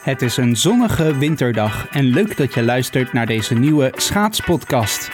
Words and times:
Het 0.00 0.22
is 0.22 0.36
een 0.36 0.56
zonnige 0.56 1.16
winterdag 1.16 1.86
en 1.90 2.04
leuk 2.04 2.36
dat 2.36 2.54
je 2.54 2.62
luistert 2.62 3.12
naar 3.12 3.26
deze 3.26 3.54
nieuwe 3.54 3.92
schaatspodcast. 3.96 5.10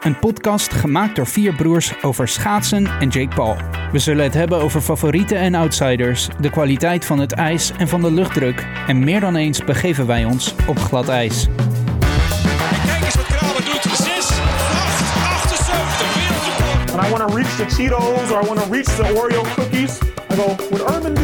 Een 0.00 0.18
podcast 0.18 0.72
gemaakt 0.72 1.16
door 1.16 1.26
vier 1.26 1.54
broers 1.54 2.02
over 2.02 2.28
schaatsen 2.28 2.86
en 2.86 3.08
Jake 3.08 3.34
Paul. 3.34 3.56
We 3.92 3.98
zullen 3.98 4.24
het 4.24 4.34
hebben 4.34 4.58
over 4.58 4.80
favorieten 4.80 5.36
en 5.36 5.54
outsiders, 5.54 6.28
de 6.40 6.50
kwaliteit 6.50 7.04
van 7.04 7.18
het 7.18 7.32
ijs 7.32 7.72
en 7.78 7.88
van 7.88 8.00
de 8.00 8.12
luchtdruk. 8.12 8.66
En 8.86 9.04
meer 9.04 9.20
dan 9.20 9.36
eens 9.36 9.64
begeven 9.64 10.06
wij 10.06 10.24
ons 10.24 10.54
op 10.66 10.78
glad 10.78 11.08
ijs. 11.08 11.46
En 11.46 12.86
kijk 12.86 13.04
eens 13.04 13.14
wat 13.14 13.26
Kramer 13.26 13.64
doet. 13.64 13.82
6, 13.82 14.06
8, 14.06 15.50
78. 15.50 16.14
Wereldrecord. 16.14 16.90
and 16.92 17.06
I 17.06 17.10
want 17.10 17.28
to 17.28 17.36
reach 17.36 17.56
the 17.56 17.64
Cheetos 17.64 18.30
or 18.30 18.42
I 18.42 18.46
want 18.46 18.60
to 18.60 18.66
reach 18.70 18.86
the 18.96 19.02
Oreo 19.02 19.42
cookies. 19.54 20.00
I 20.30 20.36
go, 20.36 20.56
would 20.70 20.82
Urban 20.90 21.14
do 21.14 21.23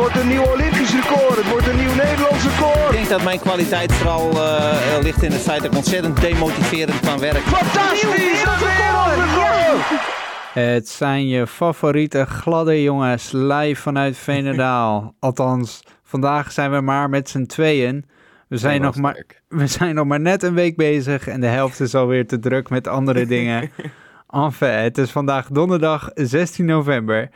wordt 0.00 0.20
een 0.20 0.28
nieuw 0.28 0.52
Olympisch 0.52 0.94
record. 0.94 1.36
Het 1.36 1.50
wordt 1.50 1.66
een 1.66 1.76
nieuw 1.76 1.94
Nederlands 1.94 2.44
record. 2.44 2.90
Ik 2.90 2.96
denk 2.96 3.08
dat 3.08 3.22
mijn 3.22 3.40
kwaliteit 3.40 3.92
vooral 3.92 4.30
eh, 4.30 4.96
eh, 4.96 5.02
ligt 5.02 5.22
in 5.22 5.32
het 5.32 5.40
feit 5.40 5.62
dat 5.62 5.70
ik 5.70 5.76
ontzettend 5.76 6.20
demotiverend 6.20 7.00
kan 7.00 7.18
werken. 7.18 7.42
Fantastisch! 7.42 8.44
Een 8.44 8.58
wereldrecord! 8.58 10.00
Het 10.52 10.88
zijn 10.88 11.28
je 11.28 11.46
favoriete 11.46 12.26
gladde 12.26 12.82
jongens 12.82 13.32
live 13.32 13.82
vanuit 13.82 14.16
Veenendaal. 14.16 15.14
Althans, 15.18 15.82
vandaag 16.02 16.52
zijn 16.52 16.70
we 16.70 16.80
maar 16.80 17.10
met 17.10 17.28
z'n 17.28 17.46
tweeën. 17.46 18.04
We 18.48 18.56
zijn, 18.56 18.80
nog 18.80 18.96
maar, 18.96 19.24
we 19.48 19.66
zijn 19.66 19.94
nog 19.94 20.06
maar 20.06 20.20
net 20.20 20.42
een 20.42 20.54
week 20.54 20.76
bezig 20.76 21.28
en 21.28 21.40
de 21.40 21.46
helft 21.46 21.80
is 21.80 21.94
alweer 21.94 22.26
te 22.26 22.38
druk 22.38 22.70
met 22.70 22.88
andere 22.88 23.26
dingen. 23.36 23.70
Enfin, 24.30 24.68
het 24.68 24.98
is 24.98 25.10
vandaag 25.10 25.48
donderdag 25.48 26.10
16 26.14 26.64
november 26.64 27.30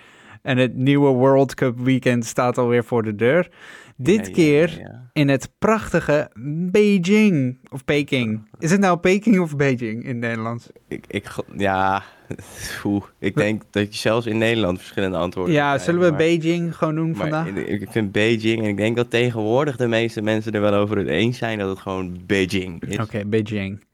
en 0.44 0.56
het 0.58 0.74
nieuwe 0.76 1.08
World 1.10 1.54
Cup 1.54 1.78
weekend 1.78 2.24
staat 2.24 2.58
alweer 2.58 2.84
voor 2.84 3.02
de 3.02 3.14
deur. 3.14 3.48
Dit 3.96 4.26
Ja, 4.26 4.32
keer 4.32 4.78
ja, 4.78 5.10
in 5.12 5.28
het 5.28 5.50
prachtige 5.58 6.30
Beijing. 6.70 7.58
Of 7.70 7.84
Peking. 7.84 8.48
Is 8.58 8.70
het 8.70 8.80
nou 8.80 8.98
Peking 8.98 9.40
of 9.40 9.56
Beijing 9.56 10.02
in 10.02 10.08
het 10.08 10.16
Nederlands? 10.18 10.68
Ik, 10.88 11.04
ik, 11.08 11.30
ja, 11.56 12.02
oeh, 12.84 13.02
ik 13.18 13.36
denk 13.36 13.62
dat 13.70 13.92
je 13.94 13.98
zelfs 14.00 14.26
in 14.26 14.38
Nederland 14.38 14.78
verschillende 14.78 15.16
antwoorden 15.16 15.54
Ja, 15.54 15.78
zullen 15.78 16.00
we 16.00 16.08
maar- 16.08 16.16
Beijing 16.18 16.76
gewoon 16.76 16.94
doen 16.94 17.06
maar 17.10 17.16
vandaag? 17.16 17.46
Ik 17.46 17.80
ik 17.80 17.90
vind 17.90 18.12
Beijing, 18.12 18.62
en 18.62 18.68
ik 18.68 18.76
denk 18.76 18.96
dat 18.96 19.10
tegenwoordig 19.10 19.76
de 19.76 19.88
meeste 19.88 20.22
mensen 20.22 20.52
er 20.52 20.60
wel 20.60 20.74
over 20.74 20.96
het 20.98 21.08
eens 21.08 21.38
zijn 21.38 21.58
dat 21.58 21.68
het 21.68 21.78
gewoon 21.78 22.18
Beijing 22.26 22.82
is. 22.84 22.98
Oké, 22.98 23.24
Beijing. 23.26 23.84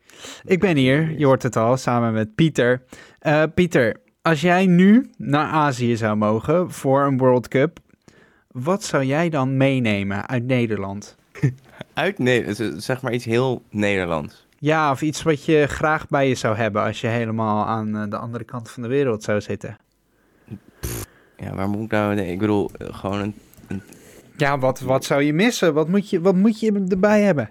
Ik 0.45 0.61
ben 0.61 0.77
hier, 0.77 1.19
je 1.19 1.27
hoort 1.27 1.43
het 1.43 1.57
al, 1.57 1.77
samen 1.77 2.13
met 2.13 2.35
Pieter. 2.35 2.83
Eh, 3.19 3.43
Pieter, 3.55 3.97
als 4.23 4.41
jij 4.41 4.67
nu 4.67 5.11
naar 5.17 5.47
Azië 5.47 5.97
zou 5.97 6.17
mogen 6.17 6.71
voor 6.71 7.03
een 7.03 7.19
World 7.19 7.49
Cup, 7.49 7.79
wat 8.51 8.85
zou 8.85 9.05
jij 9.05 9.29
dan 9.29 9.57
meenemen 9.57 10.29
uit 10.29 10.45
Nederland? 10.45 11.17
Uit 11.95 12.19
Nederland, 12.19 12.83
zeg 12.83 13.03
maar 13.03 13.13
iets 13.13 13.25
heel 13.25 13.63
Nederlands. 13.71 14.47
Ja, 14.59 14.91
of 14.91 15.03
iets 15.03 15.23
wat 15.23 15.45
je 15.45 15.67
graag 15.67 16.09
bij 16.09 16.29
je 16.29 16.35
zou 16.35 16.57
hebben 16.57 16.83
als 16.83 17.01
je 17.01 17.07
helemaal 17.07 17.67
aan 17.67 17.97
eh, 17.97 18.11
de 18.11 18.17
andere 18.17 18.45
kant 18.45 18.71
van 18.71 18.83
de 18.83 18.89
wereld 18.89 19.23
zou 19.23 19.41
zitten. 19.41 19.77
Ja, 21.37 21.55
waar 21.55 21.69
moet 21.69 21.85
ik 21.85 21.91
nou, 21.91 22.15
nee, 22.15 22.33
ik 22.33 22.39
bedoel, 22.39 22.71
eh, 22.79 22.95
gewoon 22.95 23.35
een, 23.69 23.83
Ja, 24.37 24.59
wat, 24.59 24.81
wat 24.81 25.05
zou 25.05 25.23
je 25.23 25.33
missen? 25.33 25.75
Wat 25.75 25.89
moet 25.89 26.11
je, 26.11 26.21
wat 26.21 26.35
moet 26.35 26.61
je 26.61 26.85
erbij 26.89 27.23
hebben? 27.23 27.51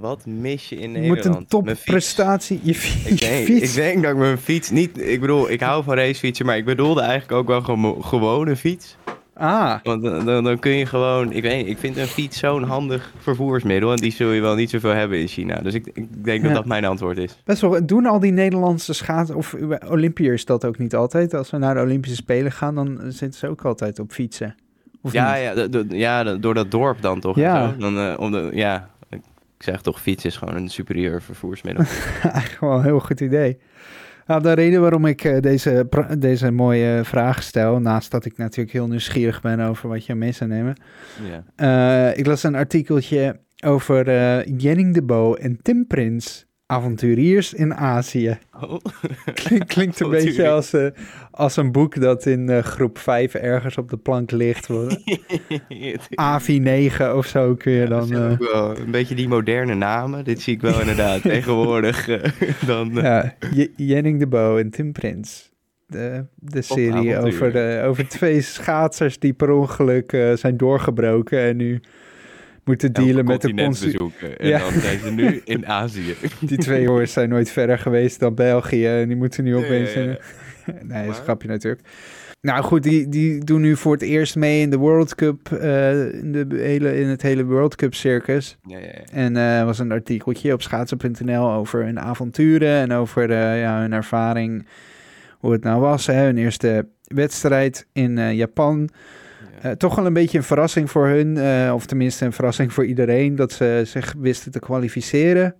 Wat 0.00 0.26
mis 0.26 0.68
je 0.68 0.76
in 0.76 0.92
Je 0.92 0.98
Nederland? 0.98 1.24
moet 1.24 1.36
een 1.36 1.46
topprestatie. 1.46 2.60
Je, 2.62 2.70
Ik 3.04 3.18
je 3.20 3.26
denk, 3.28 3.46
fiets. 3.46 3.68
ik 3.70 3.74
denk 3.74 4.02
dat 4.02 4.12
ik 4.12 4.18
mijn 4.18 4.38
fiets 4.38 4.70
niet, 4.70 4.98
ik 5.00 5.20
bedoel, 5.20 5.50
ik 5.50 5.60
hou 5.60 5.84
van 5.84 5.94
racefietsen, 5.94 6.46
maar 6.46 6.56
ik 6.56 6.64
bedoelde 6.64 7.00
eigenlijk 7.00 7.32
ook 7.32 7.46
wel 7.48 7.60
gewoon 7.62 8.04
gewone 8.04 8.56
fiets. 8.56 8.96
Ah, 9.34 9.74
Want 9.82 10.02
dan, 10.02 10.24
dan, 10.24 10.44
dan 10.44 10.58
kun 10.58 10.70
je 10.72 10.86
gewoon, 10.86 11.32
ik 11.32 11.42
weet 11.42 11.56
niet, 11.56 11.66
ik 11.66 11.78
vind 11.78 11.96
een 11.96 12.06
fiets 12.06 12.38
zo'n 12.38 12.62
handig 12.62 13.12
vervoersmiddel 13.18 13.90
en 13.90 13.96
die 13.96 14.12
zul 14.12 14.30
je 14.30 14.40
wel 14.40 14.54
niet 14.54 14.70
zoveel 14.70 14.90
hebben 14.90 15.18
in 15.20 15.26
China. 15.28 15.60
Dus 15.60 15.74
ik, 15.74 15.86
ik 15.94 16.24
denk 16.24 16.40
dat 16.42 16.50
Ja. 16.50 16.56
dat 16.56 16.66
mijn 16.66 16.84
antwoord 16.84 17.18
is. 17.18 17.38
Best 17.44 17.60
wel. 17.60 17.86
Doen 17.86 18.06
al 18.06 18.20
die 18.20 18.32
Nederlandse 18.32 18.92
schaats 18.92 19.30
of 19.30 19.56
Olympiërs 19.88 20.44
dat 20.44 20.64
ook 20.64 20.78
niet 20.78 20.94
altijd? 20.94 21.34
Als 21.34 21.50
we 21.50 21.58
naar 21.58 21.74
de 21.74 21.80
Olympische 21.80 22.16
Spelen 22.16 22.52
gaan, 22.52 22.74
dan 22.74 22.98
zitten 23.08 23.38
ze 23.40 23.48
ook 23.48 23.64
altijd 23.64 23.98
op 23.98 24.12
fietsen. 24.12 24.54
Of 25.02 25.12
Ja, 25.12 25.34
niet? 25.54 25.86
ja, 25.90 26.20
ja, 26.22 26.34
door 26.36 26.54
dat 26.54 26.70
dorp 26.70 27.02
dan 27.02 27.20
toch? 27.20 27.36
Ja. 27.36 27.68
zo. 27.72 27.76
Dan, 27.78 27.98
eh, 27.98 28.14
om 28.18 28.30
de, 28.32 28.48
ja, 28.52 28.88
ik 29.58 29.64
zeg 29.64 29.80
toch, 29.80 30.00
fiets 30.00 30.24
is 30.24 30.36
gewoon 30.36 30.56
een 30.56 30.68
superieur 30.68 31.22
vervoersmiddel. 31.22 31.84
Eigenlijk 32.22 32.60
wel 32.60 32.72
een 32.72 32.82
heel 32.82 33.00
goed 33.00 33.20
idee. 33.20 33.58
Nou, 34.26 34.42
de 34.42 34.52
reden 34.52 34.80
waarom 34.80 35.06
ik 35.06 35.24
eh, 35.24 35.40
deze, 35.40 35.88
deze 36.18 36.50
mooie 36.50 37.00
vraag 37.04 37.42
stel, 37.42 37.80
naast 37.80 38.10
dat 38.10 38.24
ik 38.24 38.36
natuurlijk 38.36 38.72
heel 38.72 38.86
nieuwsgierig 38.86 39.40
ben 39.40 39.60
over 39.60 39.88
wat 39.88 40.06
je 40.06 40.14
mee 40.14 40.32
zou 40.32 40.50
nemen. 40.50 40.76
Eh, 41.56 42.16
ik 42.18 42.26
las 42.26 42.42
een 42.42 42.54
artikeltje 42.54 43.40
over 43.64 44.08
eh, 44.08 44.58
Jenning 44.58 44.94
de 44.94 45.02
Bo 45.02 45.34
en 45.34 45.58
Tim 45.62 45.86
Prins, 45.86 46.46
avonturiers 46.70 47.54
in 47.54 47.74
Azië. 47.74 48.38
Oh. 48.60 48.78
Klink- 49.34 49.68
Klinkt 49.68 50.00
een 50.00 50.10
beetje 50.10 50.48
als, 50.48 50.72
eh, 50.72 50.86
als 51.30 51.56
een 51.56 51.72
boek 51.72 52.00
dat 52.00 52.26
in 52.26 52.48
eh, 52.48 52.62
groep 52.62 52.98
5 52.98 53.34
ergens 53.34 53.76
op 53.78 53.90
de 53.90 53.96
plank 53.96 54.30
ligt. 54.30 54.68
AVI 56.14 56.58
9 56.74 57.16
of 57.16 57.26
zo 57.26 57.54
kun 57.54 57.72
je 57.72 57.80
Ja, 57.80 57.86
dan... 57.86 58.12
eh, 58.14 58.30
ook 58.30 58.52
wel 58.52 58.78
een 58.78 58.90
beetje 58.90 59.14
die 59.14 59.28
moderne 59.28 59.74
namen. 59.74 60.24
Dit 60.24 60.40
zie 60.40 60.54
ik 60.54 60.60
wel 60.60 60.80
inderdaad 60.80 61.22
tegenwoordig. 61.32 62.06
dan, 62.66 62.90
ja, 62.94 63.34
Jenning 63.76 64.18
de 64.18 64.26
Bo 64.26 64.56
en 64.56 64.70
Tim 64.70 64.92
Prins. 64.92 65.50
De, 65.86 66.24
de 66.34 66.62
serie 66.62 67.18
over, 67.18 67.52
de, 67.52 67.82
over 67.84 68.08
twee 68.08 68.40
schaatsers 68.40 69.18
die 69.18 69.32
per 69.32 69.50
ongeluk 69.50 70.10
zijn 70.34 70.56
doorgebroken 70.56 71.38
en 71.40 71.56
nu 71.56 71.80
moeten 72.68 72.92
dealen 72.92 73.24
met 73.24 73.40
de 73.40 73.54
bezoeken. 73.54 74.38
En 74.38 74.48
Ja. 74.48 74.58
dan 74.58 74.72
zijn 74.72 74.98
ze 74.98 75.10
nu 75.10 75.40
in 75.54 75.66
Azië. 75.66 76.14
Die 76.40 76.58
twee 76.58 76.82
jongens 76.82 77.12
zijn 77.12 77.28
nooit 77.28 77.50
verder 77.50 77.78
geweest 77.78 78.20
dan 78.20 78.34
België 78.34 78.86
en 78.86 79.08
die 79.08 79.16
moeten 79.16 79.44
nu 79.44 79.56
opeens... 79.56 79.92
ja, 79.94 80.00
ja. 80.00 80.06
in- 80.06 80.16
nee, 80.88 81.02
dat 81.04 81.12
is 81.12 81.18
een 81.18 81.24
grapje 81.24 81.48
natuurlijk. 81.48 81.82
Nou 82.40 82.62
goed, 82.62 82.82
die, 82.82 83.08
die 83.08 83.44
doen 83.44 83.60
nu 83.60 83.76
voor 83.76 83.92
het 83.92 84.02
eerst 84.02 84.36
mee 84.36 84.60
in 84.60 84.70
de 84.70 84.76
World 84.76 85.14
Cup, 85.14 85.52
eh, 85.52 86.12
in, 86.12 86.32
de 86.32 86.46
hele, 86.50 87.00
in 87.00 87.06
het 87.06 87.22
hele 87.22 87.44
World 87.44 87.74
Cup 87.76 87.94
circus. 87.94 88.56
Ja, 88.62 88.78
ja, 88.78 88.84
ja. 88.84 89.02
En 89.12 89.36
er 89.36 89.64
was 89.64 89.78
een 89.78 89.92
artikeltje 89.92 90.52
op 90.52 90.62
schaatsen.nl 90.62 91.50
over 91.52 91.84
hun 91.84 92.00
avonturen 92.00 92.68
en 92.80 92.92
over 92.92 93.30
eh, 93.30 93.60
ja, 93.60 93.80
hun 93.80 93.92
ervaring, 93.92 94.66
hoe 95.38 95.52
het 95.52 95.62
nou 95.62 95.80
was. 95.80 96.06
Hè, 96.06 96.24
hun 96.24 96.38
eerste 96.38 96.86
wedstrijd 97.04 97.86
in 97.92 98.18
eh, 98.18 98.32
Japan. 98.32 98.88
Eh, 99.62 99.70
toch 99.70 99.94
wel 99.94 100.06
een 100.06 100.12
beetje 100.12 100.38
een 100.38 100.44
verrassing 100.44 100.90
voor 100.90 101.06
hun, 101.06 101.36
eh, 101.36 101.74
of 101.74 101.86
tenminste 101.86 102.24
een 102.24 102.32
verrassing 102.32 102.72
voor 102.72 102.84
iedereen, 102.84 103.36
dat 103.36 103.52
ze 103.52 103.82
zich 103.84 104.14
wisten 104.18 104.52
te 104.52 104.58
kwalificeren. 104.58 105.54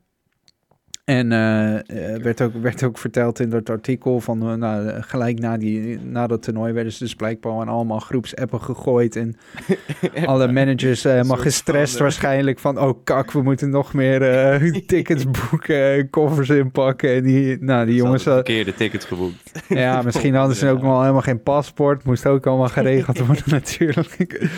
En 1.08 1.32
eh, 1.32 2.22
werd, 2.22 2.40
ook, 2.40 2.52
werd 2.52 2.82
ook 2.82 2.98
verteld 2.98 3.40
in 3.40 3.50
dat 3.50 3.70
artikel 3.70 4.20
van 4.20 4.42
eh, 4.42 4.54
nou, 4.54 5.02
gelijk 5.02 5.38
na, 5.38 5.56
die, 5.56 5.98
na 6.00 6.26
dat 6.26 6.42
toernooi 6.42 6.72
werden 6.72 6.92
ze 6.92 6.98
dus 6.98 7.14
blijkbaar 7.14 7.52
aan 7.52 7.68
allemaal 7.68 7.98
groepsappen 7.98 8.60
gegooid. 8.60 9.16
En 9.16 9.36
alle 10.24 10.52
managers 10.52 11.04
eh, 11.04 11.12
helemaal 11.12 11.36
gestrest 11.36 11.92
van, 11.92 12.02
waarschijnlijk 12.02 12.58
van, 12.58 12.78
oh 12.78 13.04
kak, 13.04 13.32
we 13.32 13.42
moeten 13.42 13.70
nog 13.70 13.94
meer 13.94 14.20
tickets 14.86 15.24
boeken, 15.30 16.10
koffers 16.10 16.48
inpakken. 16.48 17.14
En 17.14 17.22
die, 17.22 17.56
nou, 17.60 17.86
die 17.86 17.94
jongens, 17.94 18.24
hadden 18.24 18.44
verkeerde 18.44 18.74
tickets 18.74 19.04
geboekt. 19.04 19.64
ja, 19.68 20.02
misschien 20.08 20.34
hadden 20.34 20.56
ze 20.56 20.68
ook 20.68 20.82
wel 20.82 21.00
helemaal 21.00 21.22
geen 21.22 21.42
paspoort. 21.42 22.04
Moest 22.04 22.26
ook 22.26 22.46
allemaal 22.46 22.68
geregeld 22.68 23.18
worden 23.26 23.44
natuurlijk. 23.46 24.48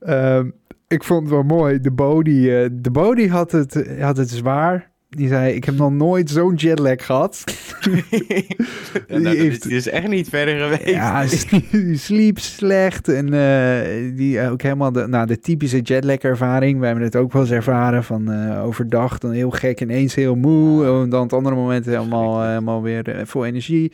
Ehm, 0.00 0.50
ik 0.88 1.04
vond 1.04 1.22
het 1.22 1.30
wel 1.30 1.42
mooi. 1.42 1.80
De 1.80 1.90
Bodie, 1.90 2.80
de 2.80 2.90
Bodie 2.90 3.30
had, 3.30 3.52
het, 3.52 3.86
had 4.00 4.16
het 4.16 4.30
zwaar. 4.30 4.94
Die 5.08 5.28
zei, 5.28 5.54
ik 5.54 5.64
heb 5.64 5.74
nog 5.76 5.90
nooit 5.92 6.30
zo'n 6.30 6.54
jetlag 6.54 7.06
gehad. 7.06 7.44
Ja, 9.08 9.18
nou, 9.18 9.36
heeft- 9.36 9.62
die 9.62 9.76
is 9.76 9.88
echt 9.88 10.08
niet 10.08 10.28
verder 10.28 10.58
geweest. 10.58 10.88
Ja, 10.88 11.24
die 11.70 11.96
sliep 12.08 12.38
slecht. 12.38 13.08
En 13.08 13.32
eh, 13.34 14.16
die 14.16 14.48
ook 14.48 14.62
helemaal 14.62 14.92
de, 14.92 15.06
nou, 15.06 15.26
de 15.26 15.38
typische 15.38 15.80
jetlag 15.80 16.16
ervaring. 16.18 16.80
We 16.80 16.86
hebben 16.86 17.04
het 17.04 17.16
ook 17.16 17.32
wel 17.32 17.42
eens 17.42 17.50
ervaren 17.50 18.04
van 18.04 18.30
eh, 18.32 18.64
overdag 18.64 19.18
dan 19.18 19.30
heel 19.30 19.50
gek 19.50 19.80
ineens 19.80 20.14
heel 20.14 20.34
moe. 20.34 20.84
En 21.02 21.10
dan 21.10 21.22
het 21.22 21.32
andere 21.32 21.54
moment 21.54 21.86
helemaal, 21.86 22.42
eh, 22.42 22.48
helemaal 22.48 22.82
weer 22.82 23.08
eh, 23.08 23.26
vol 23.26 23.44
energie. 23.44 23.92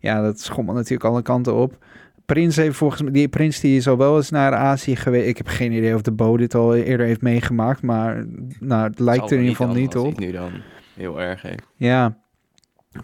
Ja, 0.00 0.22
dat 0.22 0.40
schommelt 0.40 0.76
natuurlijk 0.76 1.04
alle 1.10 1.22
kanten 1.22 1.54
op. 1.54 1.84
Prins 2.32 2.56
heeft 2.56 2.76
volgens 2.76 3.02
mij, 3.02 3.12
die 3.12 3.28
Prins 3.28 3.60
die 3.60 3.76
is 3.76 3.88
al 3.88 3.96
wel 3.96 4.16
eens 4.16 4.30
naar 4.30 4.54
Azië 4.54 4.96
geweest. 4.96 5.28
Ik 5.28 5.36
heb 5.36 5.46
geen 5.46 5.72
idee 5.72 5.94
of 5.94 6.02
de 6.02 6.12
Bo 6.12 6.36
dit 6.36 6.54
al 6.54 6.74
eerder 6.74 7.06
heeft 7.06 7.20
meegemaakt, 7.20 7.82
maar 7.82 8.24
nou, 8.60 8.88
het 8.88 8.98
lijkt 8.98 9.30
er 9.30 9.36
in 9.36 9.42
ieder 9.42 9.56
geval 9.56 9.74
niet 9.74 9.96
op. 9.96 10.18
nu 10.18 10.32
dan 10.32 10.50
heel 10.94 11.20
erg 11.20 11.42
heeft. 11.42 11.62
Ja, 11.74 12.18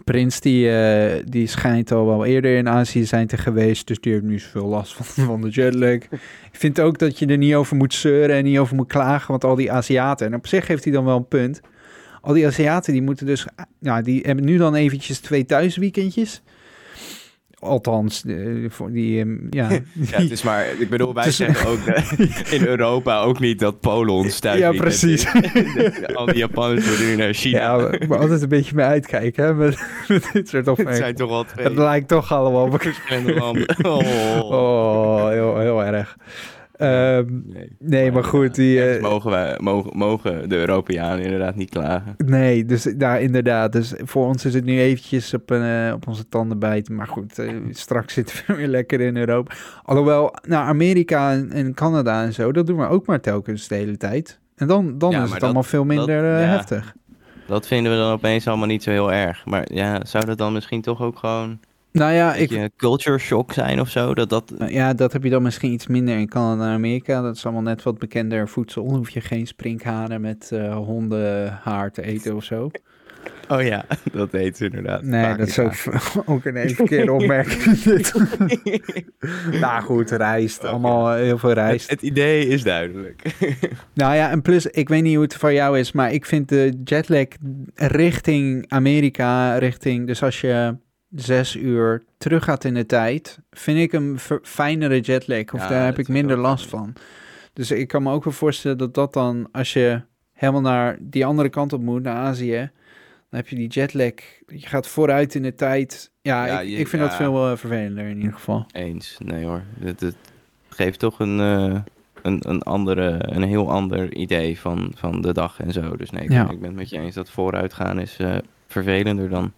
Prins 0.03 0.39
die, 0.39 0.69
eh, 0.69 1.23
die 1.25 1.47
schijnt 1.47 1.91
al 1.91 2.05
wel 2.05 2.25
eerder 2.25 2.57
in 2.57 2.69
Azië 2.69 3.05
zijn 3.05 3.27
te 3.27 3.37
geweest, 3.37 3.87
dus 3.87 3.99
die 3.99 4.11
heeft 4.11 4.23
nu 4.23 4.39
zoveel 4.39 4.67
last 4.67 4.93
van, 4.93 5.25
van 5.25 5.41
de 5.41 5.49
jetlag. 5.49 5.93
Ik 5.93 6.49
vind 6.51 6.79
ook 6.79 6.99
dat 6.99 7.19
je 7.19 7.25
er 7.25 7.37
niet 7.37 7.55
over 7.55 7.75
moet 7.75 7.93
zeuren 7.93 8.35
en 8.35 8.43
niet 8.43 8.57
over 8.57 8.75
moet 8.75 8.87
klagen, 8.87 9.27
want 9.27 9.43
al 9.43 9.55
die 9.55 9.71
Aziaten, 9.71 10.27
en 10.27 10.35
op 10.35 10.47
zich 10.47 10.67
heeft 10.67 10.83
hij 10.83 10.93
dan 10.93 11.05
wel 11.05 11.17
een 11.17 11.27
punt, 11.27 11.61
al 12.21 12.33
die 12.33 12.47
Aziaten 12.47 12.93
die 12.93 13.01
moeten 13.01 13.25
dus, 13.25 13.47
nou 13.79 14.01
die 14.01 14.21
hebben 14.21 14.45
nu 14.45 14.57
dan 14.57 14.75
eventjes 14.75 15.19
twee 15.19 15.45
thuisweekendjes, 15.45 16.41
althans, 17.65 18.23
eh, 18.25 18.35
voor 18.69 18.91
die, 18.91 19.19
ehm, 19.19 19.35
ja. 19.49 19.69
Ja, 20.11 20.21
het 20.21 20.31
is 20.31 20.43
maar, 20.43 20.65
ik 20.79 20.89
bedoel, 20.89 21.13
wij 21.13 21.31
zeggen 21.31 21.69
ook 21.69 21.85
eh, 21.85 22.53
in 22.59 22.65
Europa 22.65 23.19
ook 23.19 23.39
niet 23.39 23.59
dat 23.59 23.79
Polen 23.79 24.13
ons 24.13 24.39
thuis 24.39 24.59
Ja, 24.59 24.71
precies. 24.71 25.25
Al 26.13 26.25
die 26.25 26.37
Japanners 26.37 26.87
worden 26.87 27.05
nu 27.05 27.15
naar 27.15 27.33
China. 27.33 27.59
ja, 27.59 27.89
moeten 27.89 28.19
altijd 28.19 28.41
een 28.41 28.49
beetje 28.49 28.75
mee 28.75 28.85
uitkijken, 28.85 29.45
hè, 29.45 29.53
met, 29.53 29.87
met 30.07 30.29
dit 30.33 30.49
soort 30.49 30.77
het 30.77 30.95
zijn 30.95 31.15
toch 31.15 31.29
al 31.29 31.43
twee 31.43 31.65
Het 31.65 31.77
lijkt 31.77 32.07
toch 32.07 32.31
allemaal. 32.31 32.69
Oh. 33.83 34.51
Oh, 34.51 35.27
heel, 35.29 35.59
heel 35.59 35.83
erg. 35.83 36.17
Ehm, 36.77 37.25
nee, 37.79 38.11
maar 38.11 38.23
goed, 38.23 38.55
die... 38.55 38.79
ergens 38.81 38.97
eh, 39.05 39.11
mogen, 39.11 39.31
wij, 39.31 39.57
mogen, 39.61 39.97
mogen 39.97 40.49
de 40.49 40.55
Europeanen 40.55 41.23
inderdaad 41.23 41.55
niet 41.55 41.69
klagen. 41.69 42.15
Nee, 42.25 42.65
dus 42.65 42.83
daar 42.97 43.21
inderdaad. 43.21 43.71
Dus 43.71 43.93
voor 44.03 44.25
ons 44.25 44.45
is 44.45 44.53
het 44.53 44.65
nu 44.65 44.79
eventjes 44.79 45.33
op, 45.33 45.49
een, 45.49 45.87
eh, 45.87 45.93
op 45.93 46.07
onze 46.07 46.27
tanden 46.29 46.59
bijten. 46.59 46.95
Maar 46.95 47.07
goed, 47.07 47.39
eh, 47.39 47.49
straks 47.71 48.13
zitten 48.13 48.37
we 48.47 48.55
weer 48.55 48.67
lekker 48.67 49.01
in 49.01 49.17
Europa. 49.17 49.53
Alhoewel, 49.83 50.33
naar 50.47 50.63
Amerika 50.65 51.31
en, 51.31 51.51
en 51.51 51.73
Canada 51.73 52.23
en 52.23 52.33
zo, 52.33 52.51
dat 52.51 52.67
doen 52.67 52.77
we 52.77 52.87
ook 52.87 53.05
maar 53.05 53.21
telkens 53.21 53.67
de 53.67 53.75
hele 53.75 53.97
tijd. 53.97 54.39
En 54.55 54.67
dan, 54.67 54.97
dan 54.97 55.11
Ja, 55.11 55.17
is 55.17 55.23
het 55.23 55.31
dat- 55.33 55.43
allemaal 55.43 55.63
veel 55.63 55.85
minder 55.85 56.21
dat- 56.21 56.41
ja. 56.41 56.47
heftig. 56.47 56.93
Dat 57.47 57.67
vinden 57.67 57.91
we 57.91 57.97
dan 57.97 58.11
opeens 58.11 58.47
allemaal 58.47 58.67
niet 58.67 58.83
zo 58.83 58.91
heel 58.91 59.11
erg. 59.13 59.45
Maar 59.45 59.73
ja, 59.73 60.05
zou 60.05 60.25
dat 60.25 60.37
dan 60.37 60.53
misschien 60.53 60.81
toch 60.81 61.01
ook 61.01 61.17
gewoon 61.17 61.59
Nou 61.95 62.13
ja, 62.13 62.33
ik, 62.33 62.69
culture 62.77 63.17
shock 63.17 63.53
zijn 63.53 63.79
of 63.79 63.89
zo? 63.89 64.13
Dat 64.13 64.29
dat... 64.29 64.53
Nou 64.57 64.71
ja, 64.71 64.93
dat 64.93 65.13
heb 65.13 65.23
je 65.23 65.29
dan 65.29 65.43
misschien 65.43 65.71
iets 65.71 65.87
minder 65.87 66.17
in 66.17 66.29
Canada 66.29 66.67
en 66.67 66.73
Amerika. 66.73 67.21
Dat 67.21 67.35
is 67.35 67.43
allemaal 67.45 67.63
net 67.63 67.83
wat 67.83 67.99
bekender 67.99 68.49
voedsel. 68.49 68.85
Dan 68.85 68.95
hoef 68.95 69.09
je 69.09 69.21
geen 69.21 69.47
sprinkhanen 69.47 70.21
met 70.21 70.51
eh, 70.51 70.75
hondenhaar 70.75 71.91
te 71.91 72.01
eten 72.01 72.35
of 72.35 72.43
zo. 72.43 72.71
Oh 73.49 73.63
ja, 73.63 73.85
dat 74.11 74.31
heet 74.31 74.57
ze 74.57 74.65
inderdaad. 74.65 75.01
Nee, 75.03 75.23
Vaak 75.23 75.37
dat 75.37 75.47
is 75.47 75.59
ook, 75.59 75.73
ook 76.35 76.45
een 76.45 76.55
even 76.55 76.75
verkeerde 76.75 77.11
opmerking. 77.11 77.83
nou 79.61 79.83
goed, 79.83 80.11
rijst. 80.11 80.65
Allemaal 80.65 81.13
heel 81.13 81.37
veel 81.37 81.49
Het, 81.49 81.57
rijst. 81.57 81.89
het 81.89 82.01
idee 82.01 82.47
is 82.47 82.63
duidelijk. 82.63 83.21
Nou 83.93 84.15
ja, 84.15 84.29
en 84.29 84.41
plus, 84.41 84.65
ik 84.65 84.89
weet 84.89 85.03
niet 85.03 85.13
hoe 85.13 85.23
het 85.23 85.35
voor 85.35 85.53
jou 85.53 85.79
is, 85.79 85.91
maar 85.91 86.13
ik 86.13 86.25
vind 86.25 86.49
de 86.49 86.81
jetlag 86.83 87.25
richting 87.75 88.65
Amerika, 88.67 89.57
richting, 89.57 90.07
dus 90.07 90.23
als 90.23 90.41
je 90.41 90.75
zes 91.15 91.55
uur 91.55 92.03
terug 92.17 92.43
gaat 92.43 92.63
in 92.63 92.73
de 92.73 92.85
tijd, 92.85 93.39
vind 93.51 93.79
ik 93.79 93.93
een 93.93 94.19
fijnere 94.43 94.99
jetlag, 94.99 95.53
of 95.53 95.61
Ja, 95.61 95.67
daar 95.69 95.85
heb 95.85 95.99
ik 95.99 96.07
minder 96.07 96.37
last 96.37 96.65
fijn. 96.67 96.81
van. 96.83 96.93
Dus 97.53 97.71
ik 97.71 97.87
kan 97.87 98.03
me 98.03 98.11
ook 98.11 98.23
wel 98.23 98.33
voorstellen 98.33 98.77
dat 98.77 98.93
dat 98.93 99.13
dan, 99.13 99.47
als 99.51 99.73
je 99.73 100.01
helemaal 100.33 100.61
naar 100.61 100.97
die 100.99 101.25
andere 101.25 101.49
kant 101.49 101.73
op 101.73 101.81
moet, 101.81 102.03
naar 102.03 102.15
Azië, 102.15 102.69
dan 103.29 103.39
heb 103.39 103.47
je 103.47 103.55
die 103.55 103.67
jetlag, 103.67 104.11
je 104.47 104.67
gaat 104.67 104.87
vooruit 104.87 105.35
in 105.35 105.41
de 105.43 105.55
tijd. 105.55 106.11
Ja, 106.21 106.45
Ja, 106.45 106.59
ik, 106.59 106.69
je- 106.69 106.75
ik 106.75 106.87
vind 106.87 107.01
dat 107.01 107.15
veel 107.15 107.49
eh, 107.51 107.57
vervelender 107.57 108.07
in 108.07 108.17
ieder 108.17 108.33
geval. 108.33 108.65
Eens. 108.71 109.17
Nee 109.23 109.45
hoor. 109.45 109.61
Het, 109.79 110.15
geeft 110.69 110.99
toch 110.99 111.19
een, 111.19 111.39
eh, 111.39 111.81
een, 112.21 112.39
een, 112.49 112.61
andere, 112.61 113.17
een 113.19 113.43
heel 113.43 113.71
ander 113.71 114.13
idee 114.13 114.59
van, 114.59 114.91
van 114.95 115.21
de 115.21 115.33
dag 115.33 115.59
en 115.59 115.71
zo. 115.71 115.95
Dus 115.97 116.09
nee, 116.09 116.23
ik 116.23 116.29
ben 116.29 116.47
het 116.63 116.73
met 116.75 116.89
je 116.89 116.99
eens 116.99 117.15
dat 117.15 117.29
vooruitgaan 117.29 117.99
is 117.99 118.17
eh, 118.17 118.35
vervelender 118.67 119.29
dan 119.29 119.51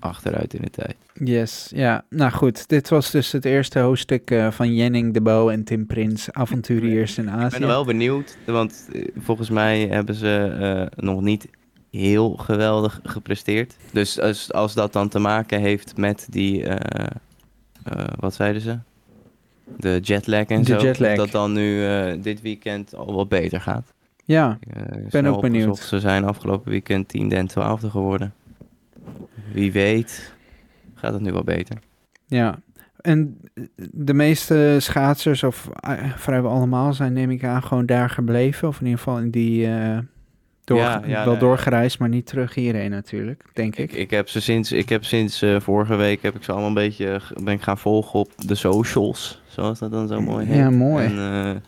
achteruit 0.00 0.54
in 0.54 0.62
de 0.62 0.70
tijd. 0.70 0.96
Yes, 1.14 1.70
ja. 1.74 2.04
Nou 2.10 2.32
goed, 2.32 2.68
dit 2.68 2.88
was 2.88 3.10
dus 3.10 3.32
het 3.32 3.44
eerste 3.44 3.78
hoofdstuk 3.78 4.30
eh, 4.30 4.50
van 4.50 4.74
Jenning 4.74 5.14
de 5.14 5.20
Bo 5.20 5.48
en 5.48 5.64
Tim 5.64 5.86
Prins, 5.86 6.32
avonturiers 6.32 7.18
in 7.18 7.24
Ik 7.24 7.30
Azië. 7.30 7.58
ben 7.58 7.68
wel 7.68 7.84
benieuwd, 7.84 8.36
want 8.46 8.88
eh, 8.92 9.08
volgens 9.18 9.50
mij 9.50 9.86
hebben 9.86 10.14
ze 10.14 10.56
eh, 10.92 11.04
nog 11.04 11.20
niet 11.20 11.48
heel 11.90 12.30
geweldig 12.36 13.00
gepresteerd. 13.02 13.76
Dus 13.92 14.20
als, 14.20 14.52
als 14.52 14.74
dat 14.74 14.92
dan 14.92 15.08
te 15.08 15.18
maken 15.18 15.60
heeft 15.60 15.96
met 15.96 16.26
die, 16.30 16.64
eh, 16.64 17.06
eh, 17.84 18.04
wat 18.18 18.34
zeiden 18.34 18.62
ze? 18.62 18.78
De 19.76 19.98
jetlag 20.02 20.44
en 20.44 20.62
De 20.62 20.72
zo. 20.78 20.86
jetlag. 20.86 21.16
Dat 21.16 21.30
dan 21.30 21.52
nu 21.52 21.86
eh, 21.86 22.12
dit 22.22 22.40
weekend 22.40 22.94
al 22.94 23.14
wat 23.14 23.28
beter 23.28 23.60
gaat. 23.60 23.94
Ja, 24.24 24.58
Ik, 25.04 25.08
ben 25.10 25.26
ook 25.26 25.40
benieuwd. 25.40 25.78
Ze 25.78 26.00
zijn 26.00 26.24
afgelopen 26.24 26.70
weekend 26.70 27.12
10e 27.16 27.28
en 27.36 27.48
12e 27.50 27.86
geworden. 27.90 28.34
Wie 29.52 29.72
weet 29.72 30.34
gaat 30.94 31.12
het 31.12 31.22
nu 31.22 31.32
wel 31.32 31.44
beter. 31.44 31.78
ja. 32.26 32.58
En 33.00 33.38
de 33.90 34.14
meeste 34.14 34.76
schaatsers, 34.80 35.42
of 35.42 35.68
eh, 35.80 35.92
vrijwel 36.16 36.50
allemaal, 36.50 36.94
zijn 36.94 37.12
neem 37.12 37.30
ik 37.30 37.44
aan 37.44 37.62
gewoon 37.62 37.86
daar 37.86 38.10
gebleven. 38.10 38.68
Of 38.68 38.80
in 38.80 38.84
ieder 38.84 38.98
geval 38.98 39.18
in 39.18 39.30
die, 39.30 39.66
eh, 39.66 39.98
door, 40.64 40.78
Ja, 40.78 41.02
ja, 41.06 41.24
wel 41.24 41.32
nee. 41.32 41.40
doorgereisd, 41.40 41.98
maar 41.98 42.08
niet 42.08 42.26
terug 42.26 42.54
hierheen 42.54 42.90
natuurlijk, 42.90 43.44
denk 43.52 43.76
ik. 43.76 43.92
Ik, 43.92 43.98
ik 43.98 44.10
heb 44.10 44.28
ze 44.28 44.40
sinds, 44.40 44.72
ik 44.72 44.88
heb 44.88 45.04
sinds 45.04 45.42
eh, 45.42 45.60
vorige 45.60 45.96
week 45.96 46.22
heb 46.22 46.34
ik 46.34 46.42
ze 46.42 46.50
allemaal 46.50 46.68
een 46.68 46.74
beetje 46.74 47.20
ben 47.42 47.54
ik 47.54 47.62
gaan 47.62 47.78
volgen 47.78 48.18
op 48.18 48.32
de 48.36 48.54
socials, 48.54 49.42
zoals 49.46 49.78
dat 49.78 49.90
dan 49.90 50.08
zo 50.08 50.20
mooi 50.20 50.46
heet. 50.46 50.56
Ja, 50.56 50.70
mooi. 50.70 51.06
En, 51.06 51.62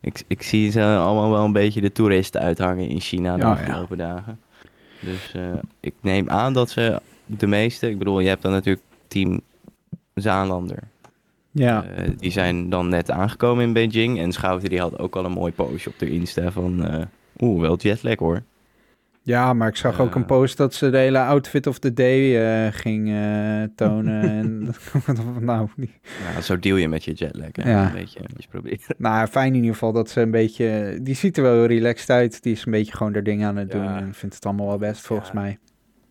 ik, 0.00 0.22
ik 0.26 0.42
zie 0.42 0.70
ze 0.70 0.82
allemaal 0.82 1.30
wel 1.30 1.44
een 1.44 1.52
beetje 1.52 1.80
de 1.80 1.92
toeristen 1.92 2.40
uithangen 2.40 2.88
in 2.88 3.00
China 3.00 3.36
de 3.36 3.42
ja. 3.42 3.50
afgelopen 3.50 3.98
dagen. 3.98 4.38
Dus 5.00 5.32
eh, 5.34 5.52
ik 5.80 5.94
neem 6.00 6.28
aan 6.28 6.52
dat 6.52 6.70
ze 6.70 7.00
de 7.26 7.46
meeste, 7.46 7.88
ik 7.90 7.98
bedoel, 7.98 8.20
je 8.20 8.28
hebt 8.28 8.42
dan 8.42 8.52
natuurlijk 8.52 8.84
team 9.08 9.40
Zaanlander. 10.14 10.78
Ja, 11.50 11.84
Eh, 11.84 12.10
die 12.18 12.30
zijn 12.30 12.70
dan 12.70 12.88
net 12.88 13.10
aangekomen 13.10 13.64
in 13.64 13.72
Beijing. 13.72 14.18
En 14.18 14.32
Schouten 14.32 14.68
die 14.68 14.80
had 14.80 14.98
ook 14.98 15.16
al 15.16 15.24
een 15.24 15.32
mooi 15.32 15.52
postje 15.52 15.90
op 15.90 15.98
de 15.98 16.10
Insta 16.10 16.50
van... 16.50 16.84
eh, 16.84 17.04
Oeh, 17.38 17.60
wel 17.60 17.76
jetlag 17.76 18.18
hoor. 18.18 18.42
Ja, 19.22 19.52
maar 19.52 19.68
ik 19.68 19.76
zag 19.76 20.00
ook 20.00 20.14
een 20.14 20.24
post 20.26 20.56
dat 20.56 20.74
ze 20.74 20.90
de 20.90 20.96
hele 20.96 21.18
outfit 21.18 21.66
of 21.66 21.78
the 21.78 21.92
day 21.92 22.36
eh, 22.66 22.72
ging 22.72 23.08
eh, 23.08 23.62
tonen. 23.74 24.22
en, 24.30 24.74
nou, 25.40 25.68
die- 25.76 26.00
Ja, 26.34 26.40
zo 26.40 26.58
deal 26.58 26.76
je 26.76 26.88
met 26.88 27.04
je 27.04 27.12
jetlag. 27.12 27.48
Hè? 27.52 27.70
Ja. 27.70 27.86
Een 27.86 27.92
beetje, 27.92 28.18
een 28.20 28.26
beetje 28.34 28.48
proberen. 28.48 28.78
Nou, 28.98 29.26
fijn 29.26 29.48
in 29.48 29.54
ieder 29.54 29.72
geval 29.72 29.92
dat 29.92 30.10
ze 30.10 30.20
een 30.20 30.30
beetje... 30.30 30.98
Die 31.02 31.14
ziet 31.14 31.36
er 31.36 31.42
wel 31.42 31.52
heel 31.52 31.66
relaxed 31.66 32.10
uit. 32.10 32.42
Die 32.42 32.52
is 32.52 32.64
een 32.64 32.72
beetje 32.72 32.96
gewoon 32.96 33.12
haar 33.12 33.22
ding 33.22 33.44
aan 33.44 33.56
het 33.56 33.72
Ja. 33.72 33.78
doen. 33.78 33.96
En 33.96 34.14
vindt 34.14 34.34
het 34.34 34.46
allemaal 34.46 34.66
wel 34.66 34.78
best, 34.78 35.00
volgens 35.06 35.30
Ja. 35.32 35.40
mij. 35.40 35.58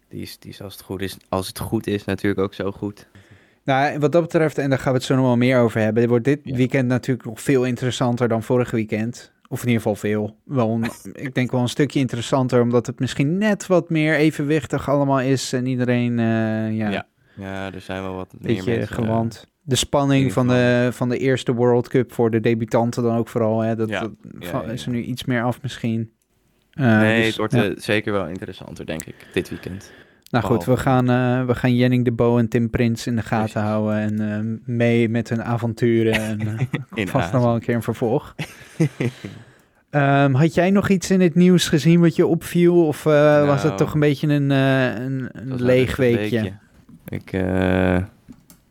Die 0.10 0.22
is, 0.22 0.40
die 0.40 0.52
is 0.52 0.62
als 0.62 0.74
het 0.74 0.84
goed 0.84 1.02
is, 1.02 1.18
als 1.30 1.48
het 1.48 1.60
goed 1.60 1.88
is 1.88 2.06
natuurlijk 2.06 2.42
ook 2.42 2.54
zo 2.54 2.72
goed. 2.72 3.08
Nou, 3.64 4.00
wat 4.00 4.12
dat 4.12 4.22
betreft, 4.22 4.58
en 4.58 4.70
daar 4.70 4.80
gaan 4.80 4.92
we 4.92 4.98
het 4.98 5.08
zo 5.08 5.16
nog 5.16 5.26
wel 5.26 5.38
meer 5.38 5.60
over 5.60 5.82
hebben... 5.82 6.08
wordt 6.08 6.26
dit 6.26 6.40
weekend 6.44 6.88
natuurlijk 6.88 7.28
nog 7.28 7.42
veel 7.42 7.64
interessanter 7.66 8.28
dan 8.28 8.44
vorig 8.44 8.72
weekend. 8.72 9.32
Of 9.52 9.62
in 9.62 9.68
ieder 9.68 9.82
geval 9.82 9.96
veel. 9.96 10.36
Wel 10.46 10.70
een- 10.70 11.14
ik 11.26 11.34
denk 11.36 11.52
wel 11.52 11.62
een 11.62 11.70
stukje 11.70 12.00
interessanter... 12.00 12.62
omdat 12.62 12.86
het 12.86 13.00
misschien 13.00 13.38
net 13.38 13.68
wat 13.68 13.90
meer 13.90 14.16
evenwichtig 14.16 14.90
allemaal 14.90 15.20
is... 15.22 15.54
en 15.54 15.66
iedereen, 15.66 16.20
eh, 16.20 16.26
ja, 16.78 16.90
Ja, 16.90 17.08
Ja, 17.36 17.74
er 17.74 17.82
zijn 17.82 18.02
wel 18.02 18.16
wat 18.16 18.34
meer 18.40 18.56
beetje 18.56 18.76
mensen. 18.78 18.96
gewand. 18.96 19.48
De 19.62 19.76
spanning 19.76 20.34
van 20.34 20.48
de, 20.48 20.90
van 20.92 21.10
de 21.10 21.18
eerste 21.18 21.54
World 21.54 21.88
Cup 21.88 22.12
voor 22.14 22.32
de 22.32 22.40
debutanten 22.40 23.04
dan 23.04 23.18
ook 23.18 23.28
vooral. 23.28 23.60
Hè, 23.60 23.76
dat, 23.76 23.90
Ja. 23.90 24.00
dat 24.00 24.12
Ja, 24.40 24.48
va- 24.48 24.62
ja, 24.66 24.72
is 24.72 24.86
er 24.86 24.92
nu 24.92 25.02
iets 25.04 25.26
meer 25.26 25.44
af 25.44 25.62
misschien. 25.62 26.12
Eh, 26.72 27.00
nee, 27.00 27.18
dus, 27.18 27.28
het 27.28 27.38
wordt 27.38 27.54
eh, 27.54 27.70
zeker 27.76 28.12
wel 28.14 28.28
interessanter, 28.28 28.86
denk 28.86 29.04
ik, 29.06 29.16
dit 29.34 29.50
weekend. 29.50 29.92
Nou 30.30 30.46
goed, 30.46 30.66
we 30.66 30.78
gaan, 30.78 31.10
eh, 31.10 31.46
we 31.46 31.56
gaan 31.56 31.76
Jenning 31.76 32.06
de 32.06 32.12
Bo 32.12 32.38
en 32.38 32.48
Tim 32.48 32.70
Prins 32.70 33.08
in 33.08 33.16
de 33.16 33.22
gaten 33.22 33.52
Precies. 33.52 33.70
houden 33.70 33.96
en 33.96 34.32
eh, 34.66 34.76
mee 34.76 35.10
met 35.10 35.30
hun 35.30 35.44
avonturen. 35.44 36.14
En 36.20 36.70
In 36.94 37.08
vast 37.08 37.32
nog 37.32 37.44
wel 37.44 37.54
een 37.54 37.60
keer 37.60 37.76
een 37.76 37.84
vervolg. 37.84 38.36
Ehm, 39.90 40.34
had 40.34 40.54
jij 40.54 40.70
nog 40.70 40.90
iets 40.90 41.12
in 41.12 41.22
het 41.22 41.36
nieuws 41.36 41.68
gezien 41.68 42.00
wat 42.00 42.16
je 42.16 42.28
opviel? 42.28 42.88
Of 42.88 43.04
was 43.04 43.62
het 43.62 43.64
Nou, 43.64 43.78
toch 43.78 43.94
een 43.94 44.00
beetje 44.00 44.28
een, 44.28 44.50
een, 44.50 45.30
een 45.34 45.62
leeg 45.64 45.96
weekje? 45.96 46.54
Ik, 47.08 47.32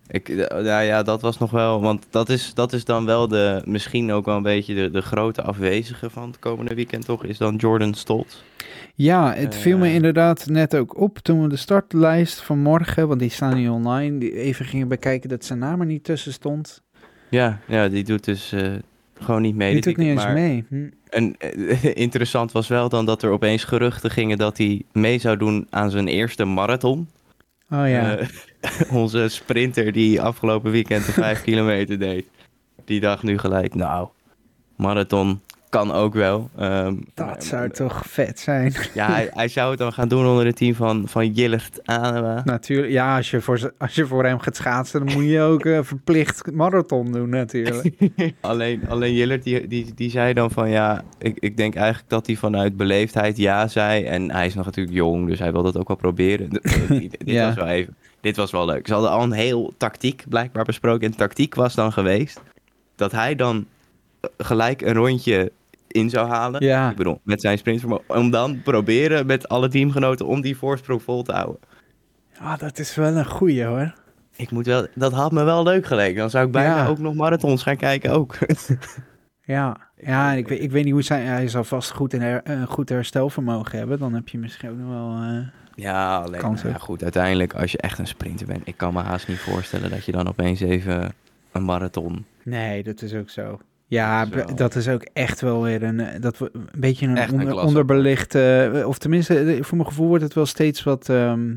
ik, 0.07 0.49
nou 0.49 0.83
ja, 0.83 1.03
dat 1.03 1.21
was 1.21 1.39
nog 1.39 1.51
wel, 1.51 1.81
want 1.81 2.07
dat 2.11 2.29
is, 2.29 2.55
dat 2.55 2.73
is 2.73 2.85
dan 2.85 3.05
wel 3.05 3.29
de, 3.29 3.63
misschien 3.65 4.13
ook 4.13 4.25
wel 4.25 4.37
een 4.37 4.43
beetje 4.43 4.75
de, 4.75 4.91
de 4.91 5.03
grote 5.03 5.43
afwezige 5.43 6.11
van 6.11 6.29
het 6.29 6.39
komende 6.39 6.75
weekend, 6.75 7.05
toch? 7.05 7.25
Is 7.25 7.39
dan 7.39 7.57
Jordan 7.57 7.95
Stolt. 7.95 8.43
Ja, 8.99 9.35
het 9.35 9.55
viel 9.57 9.79
me 9.79 9.87
Eh. 9.87 9.95
inderdaad 9.95 10.47
net 10.47 10.77
ook 10.77 10.97
op 11.01 11.19
toen 11.19 11.43
we 11.43 11.49
de 11.49 11.57
startlijst 11.57 12.41
van 12.41 12.59
morgen, 12.59 13.09
want 13.09 13.21
die 13.21 13.31
staan 13.31 13.57
nu 13.57 13.69
online, 13.69 14.19
die 14.19 14.33
even 14.33 14.65
gingen 14.65 14.89
bekijken 14.89 15.29
dat 15.29 15.45
zijn 15.45 15.59
naam 15.59 15.81
er 15.81 15.87
niet 15.87 16.05
tussen 16.05 16.33
stond. 16.33 16.83
Ja, 17.31 17.59
ja, 17.67 17.89
die 17.89 18.05
doet 18.05 18.25
dus 18.25 18.53
eh, 18.53 18.73
gewoon 19.15 19.43
niet 19.43 19.55
mee. 19.55 19.73
Die 19.73 19.81
doet 19.83 19.97
niet 19.97 20.07
eens 20.09 20.25
maar- 20.25 20.33
mee. 20.33 20.65
Hm. 20.69 20.89
En 21.09 21.35
eh, 21.39 21.85
interessant 22.07 22.53
was 22.53 22.69
wel 22.69 22.89
dan 22.89 23.07
dat 23.07 23.23
er 23.23 23.31
opeens 23.31 23.65
geruchten 23.65 24.11
gingen 24.11 24.39
dat 24.39 24.59
hij 24.59 24.83
mee 24.93 25.19
zou 25.19 25.37
doen 25.37 25.67
aan 25.71 25.91
zijn 25.91 26.09
eerste 26.09 26.45
marathon. 26.45 27.09
Oh 27.71 27.89
ja. 27.89 28.19
Onze 28.93 29.29
sprinter 29.29 29.93
die 29.93 30.21
afgelopen 30.23 30.71
weekend 30.71 31.07
de 31.07 31.13
5 31.13 31.43
kilometer 31.49 31.99
deed. 31.99 32.27
Die 32.85 33.01
dacht 33.01 33.23
nu 33.23 33.39
gelijk, 33.39 33.75
nou, 33.75 34.09
marathon 34.77 35.41
kan 35.69 35.93
ook 35.93 36.15
wel. 36.15 36.51
Ehm, 36.59 36.95
dat 37.15 37.45
zou 37.45 37.71
toch 37.71 38.03
vet 38.07 38.41
zijn. 38.41 38.75
Ja, 38.95 39.07
hij, 39.13 39.31
hij 39.35 39.49
zou 39.49 39.71
het 39.71 39.79
dan 39.79 39.93
gaan 39.93 40.09
doen 40.09 40.27
onder 40.27 40.47
het 40.47 40.57
team 40.57 40.75
van, 40.75 41.09
van 41.09 41.27
Jillert 41.33 41.81
Anema. 41.87 42.43
Natuurlijk, 42.45 42.93
ja, 42.93 43.17
als 43.17 43.31
je, 43.31 43.41
voor, 43.41 43.73
als 43.79 43.95
je 43.95 44.07
voor 44.07 44.25
hem 44.25 44.39
gaat 44.39 44.57
schaatsen, 44.57 45.07
dan 45.07 45.15
moet 45.15 45.25
je 45.29 45.41
ook 45.41 45.65
eh, 45.65 45.79
verplicht 45.83 46.53
marathon 46.53 47.13
doen 47.13 47.29
natuurlijk. 47.29 47.91
Alleen, 48.41 48.83
alleen 48.89 49.15
Jillert 49.15 49.43
die, 49.43 49.67
die, 49.67 49.95
die 49.95 50.11
zei 50.11 50.33
dan 50.33 50.51
van 50.51 50.71
ja, 50.71 51.05
ik, 51.19 51.37
ik 51.39 51.57
denk 51.57 51.75
eigenlijk 51.75 52.09
dat 52.09 52.27
hij 52.27 52.37
vanuit 52.37 52.77
beleefdheid 52.77 53.37
ja 53.37 53.69
zei. 53.69 54.05
En 54.05 54.31
hij 54.31 54.47
is 54.47 54.55
nog 54.55 54.65
natuurlijk 54.65 54.97
jong, 54.97 55.29
dus 55.29 55.39
hij 55.39 55.53
wil 55.53 55.63
dat 55.63 55.77
ook 55.77 55.89
wel 55.89 55.97
proberen. 55.97 56.49
Dit 56.89 57.17
Ja. 57.25 57.47
was 57.47 57.55
wel 57.55 57.67
even, 57.67 57.97
dit 58.21 58.37
was 58.37 58.51
wel 58.51 58.65
leuk. 58.67 58.87
Ze 58.87 58.93
hadden 58.93 59.11
al 59.11 59.23
een 59.23 59.33
heel 59.33 59.75
tactiek 59.77 60.25
blijkbaar 60.29 60.65
besproken. 60.65 61.11
En 61.11 61.17
tactiek 61.17 61.55
was 61.55 61.75
dan 61.75 61.93
geweest 61.93 62.41
dat 62.97 63.13
hij 63.13 63.35
dan 63.35 63.67
eh, 64.21 64.31
gelijk 64.39 64.81
een 64.83 64.95
rondje 64.95 65.53
in 65.99 66.11
zou 66.11 66.29
halen. 66.29 66.65
Ja. 66.65 66.91
Ik 66.91 66.97
bedoel, 66.97 67.21
met 67.23 67.41
zijn 67.41 67.59
sprintvermogen. 67.59 68.05
Om 68.17 68.31
dan 68.31 68.63
proberen 68.63 69.27
met 69.27 69.49
alle 69.49 69.69
teamgenoten 69.69 70.27
om 70.27 70.41
die 70.41 70.57
voorsprong 70.57 71.03
vol 71.03 71.23
te 71.23 71.33
houden. 71.33 71.59
Ah, 72.41 72.59
dat 72.59 72.79
is 72.79 72.95
wel 72.95 73.17
een 73.17 73.27
goeie 73.27 73.65
hoor. 73.65 73.95
Ik 74.37 74.51
moet 74.51 74.67
wel, 74.67 74.87
dat 74.95 75.13
had 75.13 75.33
me 75.33 75.45
wel 75.45 75.63
leuk 75.63 75.87
geleken. 75.87 76.17
Dan 76.17 76.31
zou 76.31 76.47
ik 76.47 76.53
bijna 76.53 76.77
Ja. 76.77 76.87
ook 76.87 76.99
nog 76.99 77.15
marathons 77.15 77.63
gaan 77.63 77.77
kijken 77.77 78.11
ook. 78.13 78.37
Ja, 79.43 79.77
ja 79.97 80.33
en 80.33 80.39
ik, 80.39 80.49
weet, 80.49 80.63
ik 80.63 80.71
weet 80.71 80.85
niet 80.85 80.93
hoe 80.93 81.03
zijn. 81.03 81.27
Hij 81.27 81.49
zal 81.49 81.65
vast 81.65 81.91
goed 81.91 82.13
een, 82.13 82.21
her- 82.21 82.41
een 82.45 82.67
goed 82.67 82.89
herstelvermogen 82.89 83.79
hebben. 83.79 83.99
Dan 83.99 84.15
heb 84.15 84.29
je 84.29 84.39
misschien 84.39 84.71
ook 84.71 84.77
nog 84.77 84.89
wel. 84.89 85.13
eh, 85.23 85.47
Ja, 85.75 86.17
alleen 86.17 86.41
Kans 86.41 86.63
nou 86.63 86.75
ja, 86.75 86.81
goed. 86.81 87.03
Uiteindelijk, 87.03 87.55
als 87.55 87.73
je 87.73 87.79
echt 87.79 87.99
een 87.99 88.07
sprinter 88.07 88.47
bent, 88.47 88.61
ik 88.69 88.77
kan 88.77 88.93
me 88.93 89.01
haast 89.01 89.29
niet 89.29 89.39
voorstellen 89.39 89.91
dat 89.91 90.05
je 90.05 90.13
dan 90.13 90.29
opeens 90.29 90.61
even 90.61 91.13
een 91.53 91.65
marathon. 91.65 92.25
Nee, 92.45 92.83
dat 92.83 93.03
is 93.03 93.15
ook 93.15 93.31
zo. 93.31 93.61
Ja, 93.91 94.25
Dat 94.27 94.49
is 94.51 94.55
dat 94.57 94.75
is 94.75 94.89
ook 94.89 95.03
echt 95.13 95.41
wel 95.41 95.63
weer 95.63 95.83
een, 95.83 96.01
eh, 96.01 96.21
dat 96.21 96.39
we, 96.39 96.51
een 96.53 96.69
beetje 96.79 97.07
een, 97.07 97.17
Echt 97.17 97.29
een 97.29 97.35
onder, 97.35 97.49
klasse. 97.49 97.67
onderbelicht, 97.69 98.35
eh, 98.35 98.83
of 98.87 98.99
tenminste, 98.99 99.39
eh, 99.39 99.63
voor 99.63 99.77
mijn 99.77 99.89
gevoel 99.89 100.09
wordt 100.09 100.23
het 100.25 100.35
wel 100.35 100.47
steeds 100.47 100.83
wat, 100.83 101.09
ehm, 101.09 101.55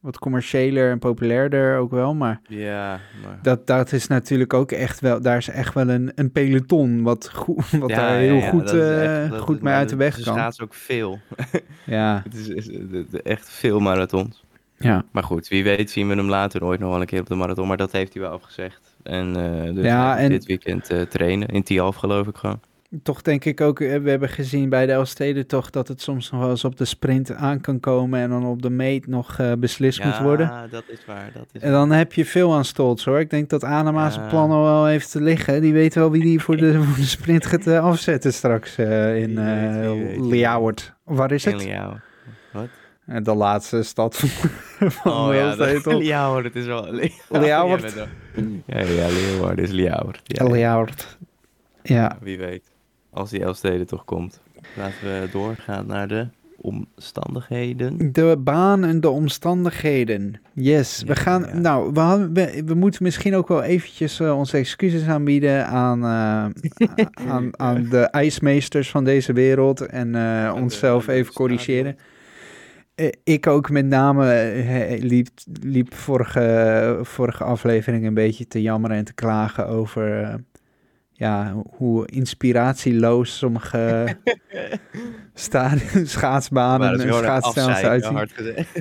wat 0.00 0.18
commerciëler 0.18 0.90
en 0.90 0.98
populairder 0.98 1.78
ook 1.78 1.90
wel, 1.90 2.14
maar 2.14 2.40
Ja, 2.48 3.00
maar... 3.24 3.38
dat, 3.42 3.66
dat 3.66 3.92
is 3.92 4.06
natuurlijk 4.06 4.54
ook 4.54 4.72
echt 4.72 5.00
wel, 5.00 5.20
daar 5.20 5.36
is 5.36 5.48
echt 5.48 5.74
wel 5.74 5.88
een, 5.88 6.12
een 6.14 6.32
peloton 6.32 7.02
wat, 7.02 7.30
goed, 7.34 7.70
wat 7.70 7.88
daar 7.88 8.16
heel 8.18 8.40
goed, 8.40 8.72
is 8.72 8.80
echt- 8.98 9.30
dat- 9.30 9.40
goed 9.40 9.62
mee 9.62 9.74
uit 9.74 9.88
de 9.88 9.96
weg 9.96 10.14
Ze 10.16 10.22
kan. 10.22 10.34
schaatsen 10.34 10.64
ook 10.64 10.74
veel. 10.74 11.18
Ja, 11.84 12.20
Het 12.24 12.34
is, 12.34 12.48
is- 12.48 12.66
is- 12.68 12.80
is 13.12 13.22
echt 13.22 13.50
veel 13.50 13.80
marathons. 13.80 14.44
ja. 14.76 15.04
Maar 15.12 15.22
goed, 15.22 15.48
wie 15.48 15.64
weet 15.64 15.90
zien 15.90 16.08
we 16.08 16.14
hem 16.14 16.28
later 16.28 16.64
ooit 16.64 16.80
nog 16.80 16.90
wel 16.90 17.00
een 17.00 17.06
keer 17.06 17.20
op 17.20 17.26
de 17.26 17.34
marathon. 17.34 17.66
Maar 17.68 17.76
dat 17.76 17.92
heeft 17.92 18.12
hij 18.12 18.22
wel 18.22 18.30
afgezegd. 18.32 18.87
En 19.02 19.36
eh, 19.36 19.74
dus 19.74 19.84
Ja, 19.84 20.18
en- 20.18 20.28
dit 20.30 20.46
weekend 20.46 20.90
eh, 20.90 21.00
trainen. 21.00 21.48
In 21.48 21.62
Tialf 21.62 21.96
geloof 21.96 22.26
ik 22.26 22.36
gewoon. 22.36 22.60
Toch 23.02 23.22
denk 23.22 23.44
ik 23.44 23.60
ook, 23.60 23.80
eh, 23.80 23.96
we 24.02 24.10
hebben 24.10 24.28
gezien 24.28 24.68
bij 24.68 24.86
de 24.86 24.92
Elstede 24.92 25.46
toch 25.46 25.70
dat 25.70 25.88
het 25.88 26.00
soms 26.02 26.30
nog 26.30 26.40
wel 26.40 26.50
eens 26.50 26.64
op 26.64 26.76
de 26.76 26.84
sprint 26.84 27.34
aan 27.34 27.60
kan 27.60 27.80
komen 27.80 28.20
en 28.20 28.28
dan 28.30 28.46
op 28.46 28.62
de 28.62 28.70
meet 28.70 29.06
nog 29.06 29.40
beslist 29.58 30.04
moet 30.04 30.18
worden. 30.18 30.46
Ja, 30.46 30.66
dat 30.66 30.84
is 30.86 31.04
waar. 31.06 31.30
Dat 31.34 31.46
is 31.52 31.60
En 31.60 31.72
dan 31.72 31.90
heb 31.90 32.12
je 32.12 32.24
veel 32.24 32.54
aan 32.54 32.64
Stolz 32.64 33.04
hoor. 33.04 33.20
Ik 33.20 33.30
denk 33.30 33.48
dat 33.50 33.64
Anema 33.64 34.10
zijn 34.10 34.24
Ja. 34.24 34.30
plannen 34.30 34.62
wel 34.62 34.86
heeft 34.86 35.10
te 35.10 35.20
liggen. 35.22 35.60
Die 35.60 35.72
weet 35.72 35.94
wel 35.94 36.10
wie 36.10 36.22
die 36.22 36.40
voor 36.40 36.56
de, 36.56 36.72
voor 36.82 36.96
de 36.96 37.02
sprint 37.08 37.46
gaat 37.46 37.66
afzetten 37.66 38.32
straks 38.32 38.76
in 38.76 39.38
Ljouwert. 40.28 40.94
Waar 41.04 41.32
is 41.32 41.44
het? 41.44 41.62
Jou. 41.62 41.94
Eh, 42.52 42.60
de 43.22 43.34
laatste 43.34 43.82
stad 43.82 44.16
van, 44.16 44.50
van 44.90 45.12
Oh 45.12 45.34
ja, 45.34 45.56
dat, 45.56 45.68
is 45.68 45.82
wel... 45.82 46.02
Ljouwert. 47.44 47.92
Ja, 47.94 48.06
Ja, 48.66 48.80
ja, 48.80 49.06
Leeuwarden 49.08 49.64
is. 49.64 49.70
Ja, 50.26 50.84
ja. 51.82 52.18
Wie 52.20 52.38
weet. 52.38 52.64
Als 53.10 53.30
die 53.30 53.42
Elstede 53.42 53.84
toch 53.84 54.04
komt. 54.04 54.40
Laten 54.76 55.00
we 55.02 55.28
doorgaan 55.32 55.86
naar 55.86 56.08
de 56.08 56.28
omstandigheden. 56.60 58.12
de 58.12 58.36
baan 58.38 58.84
en 58.84 59.00
de 59.00 59.08
omstandigheden. 59.08 60.40
Yes, 60.52 61.02
we 61.06 61.16
gaan. 61.16 61.42
ja. 61.42 61.58
Nou, 61.58 61.92
we, 61.92 62.00
hadden- 62.00 62.32
we, 62.34 62.62
we 62.66 62.74
moeten 62.74 63.02
misschien 63.02 63.34
ook 63.34 63.48
wel 63.48 63.62
eventjes 63.62 64.20
eh, 64.20 64.38
onze 64.38 64.56
excuses 64.56 65.06
aanbieden 65.06 65.66
aan, 65.66 66.02
eh, 66.02 66.96
aan, 67.32 67.58
aan 67.58 67.86
de 67.90 68.00
ijsmeesters 68.00 68.90
van 68.90 69.04
deze 69.04 69.32
wereld 69.32 69.80
en 69.80 70.14
eh, 70.14 70.52
onszelf 70.54 71.04
de 71.04 71.12
even 71.12 71.32
corrigeren. 71.34 71.96
Ik 73.24 73.46
ook 73.46 73.70
met 73.70 73.86
name 73.86 74.32
eh, 74.32 75.02
liep, 75.02 75.28
liep 75.62 75.94
vorige, 75.94 76.98
vorige 77.02 77.44
aflevering 77.44 78.06
een 78.06 78.14
beetje 78.14 78.46
te 78.46 78.62
jammeren 78.62 78.96
en 78.96 79.04
te 79.04 79.14
klagen 79.14 79.66
over 79.66 80.22
eh, 80.22 80.34
ja, 81.12 81.62
hoe 81.76 82.06
inspiratieloos 82.06 83.38
sommige 83.38 84.06
schaatsbanen 86.04 86.90
en 86.92 86.98
uitzien. 87.90 88.12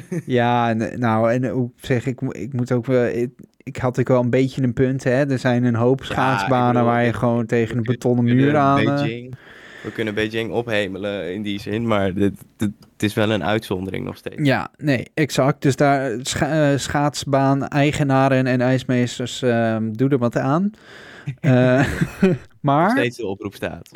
Ja, 0.26 0.70
en, 0.70 1.00
nou, 1.00 1.32
en 1.32 1.50
hoe 1.50 1.72
zeg 1.76 2.06
ik, 2.06 2.22
ik 2.22 2.54
moet 2.54 2.72
ook 2.72 2.86
wel, 2.86 3.06
ik, 3.06 3.30
ik 3.64 3.78
had 3.78 4.00
ook 4.00 4.08
wel 4.08 4.22
een 4.22 4.30
beetje 4.30 4.64
een 4.64 4.74
punt, 4.74 5.04
hè. 5.04 5.30
Er 5.32 5.40
zijn 5.40 5.64
een 5.64 5.76
hoop 5.76 6.04
schaatsbanen 6.04 6.74
bedoel, 6.74 6.88
waar 6.90 7.06
je 7.06 7.14
gewoon 7.14 7.46
tegen 7.46 7.78
een 7.78 7.84
betonnen 7.84 8.26
muur 8.26 8.58
aan... 8.58 8.80
eh, 8.80 8.86
Beijing, 8.86 9.36
we 9.84 9.92
kunnen 9.92 10.14
Beijing 10.14 10.52
ophemelen 10.52 11.34
in 11.34 11.42
die 11.42 11.60
zin, 11.60 11.88
maar 11.88 12.14
dit, 12.14 12.34
dit- 12.58 12.72
het 12.98 13.06
is 13.06 13.14
wel 13.14 13.32
een 13.32 13.44
uitzondering 13.44 14.06
nog 14.06 14.18
steeds. 14.18 14.42
Ja, 14.44 14.72
nee, 14.78 15.08
exact. 15.14 15.62
Dus 15.62 15.76
daar 15.76 16.12
scha 16.22 16.72
eh, 16.72 16.78
schaatsbaan, 16.78 17.68
eigenaren 17.68 18.48
en 18.48 18.62
ijsmeesters, 18.62 19.42
ehm 19.42 19.92
doe 19.92 20.10
er 20.10 20.18
wat 20.18 20.38
aan. 20.38 20.72
Eh, 21.40 21.52
Nog 22.22 22.36
maar 22.62 22.90
steeds 22.90 23.18
de 23.18 23.26
oproep 23.26 23.54
staat. 23.54 23.90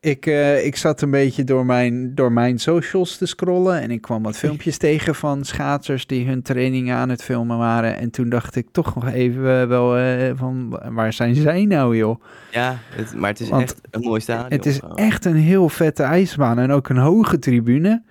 ik, 0.00 0.26
eh, 0.26 0.64
ik 0.64 0.76
zat 0.76 1.00
een 1.00 1.10
beetje 1.10 1.44
door 1.44 1.66
mijn, 1.66 2.14
door 2.14 2.32
mijn 2.32 2.58
socials 2.58 3.16
te 3.16 3.26
scrollen 3.26 3.80
en 3.80 3.90
ik 3.90 4.00
kwam 4.00 4.22
wat 4.22 4.36
filmpjes 4.46 4.78
tegen 4.78 5.14
van 5.14 5.44
schaatsers 5.44 6.06
die 6.06 6.26
hun 6.26 6.42
trainingen 6.42 6.96
aan 6.96 7.08
het 7.08 7.22
filmen 7.22 7.58
waren. 7.58 7.96
En 7.96 8.10
toen 8.10 8.28
dacht 8.28 8.56
ik 8.56 8.68
toch 8.72 8.94
nog 8.94 9.08
even 9.08 9.68
wel 9.68 9.88
van, 10.36 10.80
waar 10.90 11.12
zijn 11.12 11.34
zij 11.34 11.64
nou 11.64 11.96
joh? 11.96 12.22
Ja, 12.50 12.78
het, 12.88 13.14
maar 13.14 13.30
het 13.30 13.40
is 13.40 13.48
Want 13.48 13.62
echt 13.62 13.80
een 13.90 14.00
mooi 14.00 14.20
stadion. 14.20 14.52
Het 14.52 14.66
is 14.66 14.80
echt 14.94 15.24
een 15.24 15.36
heel 15.36 15.68
vette 15.68 16.02
ijsbaan 16.02 16.58
en 16.58 16.70
ook 16.70 16.88
een 16.88 16.98
hoge 16.98 17.38
tribune. 17.38 18.02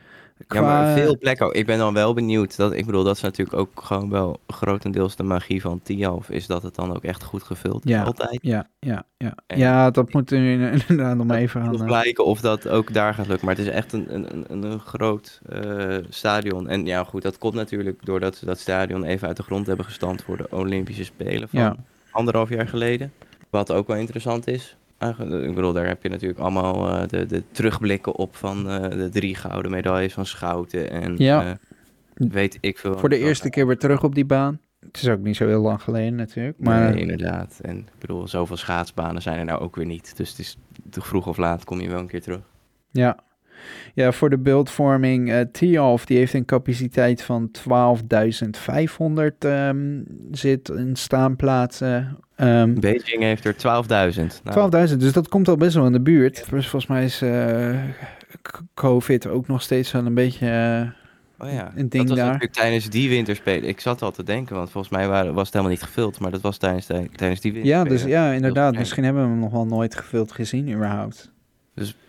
Ja, 0.48 0.62
maar 0.62 0.94
veel 0.94 1.18
plekken 1.18 1.46
ook. 1.46 1.54
Ik 1.54 1.66
ben 1.66 1.78
dan 1.78 1.94
wel 1.94 2.14
benieuwd. 2.14 2.56
Dat, 2.58 2.74
ik 2.74 2.86
bedoel, 2.86 3.04
dat 3.04 3.16
is 3.16 3.22
natuurlijk 3.22 3.58
ook 3.58 3.70
gewoon 3.84 4.10
wel 4.10 4.40
grotendeels 4.48 5.16
de 5.16 5.24
magie 5.24 5.62
van 5.62 5.82
Tialf. 5.84 6.30
Is 6.30 6.48
dat 6.48 6.64
het 6.64 6.76
dan 6.76 6.96
ook 6.96 7.04
echt 7.04 7.24
goed 7.24 7.44
gevuld 7.44 7.86
is 7.86 7.92
Ja. 7.92 8.04
altijd. 8.04 8.40
Ja, 8.42 8.70
ja, 8.80 9.04
ja. 9.18 9.34
En- 9.48 9.58
ja, 9.58 9.92
dat 9.92 10.14
moet 10.14 10.32
er 10.32 10.38
inderdaad 10.46 11.16
nog 11.18 11.26
maar 11.28 11.38
even 11.38 11.62
aan. 11.62 11.72
Nog 11.72 11.80
eh, 11.82 11.86
blijken 11.86 12.26
of 12.26 12.42
dat 12.42 12.68
ook 12.68 12.94
daar 12.94 13.14
gaat 13.14 13.28
lukken. 13.28 13.46
Maar 13.46 13.56
het 13.56 13.66
is 13.66 13.72
echt 13.72 13.94
een, 13.94 14.14
een, 14.16 14.46
een, 14.52 14.64
een 14.64 14.80
groot 14.80 15.40
eh, 15.50 15.98
stadion. 16.10 16.68
En 16.68 16.86
ja, 16.86 17.04
goed, 17.04 17.22
dat 17.22 17.38
komt 17.38 17.54
natuurlijk 17.54 18.06
doordat 18.06 18.36
ze 18.36 18.46
dat 18.46 18.60
stadion 18.60 19.04
even 19.04 19.28
uit 19.28 19.38
de 19.38 19.44
grond 19.44 19.68
hebben 19.68 19.86
gestampt 19.86 20.24
voor 20.24 20.38
de 20.38 20.48
Olympische 20.50 21.04
Spelen 21.04 21.50
van 21.50 21.60
Ja. 21.60 21.76
anderhalf 22.12 22.50
jaar 22.50 22.68
geleden. 22.68 23.14
Wat 23.50 23.72
ook 23.72 23.88
wel 23.88 23.98
interessant 23.98 24.48
is. 24.48 24.76
Eigenlijk, 24.98 25.44
Ik 25.46 25.56
bedoel, 25.56 25.74
daar 25.74 25.88
heb 25.88 26.04
je 26.04 26.10
natuurlijk 26.10 26.40
allemaal 26.40 26.90
eh, 26.90 27.08
de, 27.08 27.26
de 27.26 27.44
terugblikken 27.52 28.16
op 28.16 28.36
van 28.36 28.70
eh, 28.70 28.90
de 28.90 29.10
drie 29.10 29.36
gouden 29.36 29.72
medailles 29.72 30.14
van 30.14 30.26
Schouten. 30.26 30.92
En 30.92 31.16
Ja. 31.18 31.44
eh, 31.46 31.52
weet 32.30 32.58
ik 32.62 32.78
veel. 32.78 32.98
Voor 32.98 33.10
de 33.10 33.18
eerste 33.18 33.50
keer 33.50 33.68
weer 33.68 33.78
terug 33.78 34.04
op 34.04 34.16
die 34.16 34.26
baan. 34.26 34.60
Het 34.80 34.98
is 35.02 35.08
ook 35.10 35.20
niet 35.20 35.36
zo 35.36 35.48
heel 35.48 35.62
lang 35.62 35.82
geleden 35.82 36.16
natuurlijk. 36.16 36.60
Maar 36.60 36.92
Nee, 36.92 37.02
inderdaad. 37.02 37.60
En 37.62 37.78
ik 37.78 38.00
bedoel, 38.00 38.28
zoveel 38.28 38.58
schaatsbanen 38.58 39.22
zijn 39.22 39.40
er 39.40 39.46
nou 39.46 39.62
ook 39.62 39.76
weer 39.76 39.86
niet. 39.86 40.18
Dus 40.18 40.30
het 40.30 40.40
is 40.40 40.58
te 40.90 41.02
vroeg 41.02 41.28
of 41.28 41.38
laat 41.38 41.64
kom 41.64 41.82
je 41.82 41.90
wel 41.90 42.00
een 42.00 42.08
keer 42.08 42.22
terug. 42.22 42.42
ja. 42.92 43.24
Ja, 43.94 44.12
voor 44.12 44.30
de 44.30 44.38
beeldvorming, 44.38 45.32
eh 45.32 45.40
Tialf, 45.52 46.06
die 46.06 46.18
heeft 46.18 46.34
een 46.34 46.46
capaciteit 46.46 47.22
van 47.22 47.52
12.500 47.52 49.38
ehm 49.40 50.02
zit 50.32 50.70
in 50.70 50.96
staanplaatsen. 50.96 52.18
Ehm 52.36 52.80
Beijing 52.80 53.22
heeft 53.22 53.46
er 53.46 53.54
12.000. 53.54 53.60
Nou, 54.44 54.90
12.000, 54.90 54.98
dus 54.98 55.14
dat 55.14 55.28
komt 55.28 55.48
al 55.48 55.58
best 55.58 55.76
wel 55.76 55.86
in 55.86 55.92
de 55.92 56.02
buurt. 56.02 56.36
Dus 56.50 56.68
volgens 56.68 56.88
mij 56.88 57.04
is 57.04 57.22
eh, 57.22 57.76
COVID 58.74 59.28
ook 59.28 59.48
nog 59.48 59.62
steeds 59.62 59.92
wel 59.92 60.06
een 60.06 60.14
beetje... 60.14 60.48
eh, 61.38 61.48
oh 61.48 61.54
ja. 61.54 61.72
een 61.76 61.90
ding 61.90 61.92
dat 61.92 62.08
was 62.08 62.18
daar. 62.18 62.26
natuurlijk 62.26 62.54
tijdens 62.54 62.90
die 62.90 63.10
winterspelen. 63.10 63.70
Ik 63.70 63.80
zat 63.80 64.02
al 64.02 64.12
te 64.12 64.24
denken, 64.24 64.56
want 64.56 64.70
volgens 64.70 64.94
mij 64.94 65.08
waren, 65.08 65.34
was 65.34 65.46
het 65.46 65.54
helemaal 65.54 65.76
niet 65.76 65.84
gevuld. 65.84 66.20
Maar 66.20 66.32
dat 66.32 66.42
was 66.42 66.58
tijdens, 66.58 66.86
de, 66.86 67.10
tijdens 67.16 67.42
die 67.42 67.52
ja, 67.54 67.60
winterspelen. 67.62 67.98
dus 67.98 68.04
ja, 68.04 68.32
inderdaad. 68.32 68.78
Misschien 68.78 69.04
hebben 69.04 69.24
we 69.24 69.30
hem 69.30 69.40
nog 69.40 69.52
wel 69.52 69.66
nooit 69.66 69.96
gevuld 69.96 70.32
gezien 70.32 70.72
überhaupt. 70.72 71.32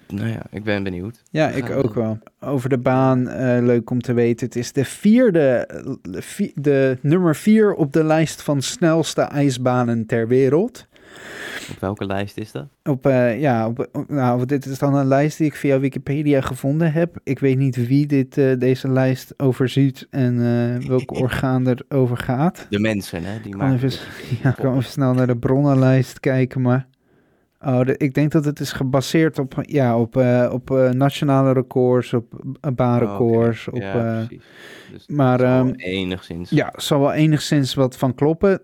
Nou 0.09 0.29
ja, 0.29 0.43
ik 0.51 0.65
ben 0.65 0.83
benieuwd. 0.83 1.23
Ja, 1.31 1.49
ik 1.49 1.71
ook 1.71 1.95
wel. 1.95 2.19
Over 2.41 2.69
de 2.69 2.79
baan, 2.79 3.29
eh, 3.29 3.65
leuk 3.65 3.91
om 3.91 4.01
te 4.01 4.13
weten. 4.13 4.47
Het 4.47 4.57
is 4.57 4.73
de 4.73 4.85
vierde, 4.85 5.69
vi- 6.13 6.53
de 6.55 6.99
nummer 7.03 7.37
vier 7.37 7.75
op 7.75 7.93
de 7.93 8.05
lijst 8.05 8.43
van 8.43 8.63
snelste 8.63 9.21
ijsbanen 9.23 10.07
ter 10.07 10.29
wereld. 10.29 10.87
Op 11.71 11.81
welke 11.81 12.07
lijst 12.07 12.37
is 12.39 12.53
dat? 12.53 12.67
Op, 12.85 13.07
eh, 13.07 13.41
ja, 13.41 13.67
op, 13.67 13.89
op- 13.93 14.09
nou, 14.09 14.45
dit 14.47 14.67
is 14.67 14.79
dan 14.79 14.95
een 14.95 15.07
lijst 15.07 15.39
die 15.39 15.47
ik 15.47 15.55
via 15.55 15.79
Wikipedia 15.81 16.41
gevonden 16.41 16.93
heb. 16.93 17.17
Ik 17.25 17.39
weet 17.39 17.59
niet 17.59 17.87
wie 17.87 18.07
dit, 18.07 18.39
eh, 18.39 18.59
deze 18.59 18.89
lijst 18.91 19.35
overziet 19.37 20.07
en 20.11 20.39
welk 20.89 21.11
orgaan 21.23 21.67
erover 21.69 22.17
gaat. 22.17 22.67
De 22.71 22.79
mensen, 22.79 23.25
hè? 23.25 23.41
Die 23.43 23.57
maken 23.57 23.75
even, 23.75 23.91
ja, 24.43 24.49
ik 24.51 24.57
kan 24.57 24.77
even 24.77 24.91
snel 24.91 25.15
naar 25.15 25.27
de 25.27 25.37
bronnenlijst 25.37 26.21
kijken, 26.21 26.61
maar... 26.61 26.87
Oh, 27.61 27.81
de- 27.85 27.97
ik 27.97 28.15
denk 28.15 28.33
dat 28.33 28.45
het 28.45 28.61
is 28.61 28.73
gebaseerd 28.73 29.39
op, 29.39 29.55
ja, 29.63 29.99
op, 29.99 30.17
eh, 30.17 30.49
op 30.53 30.71
eh, 30.71 30.91
nationale 30.91 31.53
records, 31.53 32.13
op 32.13 32.33
uh, 32.65 32.73
baanrecords. 32.73 33.69
Oh, 33.69 33.75
op, 33.75 33.81
ja, 33.81 33.93
precies. 34.27 34.45
Dus 34.93 35.07
maar, 35.07 35.41
ehm, 35.41 35.69
enigszins. 35.77 36.51
ja, 36.51 36.73
zal 36.77 37.01
wel 37.01 37.13
enigszins 37.13 37.75
wat 37.75 37.97
van 37.97 38.15
kloppen. 38.15 38.61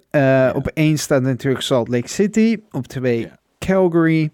Op 0.55 0.67
één 0.75 0.99
staat 0.99 1.23
natuurlijk 1.23 1.63
Salt 1.63 1.89
Lake 1.89 2.09
City. 2.09 2.57
Op 2.71 2.87
twee 2.87 3.21
Ja. 3.21 3.39
Calgary, 3.59 4.31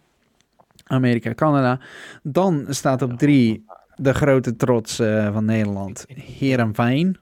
Amerika, 0.85 1.35
Canada. 1.35 1.81
Dan 2.23 2.65
staat 2.69 3.03
op 3.03 3.13
drie 3.19 3.65
de 3.97 4.15
grote 4.15 4.57
trots 4.57 4.97
van 5.33 5.45
Nederland, 5.45 6.05
Heerenveen, 6.15 7.17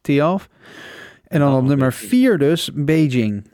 Tialf. 0.00 0.48
En 1.26 1.40
dan 1.40 1.52
Oh, 1.52 1.58
op 1.58 1.64
nummer. 1.64 1.92
4 1.92 2.38
dus 2.38 2.70
Beijing. 2.74 3.50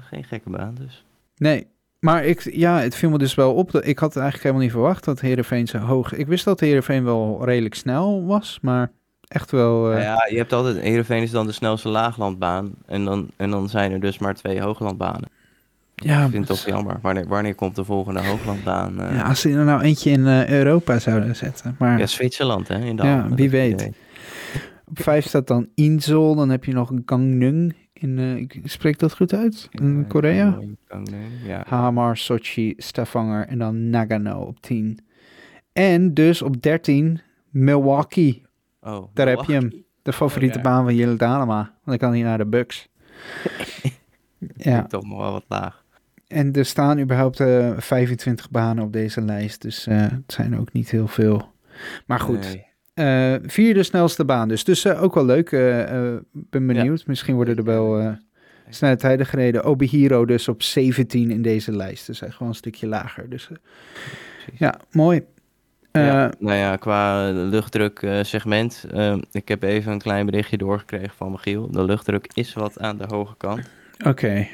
Geen 0.00 0.24
gekke 0.24 0.50
baan 0.50 0.74
dus. 0.74 1.04
Nee, 1.36 1.66
maar 2.00 2.24
ik, 2.24 2.48
ja, 2.52 2.78
het 2.80 2.94
viel 2.94 3.10
me 3.10 3.18
dus 3.18 3.34
wel 3.34 3.54
op. 3.54 3.70
Dat, 3.70 3.86
ik 3.86 3.98
had 3.98 4.12
eigenlijk 4.14 4.42
helemaal 4.42 4.62
niet 4.64 4.72
verwacht 4.72 5.04
dat 5.04 5.20
Heerenveen 5.20 5.66
zo 5.66 5.78
hoog... 5.78 6.12
Ik 6.14 6.26
wist 6.26 6.44
dat 6.44 6.60
Heerenveen 6.60 7.04
wel 7.04 7.44
redelijk 7.44 7.74
snel 7.74 8.24
was, 8.24 8.58
maar 8.62 8.90
echt 9.28 9.50
wel... 9.50 9.84
eh, 9.86 9.90
Nou 9.92 10.02
ja, 10.02 10.26
je 10.30 10.36
hebt 10.36 10.52
altijd, 10.52 10.80
Heerenveen 10.80 11.22
is 11.22 11.30
dan 11.30 11.46
de 11.46 11.52
snelste 11.52 11.88
laaglandbaan. 11.88 12.70
En 12.86 13.04
dan, 13.04 13.28
en 13.36 13.50
dan 13.50 13.68
zijn 13.68 13.92
er 13.92 14.00
dus 14.00 14.18
maar 14.18 14.34
twee 14.34 14.60
hooglandbanen. 14.62 15.28
ja, 15.94 16.24
Ik 16.24 16.30
vind 16.30 16.48
het 16.48 16.56
toch 16.58 16.66
jammer. 16.74 16.98
Wanneer, 17.02 17.28
wanneer 17.28 17.54
komt 17.54 17.76
de 17.76 17.84
volgende 17.84 18.20
hooglandbaan? 18.22 19.00
eh? 19.00 19.14
ja, 19.16 19.22
als 19.22 19.40
ze 19.40 19.50
er 19.50 19.64
nou 19.64 19.82
eentje 19.82 20.10
in 20.10 20.26
eh, 20.26 20.48
Europa 20.48 20.98
zouden 20.98 21.36
zetten. 21.36 21.76
Maar 21.78 21.98
Ja, 21.98 22.06
Zwitserland, 22.06 22.68
hè? 22.68 22.78
In 22.84 22.96
de 22.96 23.02
Ja, 23.02 23.28
wie 23.34 23.50
weet. 23.50 23.72
idee. 23.72 23.92
op 24.84 24.98
5 25.02 25.26
staat 25.26 25.46
dan 25.46 25.68
Insel. 25.74 26.34
Dan 26.34 26.48
heb 26.50 26.64
je 26.64 26.72
nog 26.72 26.92
Gangneung. 27.06 27.74
In, 27.98 28.18
eh, 28.18 28.36
ik 28.36 28.60
spreek 28.64 28.98
dat 28.98 29.14
goed 29.14 29.34
uit? 29.34 29.68
In 29.70 29.96
Ja, 29.98 30.04
Korea? 30.08 30.58
Ja. 31.46 31.64
Hamar, 31.66 32.16
Sochi, 32.16 32.74
Stavanger 32.76 33.46
en 33.46 33.58
dan 33.58 33.90
Nagano 33.90 34.40
op 34.40 34.60
10. 34.60 34.98
En 35.72 36.14
dus 36.14 36.42
op 36.42 36.62
13 36.62 37.20
Milwaukee. 37.50 38.42
Oh, 38.80 39.04
Daar 39.14 39.28
heb 39.28 39.40
je 39.46 39.52
hem. 39.52 39.84
De 40.02 40.12
favoriete 40.12 40.58
Oh, 40.58 40.64
ja. 40.64 40.70
baan 40.70 40.84
van 40.84 40.94
Jelle 40.94 41.16
Dalema. 41.16 41.56
Want 41.56 41.84
dan 41.84 41.98
kan 41.98 42.10
hij 42.10 42.22
naar 42.22 42.38
de 42.38 42.46
Bucks. 42.46 42.88
ja, 44.56 44.82
toch 44.86 45.06
nog 45.06 45.18
wel 45.18 45.32
wat 45.32 45.44
laag. 45.48 45.84
en 46.26 46.52
er 46.52 46.64
staan 46.64 46.98
überhaupt 46.98 47.40
eh 47.40 47.72
25 47.76 48.50
banen 48.50 48.84
op 48.84 48.92
deze 48.92 49.20
lijst. 49.20 49.62
Dus 49.62 49.86
eh, 49.86 50.00
het 50.00 50.32
zijn 50.32 50.58
ook 50.58 50.72
niet 50.72 50.90
heel 50.90 51.08
veel. 51.08 51.52
Maar 52.06 52.20
goed, 52.20 52.40
Nee. 52.40 52.64
Eh, 52.96 53.34
vierde 53.42 53.82
snelste 53.82 54.24
baan 54.24 54.48
dus. 54.48 54.64
Dus 54.64 54.84
eh, 54.84 55.02
ook 55.02 55.14
wel 55.14 55.24
leuk. 55.24 55.52
eh, 55.52 56.14
ben 56.32 56.66
benieuwd. 56.66 57.06
Misschien 57.06 57.34
worden 57.34 57.56
er 57.56 57.64
wel 57.64 58.16
snelle 58.68 58.96
tijden 58.96 59.26
gereden. 59.26 59.64
Obihiro 59.64 60.24
dus 60.24 60.48
op 60.48 60.62
17 60.62 61.30
in 61.30 61.42
deze 61.42 61.72
lijst. 61.72 62.06
Dus 62.06 62.18
gewoon 62.18 62.48
een 62.48 62.54
stukje 62.54 62.86
lager. 62.86 63.30
Dus 63.30 63.48
ja, 64.58 64.80
mooi. 64.90 65.24
Ja, 65.92 66.32
nou 66.38 66.56
ja, 66.56 66.76
qua 66.76 67.30
luchtdruk 67.30 68.06
segment. 68.22 68.86
ik 69.30 69.48
heb 69.48 69.62
even 69.62 69.92
een 69.92 69.98
klein 69.98 70.26
berichtje 70.26 70.56
doorgekregen 70.56 71.14
van 71.16 71.30
Michiel. 71.30 71.70
De 71.70 71.84
luchtdruk 71.84 72.30
is 72.34 72.54
wat 72.54 72.80
aan 72.80 72.96
de 72.96 73.04
hoge 73.08 73.34
kant. 73.36 73.60
Oké. 74.04 74.46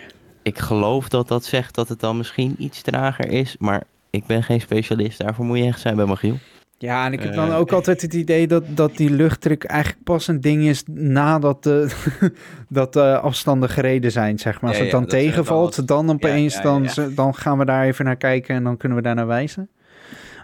Ik 0.43 0.59
geloof 0.59 1.09
dat 1.09 1.29
dat 1.29 1.45
zegt 1.45 1.75
dat 1.75 1.89
het 1.89 2.01
dan 2.01 2.17
misschien 2.17 2.55
iets 2.59 2.83
trager 2.83 3.29
is. 3.29 3.57
Maar 3.59 3.83
ik 4.11 4.27
ben 4.27 4.43
geen 4.43 4.61
specialist. 4.61 5.19
Daarvoor 5.19 5.45
moet 5.45 5.59
je 5.59 5.65
echt 5.65 5.81
zijn 5.81 5.97
bij 5.97 6.07
Michiel. 6.07 6.39
Ja, 6.83 7.07
en 7.07 7.13
ik 7.13 7.23
heb 7.23 7.35
dan 7.35 7.49
Eh. 7.51 7.59
ook 7.59 7.73
altijd 7.73 8.03
het 8.03 8.15
idee 8.15 8.47
dat, 8.47 8.65
dat 8.69 8.97
die 8.97 9.11
luchtdruk 9.11 9.65
eigenlijk 9.65 10.05
pas 10.05 10.29
een 10.29 10.41
ding 10.41 10.63
is 10.63 10.83
nadat 10.91 11.63
de, 11.63 11.91
dat 12.69 12.93
de 12.93 13.19
afstanden 13.19 13.69
gereden 13.69 14.13
zijn, 14.13 14.39
zeg 14.39 14.61
maar. 14.61 14.71
Als 14.71 14.79
Ja, 14.79 14.83
het 14.85 14.93
dan 14.93 15.07
tegenvalt, 15.07 15.87
dan 15.87 16.07
dan 16.07 16.15
opeens, 16.15 16.55
ja, 16.55 16.63
dan, 16.63 16.89
dan 17.15 17.35
gaan 17.35 17.59
we 17.59 17.65
daar 17.65 17.85
even 17.85 18.05
naar 18.05 18.17
kijken 18.17 18.55
en 18.55 18.65
dan 18.65 18.77
kunnen 18.77 18.99
we 18.99 19.05
daar 19.05 19.15
naar 19.15 19.27
wijzen. 19.27 19.69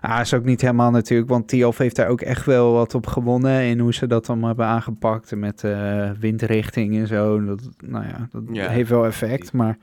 Ah, 0.01 0.21
is 0.21 0.35
ook 0.35 0.45
niet 0.45 0.61
helemaal 0.61 0.91
natuurlijk, 0.91 1.29
want 1.29 1.49
Tiof 1.49 1.79
heeft 1.79 1.97
daar 1.97 2.09
ook 2.09 2.21
echt 2.21 2.47
wel 2.47 2.73
wat 2.73 2.95
op 2.95 3.07
gewonnen 3.07 3.63
in 3.63 3.79
hoe 3.79 3.95
ze 3.95 4.07
dat 4.07 4.27
dan 4.27 4.43
hebben 4.45 4.67
aangepakt 4.67 5.35
met 5.37 5.65
eh, 5.65 6.11
windrichting 6.21 6.97
en 6.97 7.07
zo. 7.07 7.45
Dat, 7.45 7.69
nou 7.85 8.05
ja, 8.05 8.29
dat 8.33 8.43
heeft 8.69 8.91
wel 8.91 9.07
effect, 9.07 9.53
maar 9.53 9.77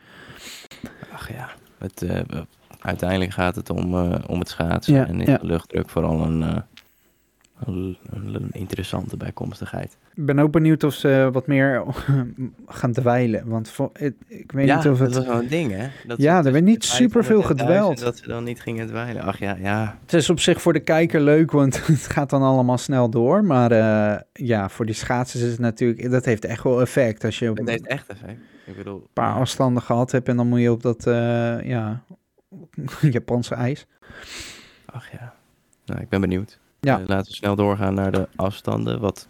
Ach 1.14 1.30
ja, 1.30 1.50
het, 1.78 2.02
eh, 2.02 2.20
uiteindelijk 2.86 3.32
gaat 3.32 3.56
het 3.56 3.70
om, 3.70 3.94
eh, 3.94 4.16
om 4.28 4.40
het 4.40 4.50
schaatsen. 4.50 4.94
Ja, 4.94 5.08
en 5.08 5.22
is 5.22 5.28
ja. 5.28 5.38
de 5.38 5.46
luchtdruk 5.46 5.90
vooral 5.90 6.22
een, 6.22 6.44
eh, 6.44 6.58
een, 7.66 7.98
een 8.12 8.50
interessante 8.52 9.18
bijkomstigheid. 9.18 9.98
ik 10.16 10.26
ben 10.26 10.40
ook 10.40 10.52
benieuwd 10.52 10.84
of 10.84 10.94
ze 10.94 11.30
wat 11.32 11.48
meer 11.48 11.84
gaan 12.68 12.92
dweilen, 12.92 13.48
want 13.48 13.78
het- 13.94 14.14
ik 14.28 14.52
weet 14.52 14.68
ja, 14.68 14.76
niet 14.76 14.88
of 14.88 15.00
het... 15.00 15.14
dat 15.14 15.26
was 15.26 15.34
wel 15.34 15.42
een 15.44 15.48
ding, 15.50 15.72
hè? 15.72 15.88
Dat 16.08 16.18
Ja, 16.18 16.38
er 16.38 16.44
werd 16.44 16.54
tussen 16.54 16.64
niet 16.66 16.84
superveel 16.84 17.42
500 17.42 17.50
en 17.50 17.58
gedweild. 17.58 17.98
1000 17.98 18.08
Dat 18.10 18.18
ze 18.18 18.28
dan 18.28 18.44
niet 18.44 18.62
gingen 18.62 18.88
dweilen. 18.88 19.24
Ach 19.24 19.40
ja, 19.40 19.58
ja. 19.60 19.98
Het 20.02 20.14
is 20.14 20.30
op 20.30 20.40
zich 20.40 20.62
voor 20.62 20.74
de 20.74 20.80
kijker 20.80 21.22
leuk, 21.22 21.52
want 21.52 21.86
het 21.88 22.08
gaat 22.08 22.30
dan 22.30 22.42
allemaal 22.42 22.78
snel 22.78 23.10
door. 23.10 23.44
Maar 23.44 23.72
eh, 23.72 24.20
ja, 24.34 24.70
voor 24.70 24.86
die 24.86 24.96
schaatsers 24.96 25.44
is 25.44 25.52
het 25.52 25.60
natuurlijk... 25.60 26.12
Dat 26.12 26.26
heeft 26.26 26.46
echt 26.46 26.64
wel 26.64 26.82
effect 26.82 27.24
als 27.24 27.40
je 27.40 27.50
op 27.50 27.60
een 27.60 27.68
heeft 27.68 27.88
echt 27.88 28.08
effect. 28.08 28.40
Ik 28.66 28.78
bedoel, 28.78 29.08
paar 29.14 29.34
afstanden 29.34 29.84
gehad 29.84 30.12
hebt... 30.12 30.28
en 30.28 30.38
dan 30.38 30.48
moet 30.48 30.60
je 30.62 30.72
op 30.72 30.82
dat, 30.82 31.04
ja, 31.64 32.04
Japanse 33.18 33.56
ijs. 33.56 33.86
ach 34.86 35.12
ja. 35.12 35.34
Nou, 35.86 36.02
ik 36.02 36.10
ben 36.10 36.22
benieuwd. 36.22 36.60
Ja. 36.80 37.00
Eh, 37.00 37.08
laten 37.08 37.32
we 37.32 37.38
snel 37.38 37.56
doorgaan 37.56 37.94
naar 37.94 38.12
de 38.12 38.28
afstanden. 38.36 39.00
Wat, 39.00 39.28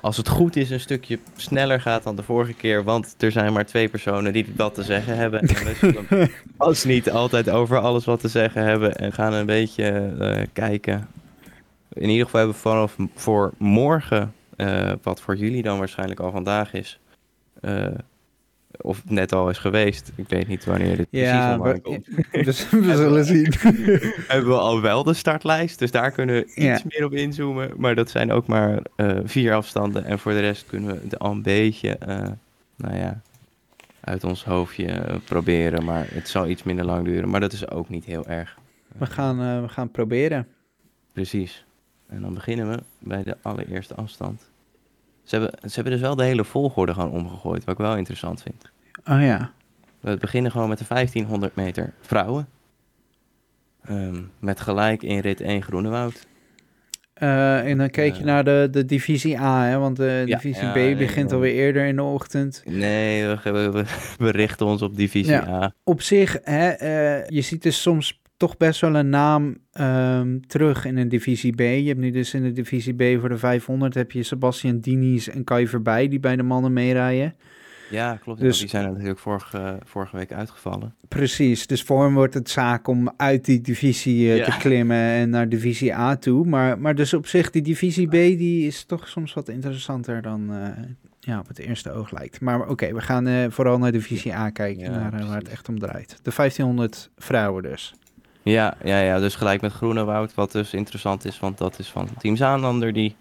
als 0.00 0.16
het 0.16 0.28
goed 0.28 0.56
is, 0.56 0.70
een 0.70 0.80
stukje 0.80 1.18
sneller 1.36 1.80
gaat 1.80 2.02
dan 2.02 2.16
de 2.16 2.22
vorige 2.22 2.52
keer. 2.52 2.84
Want 2.84 3.14
er 3.18 3.32
zijn 3.32 3.52
maar 3.52 3.66
twee 3.66 3.88
personen 3.88 4.32
die 4.32 4.52
wat 4.56 4.74
te 4.74 4.82
zeggen 4.82 5.16
hebben. 5.16 5.40
En 5.40 5.46
we 5.46 5.74
zullen 5.74 6.30
als 6.56 6.84
niet 6.84 7.10
altijd 7.10 7.50
over 7.50 7.78
alles 7.78 8.04
wat 8.04 8.20
te 8.20 8.28
zeggen 8.28 8.62
hebben. 8.62 8.96
En 8.96 9.12
gaan 9.12 9.32
een 9.32 9.46
beetje 9.46 10.14
eh, 10.20 10.46
kijken. 10.52 11.08
In 11.92 12.08
ieder 12.08 12.24
geval 12.24 12.40
hebben 12.40 12.56
we 12.56 12.68
vanaf 12.68 12.96
voor 13.14 13.52
morgen, 13.58 14.34
eh, 14.56 14.92
wat 15.02 15.20
voor 15.20 15.36
jullie 15.36 15.62
dan 15.62 15.78
waarschijnlijk 15.78 16.20
al 16.20 16.30
vandaag 16.30 16.72
is. 16.72 17.00
Of 18.80 19.02
net 19.08 19.32
al 19.32 19.50
is 19.50 19.58
geweest. 19.58 20.12
Ik 20.14 20.28
weet 20.28 20.48
niet 20.48 20.64
wanneer 20.64 20.96
dit 20.96 21.10
precies 21.10 21.28
Ja, 21.28 21.54
online 21.58 21.72
we, 21.74 21.80
komt. 21.80 22.06
dus 22.44 22.70
we 22.70 22.96
zullen 22.96 23.24
zien. 23.34 23.52
hebben 24.26 24.48
we 24.50 24.58
al 24.58 24.80
wel 24.80 25.02
de 25.02 25.14
startlijst. 25.14 25.78
Dus 25.78 25.90
daar 25.90 26.10
kunnen 26.10 26.34
we 26.34 26.44
iets 26.44 26.54
Ja. 26.54 26.78
meer 26.88 27.04
op 27.04 27.12
inzoomen. 27.12 27.70
Maar 27.76 27.94
dat 27.94 28.10
zijn 28.10 28.32
ook 28.32 28.46
maar 28.46 28.82
eh, 28.96 29.18
vier 29.24 29.54
afstanden. 29.54 30.04
En 30.04 30.18
voor 30.18 30.32
de 30.32 30.40
rest 30.40 30.66
kunnen 30.66 30.94
we 30.94 31.00
het 31.02 31.18
al 31.18 31.30
een 31.30 31.42
beetje, 31.42 31.96
eh, 31.98 32.28
nou 32.76 32.96
ja, 32.96 33.20
uit 34.00 34.24
ons 34.24 34.44
hoofdje 34.44 34.86
eh, 34.86 35.16
proberen. 35.24 35.84
Maar 35.84 36.06
het 36.10 36.28
zal 36.28 36.46
iets 36.48 36.62
minder 36.62 36.84
lang 36.84 37.04
duren. 37.04 37.28
Maar 37.28 37.40
dat 37.40 37.52
is 37.52 37.70
ook 37.70 37.88
niet 37.88 38.04
heel 38.04 38.26
erg. 38.26 38.58
We 38.98 39.06
gaan, 39.06 39.62
we 39.62 39.68
gaan 39.68 39.90
proberen. 39.90 40.46
Precies. 41.12 41.64
En 42.08 42.20
dan 42.20 42.34
beginnen 42.34 42.70
we 42.70 42.82
bij 42.98 43.22
de 43.22 43.36
allereerste 43.42 43.94
afstand. 43.94 44.50
Ze 45.26 45.36
hebben, 45.36 45.70
ze 45.70 45.74
hebben 45.74 45.92
dus 45.92 46.00
wel 46.02 46.16
de 46.16 46.24
hele 46.24 46.44
volgorde 46.44 46.92
gewoon 46.94 47.10
omgegooid. 47.10 47.64
Wat 47.64 47.74
ik 47.78 47.80
wel 47.86 47.96
interessant 47.96 48.42
vind. 48.42 48.70
Oh 49.04 49.22
ja. 49.22 49.50
We 50.00 50.16
beginnen 50.16 50.50
gewoon 50.50 50.68
met 50.68 50.78
de 50.78 50.84
1500 50.88 51.54
meter 51.56 51.92
vrouwen. 52.00 52.48
Ehm, 53.84 54.22
met 54.38 54.60
gelijk 54.60 55.02
in 55.02 55.18
rit 55.18 55.40
1 55.40 55.62
Groenewoud. 55.62 56.26
Eh, 57.14 57.68
en 57.70 57.78
dan 57.78 57.90
kijk 57.90 58.12
je 58.14 58.20
Eh. 58.20 58.26
naar 58.26 58.44
de, 58.44 58.68
de 58.70 58.84
divisie 58.84 59.38
A, 59.40 59.64
hè? 59.64 59.78
want 59.78 59.96
de 59.96 60.22
Ja, 60.26 60.36
divisie 60.36 60.64
ja, 60.64 60.70
B 60.72 60.98
begint 60.98 61.24
nee. 61.26 61.34
alweer 61.34 61.52
eerder 61.54 61.86
in 61.86 61.96
de 61.96 62.02
ochtend. 62.02 62.62
Nee, 62.64 63.26
we, 63.26 63.50
we, 63.50 63.70
we- 63.70 64.14
we 64.18 64.30
richten 64.30 64.66
ons 64.66 64.82
op 64.82 64.96
divisie 64.96 65.32
Ja. 65.32 65.48
A. 65.62 65.72
op 65.84 66.02
zich, 66.02 66.38
hè, 66.42 66.68
eh, 66.68 67.28
je 67.28 67.40
ziet 67.40 67.62
dus 67.62 67.82
soms 67.82 68.20
toch 68.36 68.56
best 68.56 68.80
wel 68.80 68.94
een 68.94 69.08
naam 69.08 69.56
ehm, 69.72 70.38
terug 70.46 70.84
in 70.84 70.96
een 70.96 71.08
divisie 71.08 71.54
B. 71.54 71.58
Je 71.60 71.86
hebt 71.86 72.00
nu 72.00 72.10
dus 72.10 72.34
in 72.34 72.42
de 72.42 72.52
divisie 72.52 72.94
B 72.94 73.20
voor 73.20 73.28
de 73.28 73.38
500 73.38 73.94
heb 73.94 74.12
je 74.12 74.22
Sebastian 74.22 74.80
Diniz 74.80 75.28
en 75.28 75.44
Kai 75.44 75.68
Verbij 75.68 76.08
die 76.08 76.20
bij 76.20 76.36
de 76.36 76.42
mannen 76.42 76.72
meerijden. 76.72 77.34
Ja, 77.90 78.16
klopt. 78.16 78.40
Dus-. 78.40 78.58
Die 78.58 78.68
zijn 78.68 78.84
er 78.84 78.90
natuurlijk 78.92 79.18
vorige, 79.18 79.78
vorige 79.84 80.16
week 80.16 80.32
uitgevallen. 80.32 80.94
Precies, 81.08 81.66
dus 81.66 81.82
voor 81.82 82.04
hem 82.04 82.14
wordt 82.14 82.34
het 82.34 82.50
zaak 82.50 82.88
om 82.88 83.12
uit 83.16 83.44
die 83.44 83.60
divisie 83.60 84.30
eh, 84.30 84.36
Ja. 84.36 84.44
te 84.44 84.56
klimmen 84.58 84.96
en 84.96 85.30
naar 85.30 85.48
divisie 85.48 85.94
A 85.94 86.16
toe. 86.16 86.46
Maar, 86.46 86.78
maar 86.78 86.94
dus 86.94 87.14
op 87.14 87.26
zich, 87.26 87.50
die 87.50 87.62
divisie 87.62 88.06
B 88.08 88.10
die 88.12 88.66
is 88.66 88.84
toch 88.84 89.08
soms 89.08 89.34
wat 89.34 89.48
interessanter 89.48 90.22
dan 90.22 90.54
eh, 90.54 90.68
ja, 91.20 91.38
op 91.38 91.48
het 91.48 91.58
eerste 91.58 91.92
oog 91.92 92.10
lijkt. 92.10 92.40
Maar 92.40 92.68
oké, 92.68 92.92
we 92.94 93.00
gaan 93.00 93.26
eh, 93.26 93.44
vooral 93.48 93.78
naar 93.78 93.92
divisie 93.92 94.34
A 94.34 94.50
kijken, 94.50 94.82
Ja, 94.84 95.10
naar, 95.10 95.26
waar 95.26 95.38
het 95.38 95.48
echt 95.48 95.68
om 95.68 95.78
draait. 95.78 96.18
De 96.22 96.32
1500 96.36 97.10
vrouwen 97.16 97.62
dus. 97.62 97.94
Ja, 98.52 98.76
ja, 98.84 99.00
ja, 99.00 99.18
dus 99.18 99.34
gelijk 99.34 99.60
met 99.60 99.72
Groenewoud. 99.72 100.34
Wat 100.34 100.52
dus 100.52 100.74
interessant 100.74 101.24
is, 101.24 101.40
want 101.40 101.58
dat 101.58 101.78
is 101.78 101.88
van 101.90 102.08
Team 102.18 102.36
Zaanlander 102.36 102.92
die 102.92 103.16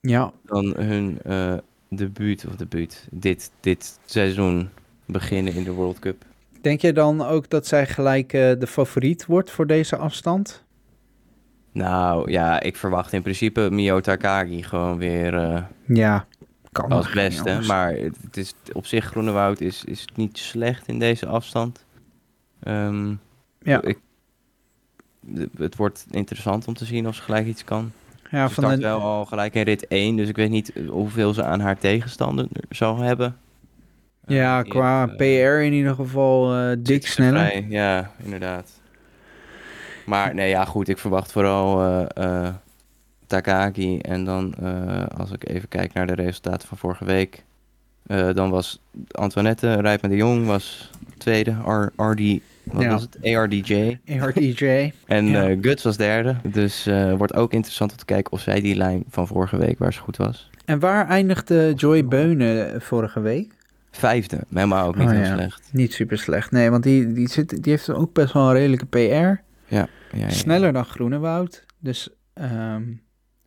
Ja, 0.00 0.32
dan 0.44 0.74
hun 0.76 1.18
eh 1.22 1.54
debuut, 1.88 2.46
of 2.46 2.56
debuut, 2.56 3.08
dit, 3.10 3.50
dit 3.60 3.98
seizoen 4.04 4.68
beginnen 5.06 5.54
in 5.54 5.64
de 5.64 5.70
World 5.72 5.98
Cup. 5.98 6.24
Denk 6.60 6.80
je 6.80 6.92
dan 6.92 7.22
ook 7.22 7.50
dat 7.50 7.66
zij 7.66 7.86
gelijk 7.86 8.32
eh, 8.32 8.52
de 8.58 8.66
favoriet 8.66 9.26
wordt 9.26 9.50
voor 9.50 9.66
deze 9.66 9.96
afstand? 9.96 10.64
Nou 11.72 12.30
ja, 12.30 12.60
ik 12.60 12.76
verwacht 12.76 13.12
in 13.12 13.22
principe 13.22 13.68
Mio 13.70 14.00
Takagi 14.00 14.62
gewoon 14.62 14.98
weer 14.98 15.34
eh, 15.34 15.62
Ja, 15.86 16.26
kan 16.72 16.90
als 16.90 17.10
beste. 17.10 17.60
Maar 17.66 17.92
het 17.92 18.36
is, 18.36 18.54
op 18.72 18.86
zich, 18.86 19.04
Groenewoud 19.04 19.60
is, 19.60 19.84
is 19.84 20.04
niet 20.14 20.38
slecht 20.38 20.88
in 20.88 20.98
deze 20.98 21.26
afstand. 21.26 21.84
Ehm, 22.62 23.14
Ja. 23.62 23.82
ik, 23.82 23.98
het 25.58 25.76
wordt 25.76 26.06
interessant 26.10 26.66
om 26.68 26.74
te 26.74 26.84
zien 26.84 27.08
of 27.08 27.14
ze 27.14 27.22
gelijk 27.22 27.46
iets 27.46 27.64
kan. 27.64 27.92
ja, 28.30 28.48
ze 28.48 28.54
van 28.54 28.70
de, 28.70 28.76
wel 28.78 29.00
al 29.00 29.24
gelijk 29.26 29.54
in 29.54 29.62
rit 29.62 29.86
1, 29.86 30.16
dus 30.16 30.28
ik 30.28 30.36
weet 30.36 30.50
niet 30.50 30.72
hoeveel 30.88 31.34
ze 31.34 31.44
aan 31.44 31.60
haar 31.60 31.78
tegenstander 31.78 32.46
zal 32.70 32.96
hebben. 32.98 33.36
ja, 34.26 34.62
Eh, 34.62 34.68
qua 34.70 35.08
eh, 35.08 35.16
PR 35.16 35.62
in 35.62 35.72
ieder 35.72 35.94
geval 35.94 36.54
eh, 36.56 36.76
dik 36.78 37.06
sneller. 37.06 37.46
vrij, 37.46 37.66
Ja, 37.68 38.10
inderdaad. 38.22 38.80
Maar 40.06 40.34
nee, 40.34 40.48
ja, 40.48 40.64
goed. 40.64 40.88
Ik 40.88 40.98
verwacht 40.98 41.32
vooral 41.32 41.82
eh, 41.82 42.46
eh, 42.46 42.54
Takagi. 43.26 43.98
En 43.98 44.24
dan, 44.24 44.54
eh, 44.54 45.04
als 45.18 45.30
ik 45.30 45.48
even 45.48 45.68
kijk 45.68 45.92
naar 45.92 46.06
de 46.06 46.14
resultaten 46.14 46.68
van 46.68 46.78
vorige 46.78 47.04
week. 47.04 47.44
Eh, 48.06 48.34
dan 48.34 48.50
was 48.50 48.80
Antoinette 49.10 49.74
Rijpman 49.80 50.10
de 50.10 50.16
Jong 50.16 50.46
was 50.46 50.90
tweede. 51.18 51.50
R, 51.50 51.92
RD, 51.96 52.40
wat 52.72 52.82
Ja. 52.82 52.90
was 52.90 53.02
het? 53.02 53.18
ARDJ. 53.36 53.98
ARDJ. 54.20 54.92
En 55.06 55.26
Ja. 55.26 55.48
eh, 55.48 55.58
Guts 55.60 55.82
was 55.82 55.96
derde. 55.96 56.36
Dus 56.52 56.86
eh, 56.86 57.14
wordt 57.14 57.34
ook 57.34 57.52
interessant 57.52 57.90
om 57.90 57.96
te 57.96 58.04
kijken 58.04 58.32
of 58.32 58.40
zij 58.40 58.60
die 58.60 58.74
lijn 58.74 59.04
van 59.08 59.26
vorige 59.26 59.56
week, 59.56 59.78
waar 59.78 59.92
ze 59.92 60.00
goed 60.00 60.16
was. 60.16 60.50
En 60.64 60.78
waar 60.78 61.08
eindigde 61.08 61.72
Joy 61.76 62.04
Beunen 62.04 62.80
vorige 62.82 63.20
week? 63.20 63.52
Vijfde. 63.90 64.38
Helemaal 64.54 64.86
ook 64.86 64.96
niet 64.96 65.06
Oh, 65.08 65.12
heel 65.12 65.22
ja. 65.24 65.34
slecht. 65.34 65.68
Niet 65.72 65.92
super 65.92 66.18
slecht. 66.18 66.50
Nee, 66.50 66.70
want 66.70 66.82
die, 66.82 67.12
die, 67.12 67.28
zit, 67.28 67.48
die 67.62 67.72
heeft 67.72 67.90
ook 67.90 68.12
best 68.12 68.32
wel 68.32 68.46
een 68.46 68.52
redelijke 68.52 68.86
PR. 68.86 68.96
Ja, 68.96 69.38
ja, 69.74 69.86
ja. 70.12 70.30
Sneller 70.30 70.72
dan 70.72 70.84
Groenewoud. 70.84 71.64
Dus, 71.78 72.08
ehm, 72.34 72.82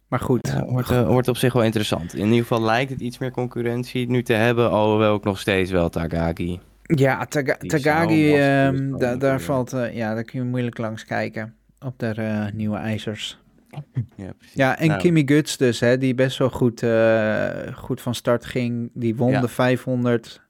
maar 0.08 0.20
goed. 0.20 0.54
Wordt, 0.68 0.90
eh, 0.90 1.08
wordt 1.08 1.28
op 1.28 1.38
zich 1.38 1.54
wel 1.54 1.64
interessant. 1.64 2.14
In 2.16 2.26
ieder 2.26 2.38
geval 2.40 2.62
lijkt 2.62 2.92
het 2.92 3.00
iets 3.02 3.18
meer 3.18 3.32
concurrentie 3.32 4.10
nu 4.10 4.24
te 4.24 4.34
hebben, 4.34 4.72
alhoewel 4.72 5.12
ook 5.14 5.24
nog 5.24 5.40
steeds 5.40 5.72
wel 5.72 5.90
Tagagi. 5.90 6.60
Ja, 6.84 7.26
Taga- 7.26 7.58
Tagagi, 7.58 8.36
ehm, 8.38 8.98
da- 8.98 9.16
daar 9.16 9.42
valt, 9.42 9.74
eh, 9.74 9.96
ja, 9.96 10.14
daar 10.14 10.24
kun 10.24 10.40
je 10.40 10.46
moeilijk 10.46 10.78
langs 10.78 11.06
kijken. 11.06 11.56
Op 11.86 12.00
de 12.00 12.08
eh, 12.08 12.46
nieuwe 12.54 12.78
ijzers. 12.78 13.38
Ja, 14.16 14.32
precies. 14.38 14.56
Ja, 14.56 14.78
en 14.80 14.88
Nou, 14.88 15.00
Kimmy 15.00 15.22
Guts 15.26 15.58
dus, 15.58 15.80
hè, 15.80 15.98
die 15.98 16.16
best 16.16 16.38
wel 16.38 16.50
goed, 16.50 16.84
eh, 16.84 17.50
goed 17.76 18.02
van 18.02 18.16
start 18.16 18.46
ging. 18.46 18.90
Die 18.94 19.16
won 19.16 19.32
Ja. 19.32 19.42
de 19.42 19.48
500. 19.48 20.42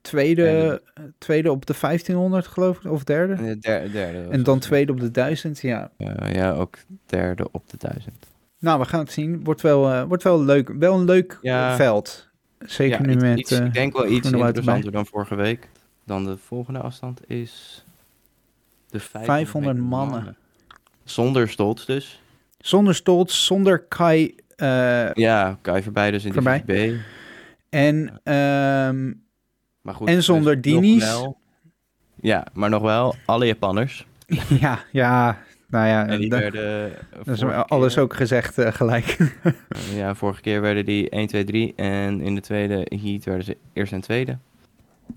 Tweede, 0.00 0.82
tweede 1.18 1.50
op 1.50 1.66
de 1.66 1.74
1500, 1.74 2.46
geloof 2.46 2.84
ik, 2.84 2.90
of 2.90 3.04
derde. 3.04 3.34
de 3.36 3.58
der- 3.58 3.92
derde. 3.92 4.26
En 4.30 4.42
dan 4.42 4.58
tweede 4.58 4.92
op 4.92 5.00
de 5.00 5.10
1000, 5.10 5.60
ja. 5.60 5.90
Ja, 6.32 6.52
ook 6.52 6.76
derde 7.06 7.48
op 7.50 7.70
de 7.70 7.76
duizend. 7.78 8.26
Nou, 8.58 8.80
we 8.80 8.84
gaan 8.86 9.00
het 9.00 9.12
zien. 9.12 9.44
Wordt 9.44 9.60
wel, 9.60 10.06
wordt 10.06 10.22
wel 10.22 10.42
leuk. 10.44 10.70
Wel 10.78 10.98
een 10.98 11.04
leuk 11.04 11.38
Ja. 11.42 11.76
veld. 11.76 12.28
Zeker 12.66 13.00
Ja, 13.00 13.06
nu 13.06 13.12
iets- 13.12 13.22
met... 13.22 13.38
iets- 13.38 13.50
eh, 13.50 13.64
ik 13.64 13.72
denk 13.72 13.92
wel 13.92 14.06
iets 14.06 14.30
interessanter 14.30 14.92
dan 14.92 15.06
vorige 15.06 15.34
week. 15.34 15.68
Dan 16.06 16.24
de 16.24 16.36
volgende 16.36 16.78
afstand 16.80 17.30
is 17.30 17.84
de 18.90 19.00
500, 19.00 19.26
500 19.26 19.74
meter 19.76 19.88
mannen. 19.88 20.36
Zonder 21.04 21.48
Stolz 21.48 21.84
dus. 21.84 22.20
Zonder 22.58 22.94
Stolz, 22.94 23.44
zonder 23.44 23.78
Kai. 23.80 24.34
eh, 24.56 25.12
Ja, 25.12 25.58
Kai 25.60 25.82
voorbij 25.82 26.10
dus 26.10 26.24
in 26.24 26.32
Voorbij. 26.32 26.62
divisie 26.66 26.98
B. 26.98 27.02
en 27.68 28.20
ehm, 28.24 29.12
Maar 29.82 29.94
goed, 29.94 30.08
En 30.08 30.22
zonder 30.22 30.60
dus 30.60 30.72
Dini's. 30.72 31.22
Ja, 32.20 32.46
maar 32.52 32.70
nog 32.70 32.82
wel 32.82 33.14
alle 33.24 33.46
Japanners. 33.46 34.06
ja, 34.60 34.84
ja, 34.92 35.38
nou 35.68 35.86
ja, 35.86 36.06
En 36.06 36.20
die 36.20 36.28
werden... 36.30 36.92
dat 37.24 37.34
is 37.36 37.42
alles 37.42 37.94
keer- 37.94 38.02
ook 38.02 38.14
gezegd 38.14 38.58
eh, 38.58 38.72
gelijk. 38.72 39.16
Ja, 39.94 40.14
vorige 40.14 40.40
keer 40.40 40.60
werden 40.60 40.84
die 40.84 41.08
1, 41.10 41.26
2, 41.26 41.44
3. 41.44 41.72
En 41.74 42.20
in 42.20 42.34
de 42.34 42.40
tweede 42.40 42.86
heat 43.02 43.24
werden 43.24 43.44
ze 43.44 43.56
eerst 43.72 43.92
en 43.92 44.00
tweede. 44.00 44.38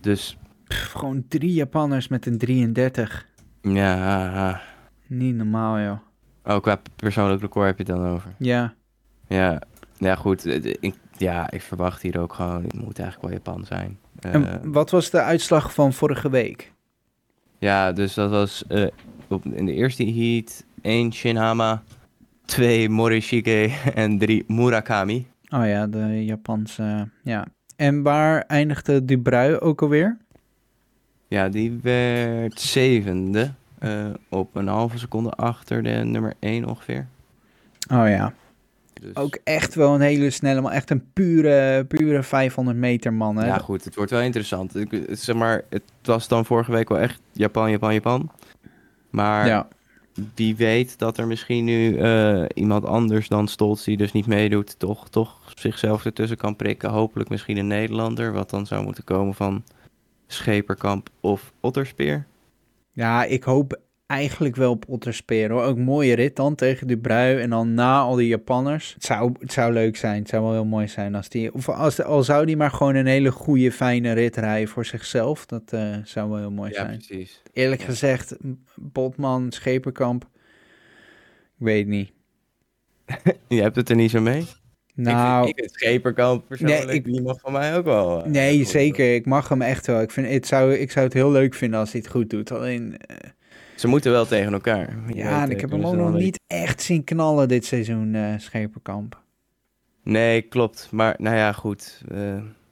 Dus 0.02 0.38
Pff, 0.68 0.92
gewoon 0.92 1.26
drie 1.28 1.54
Japanners 1.54 2.08
met 2.08 2.26
een 2.26 2.38
33. 2.38 3.28
ja, 3.62 4.62
Niet 5.08 5.36
normaal, 5.36 5.80
joh. 5.80 5.98
oh, 6.56 6.62
qua 6.62 6.82
persoonlijk 6.96 7.42
record 7.42 7.66
heb 7.66 7.78
je 7.78 7.84
het 7.94 8.02
dan 8.02 8.12
over. 8.12 8.32
Ja, 8.38 8.74
Ja, 9.28 9.62
ja 9.98 10.16
goed. 10.16 10.46
eh, 10.46 10.74
Ik, 10.80 10.96
ja, 11.18 11.52
ik 11.52 11.62
verwacht 11.62 12.02
hier 12.02 12.20
ook 12.20 12.34
gewoon, 12.34 12.64
het 12.64 12.74
moet 12.74 13.00
eigenlijk 13.00 13.22
wel 13.22 13.32
Japan 13.44 13.66
zijn. 13.66 13.98
Eh, 14.20 14.34
en 14.34 14.72
wat 14.72 14.90
was 14.92 15.10
de 15.10 15.22
uitslag 15.22 15.74
van 15.74 15.94
vorige 15.94 16.30
week? 16.30 16.72
ja, 17.60 17.92
dus 17.92 18.14
dat 18.14 18.30
was 18.30 18.64
eh, 18.68 18.88
op, 19.30 19.46
in 19.46 19.66
de 19.66 19.74
eerste 19.74 20.06
heat 20.06 20.64
1 20.82 21.14
Shinhama, 21.14 21.84
2 22.46 22.90
Morishige 22.90 23.70
en 23.94 24.18
3 24.18 24.44
Murakami. 24.48 25.28
Oh 25.50 25.66
ja, 25.68 25.88
de 25.88 26.26
Japanse, 26.26 27.10
ja. 27.24 27.46
En 27.76 28.02
waar 28.02 28.42
eindigde 28.48 29.06
Dubrui 29.06 29.56
ook 29.58 29.82
alweer? 29.82 30.18
Ja, 31.28 31.50
die 31.50 31.80
werd 31.82 32.60
zevende. 32.60 33.52
eh, 33.80 34.06
op 34.30 34.56
een 34.56 34.68
halve 34.68 34.98
seconde 34.98 35.30
achter 35.30 35.84
de 35.84 35.90
nummer 35.90 36.34
1 36.40 36.66
ongeveer. 36.66 37.08
Oh 37.92 38.08
ja, 38.08 38.34
Dus, 39.02 39.16
ook 39.16 39.38
echt 39.44 39.76
wel 39.76 39.94
een 39.96 40.02
hele 40.02 40.30
snelle 40.30 40.62
man. 40.62 40.72
Echt 40.72 40.90
een 40.90 41.04
pure, 41.14 41.86
pure 41.86 42.24
500 42.24 42.78
meter 42.78 43.14
man, 43.14 43.38
hè? 43.38 43.46
Ja, 43.46 43.58
goed, 43.58 43.84
het 43.84 43.96
wordt 43.96 44.12
wel 44.12 44.22
interessant. 44.22 44.76
Ik, 44.76 45.06
zeg 45.12 45.36
maar, 45.36 45.64
het 45.70 45.84
was 46.02 46.28
dan 46.28 46.46
vorige 46.46 46.72
week 46.72 46.90
wel 46.90 47.00
echt 47.00 47.20
Japan, 47.32 47.70
Japan, 47.72 47.94
Japan. 47.94 48.32
Maar 49.10 49.48
ja. 49.48 49.68
wie 50.36 50.56
weet 50.56 51.00
dat 51.00 51.18
er 51.18 51.28
misschien 51.28 51.64
nu 51.64 51.98
eh, 51.98 52.44
iemand 52.54 52.86
anders 52.86 53.28
dan 53.28 53.48
Stolz, 53.48 53.84
die 53.84 53.98
dus 53.98 54.12
niet 54.12 54.28
meedoet, 54.28 54.80
toch, 54.80 55.10
toch 55.10 55.52
zichzelf 55.56 56.06
ertussen 56.06 56.38
kan 56.38 56.56
prikken. 56.56 56.90
Hopelijk 56.90 57.30
misschien 57.30 57.58
een 57.58 57.68
Nederlander, 57.68 58.34
wat 58.34 58.50
dan 58.50 58.66
zou 58.66 58.84
moeten 58.84 59.04
komen 59.04 59.34
van 59.34 59.64
Scheperkamp 60.28 61.10
of 61.20 61.54
Otterspeer. 61.60 62.26
Ja, 62.92 63.24
ik 63.24 63.44
hoop 63.44 63.80
eigenlijk 64.08 64.56
wel 64.56 64.72
op 64.72 64.86
Otterspeer 64.88 65.52
hoor. 65.52 65.64
Ook 65.64 65.78
mooie 65.78 66.16
rit 66.16 66.36
dan 66.36 66.56
tegen 66.56 66.88
Dubrui 66.88 67.38
en 67.42 67.50
dan 67.50 67.74
na 67.74 68.00
al 68.00 68.16
die 68.16 68.28
Japanners. 68.28 68.94
Het 68.94 69.04
zou, 69.04 69.32
het 69.40 69.52
zou 69.52 69.74
leuk 69.74 69.96
zijn. 69.98 70.20
Het 70.20 70.30
zou 70.30 70.44
wel 70.44 70.52
heel 70.52 70.66
mooi 70.66 70.88
zijn 70.88 71.16
als 71.16 71.30
die... 71.30 71.54
Of 71.54 71.70
als, 71.70 72.02
al 72.04 72.24
zou 72.24 72.46
die 72.46 72.58
maar 72.58 72.72
gewoon 72.72 72.96
een 72.96 73.06
hele 73.06 73.32
goede, 73.32 73.72
fijne 73.72 74.12
rit 74.14 74.36
rijden 74.36 74.68
voor 74.70 74.86
zichzelf. 74.86 75.46
Dat 75.46 75.62
eh, 75.74 75.96
zou 76.04 76.30
wel 76.30 76.40
heel 76.40 76.52
mooi 76.52 76.72
Ja, 76.72 76.76
zijn. 76.86 76.98
precies. 77.08 77.42
Eerlijk 77.54 77.82
Ja. 77.82 77.88
gezegd, 77.88 78.36
Botman, 78.76 79.52
Scheperkamp... 79.52 80.24
Ik 81.60 81.66
weet 81.66 81.88
niet. 81.88 82.12
Je 83.48 83.62
hebt 83.62 83.76
het 83.76 83.90
er 83.90 83.96
niet 83.96 84.12
zo 84.12 84.22
mee? 84.22 84.46
Nou, 84.96 85.48
ik 85.48 85.56
vind, 85.56 85.72
ik 85.72 85.78
Scheperkamp 85.78 86.48
persoonlijk, 86.48 86.86
Nee, 86.86 86.96
ik- 86.96 87.06
die 87.06 87.22
mag 87.22 87.40
van 87.40 87.52
mij 87.52 87.78
ook 87.78 87.86
wel. 87.86 88.24
eh, 88.24 88.30
nee, 88.32 88.64
zeker. 88.64 89.14
Ik 89.16 89.26
mag 89.26 89.50
hem 89.50 89.62
echt 89.62 89.88
wel. 89.88 90.02
Ik, 90.02 90.12
vind, 90.12 90.28
het 90.30 90.48
zou, 90.48 90.74
ik 90.74 90.92
zou 90.92 91.06
het 91.06 91.14
heel 91.14 91.32
leuk 91.32 91.54
vinden 91.54 91.80
als 91.80 91.92
hij 91.92 92.02
het 92.02 92.10
goed 92.10 92.30
doet. 92.30 92.52
Alleen, 92.52 92.98
eh, 92.98 93.16
Ze 93.78 93.88
moeten 93.88 94.12
wel 94.12 94.26
tegen 94.26 94.54
elkaar. 94.54 94.96
Je 95.08 95.16
ja, 95.16 95.42
weet, 95.42 95.50
ik 95.50 95.62
heb 95.62 95.70
hem 95.72 95.86
ook 95.86 95.96
nog 95.96 96.14
niet 96.20 96.40
echt 96.48 96.82
zien 96.82 97.04
knallen 97.04 97.48
dit 97.48 97.66
seizoen, 97.66 98.16
eh 98.16 98.34
Scheperkamp. 98.38 99.22
Nee, 100.04 100.42
klopt. 100.42 100.88
Maar 100.92 101.16
nou 101.18 101.36
ja, 101.36 101.52
goed. 101.52 102.02
eh, 102.12 102.18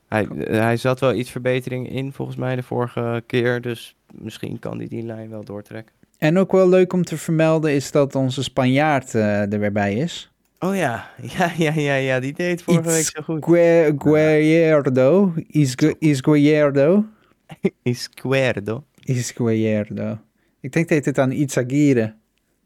hij, 0.07 0.27
eh, 0.27 0.59
hij 0.59 0.77
zat 0.77 0.99
wel 0.99 1.13
iets 1.13 1.31
verbetering 1.31 1.89
in 1.89 2.13
volgens 2.13 2.37
mij 2.37 2.55
de 2.55 2.63
vorige 2.63 3.23
keer. 3.25 3.61
Dus 3.61 3.95
misschien 4.11 4.59
kan 4.59 4.77
hij 4.77 4.87
die 4.87 5.03
lijn 5.03 5.29
wel 5.29 5.43
doortrekken. 5.43 5.93
En 6.17 6.37
ook 6.37 6.51
wel 6.51 6.69
leuk 6.69 6.93
om 6.93 7.03
te 7.03 7.17
vermelden 7.17 7.73
is 7.73 7.91
dat 7.91 8.15
onze 8.15 8.43
Spanjaard 8.43 9.13
er 9.13 9.59
weer 9.59 9.71
bij 9.71 9.93
is. 9.95 10.31
Oh 10.59 10.75
ja, 10.75 11.09
ja, 11.37 11.51
ja, 11.57 11.71
ja, 11.75 11.93
ja. 11.95 12.19
Die 12.19 12.33
deed 12.33 12.63
vorige 12.63 12.89
week 12.89 13.03
zo 13.03 13.21
goed. 13.21 13.43
Gue- 13.45 13.95
Guerrero. 13.97 15.33
Is, 15.47 15.73
Gu- 15.75 15.95
is 16.11 16.19
Guerrero. 16.21 17.05
Is 17.83 18.09
Guerrero. 19.35 20.19
Ik 20.65 20.71
denk 20.71 20.89
dat 20.89 21.05
het 21.05 21.19
aan 21.19 21.31
Itzagire. 21.31 22.13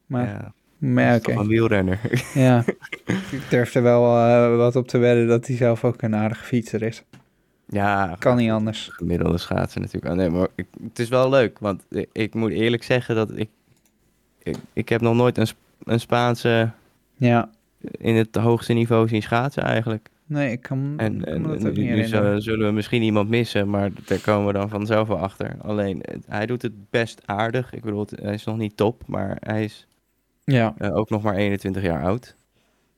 Maar, 0.05 0.25
Ja, 0.25 0.53
maar 0.77 1.15
oké. 1.15 1.23
toch 1.23 1.35
een 1.41 1.47
wielrenner. 1.47 1.99
Ja. 2.33 2.63
ik 3.31 3.41
durf 3.49 3.75
er 3.75 3.81
wel 3.83 4.03
eh, 4.17 4.55
wat 4.57 4.75
op 4.75 4.87
te 4.87 4.97
wedden 4.97 5.27
dat 5.27 5.47
hij 5.47 5.55
zelf 5.55 5.83
ook 5.83 6.01
een 6.01 6.15
aardige 6.15 6.43
fietser 6.43 6.81
is. 6.81 7.03
ja, 7.65 8.15
Kan 8.19 8.37
niet 8.37 8.51
anders. 8.51 8.89
gemiddelde 8.91 9.37
schaatsen 9.37 9.81
natuurlijk. 9.81 10.11
Oh, 10.13 10.17
nee, 10.19 10.29
maar 10.29 10.47
ik, 10.55 10.65
het 10.83 10.99
is 10.99 11.09
wel 11.09 11.29
leuk. 11.29 11.59
Want 11.59 11.83
ik, 11.89 12.09
ik 12.13 12.33
moet 12.33 12.51
eerlijk 12.51 12.83
zeggen 12.83 13.15
dat 13.15 13.31
ik... 13.37 13.49
Ik, 14.43 14.55
ik 14.73 14.89
heb 14.89 15.01
nog 15.01 15.15
nooit 15.15 15.37
een, 15.37 15.47
een 15.83 15.99
Spaanse 15.99 16.71
Ja. 17.15 17.49
in 17.97 18.15
het 18.15 18.35
hoogste 18.35 18.73
niveau 18.73 19.07
zien 19.07 19.21
schaatsen 19.21 19.63
eigenlijk. 19.63 20.09
Nee, 20.29 20.51
ik 20.51 20.61
kan, 20.61 20.93
En, 20.97 21.23
kan 21.23 21.41
me 21.41 21.47
dat 21.47 21.67
ook 21.67 21.75
niet 21.75 21.89
nu 21.89 22.03
zullen, 22.41 22.65
we 22.67 22.71
misschien 22.71 23.01
iemand 23.01 23.29
missen, 23.29 23.69
maar 23.69 23.89
daar 24.05 24.19
komen 24.19 24.47
we 24.47 24.53
dan 24.53 24.69
vanzelf 24.69 25.07
wel 25.07 25.17
achter. 25.17 25.55
Alleen, 25.61 26.03
hij 26.27 26.45
doet 26.45 26.61
het 26.61 26.89
best 26.89 27.21
aardig. 27.25 27.73
Ik 27.73 27.81
bedoel, 27.81 28.07
hij 28.15 28.33
is 28.33 28.43
nog 28.43 28.57
niet 28.57 28.77
top, 28.77 29.03
maar 29.07 29.37
hij 29.39 29.63
is 29.63 29.87
Ja, 30.43 30.73
eh, 30.77 30.95
ook 30.95 31.09
nog 31.09 31.21
maar 31.23 31.35
21 31.35 31.83
jaar 31.83 32.03
oud. 32.03 32.35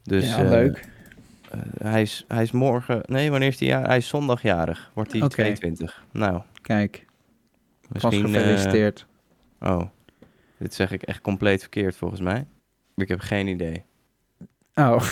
Dus 0.03 0.29
ja 0.29 0.43
eh, 0.43 0.49
leuk. 0.49 0.89
eh, 1.51 1.59
hij, 1.77 2.01
is, 2.01 2.25
hij 2.27 2.43
is 2.43 2.51
morgen... 2.51 3.01
Nee, 3.05 3.31
wanneer 3.31 3.47
is 3.49 3.59
hij? 3.59 3.67
Ja, 3.69 3.81
hij 3.81 3.97
is 3.97 4.07
zondagjarig. 4.07 4.91
Wordt 4.93 5.11
hij 5.11 5.21
Oké. 5.21 5.29
22. 5.33 6.03
Nou, 6.11 6.41
Kijk, 6.61 7.05
misschien... 7.89 8.25
eh, 8.25 8.31
gefeliciteerd. 8.31 9.05
oh, 9.59 9.81
dit 10.57 10.73
zeg 10.73 10.91
ik 10.91 11.01
echt 11.03 11.21
compleet 11.21 11.59
verkeerd 11.61 11.95
volgens 11.95 12.21
mij. 12.21 12.45
Ik 12.95 13.07
heb 13.07 13.19
geen 13.19 13.47
idee. 13.47 13.83
Oh, 14.75 15.11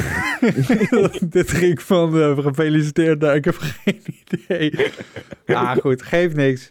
dit 1.30 1.52
ging 1.52 1.82
van 1.82 2.20
eh, 2.22 2.38
gefeliciteerd 2.38 3.20
naar 3.22 3.36
ik 3.36 3.46
heb 3.46 3.56
geen 3.58 4.02
idee. 4.48 4.92
Ah, 5.46 5.76
goed, 5.78 6.02
geeft 6.02 6.36
niks. 6.36 6.70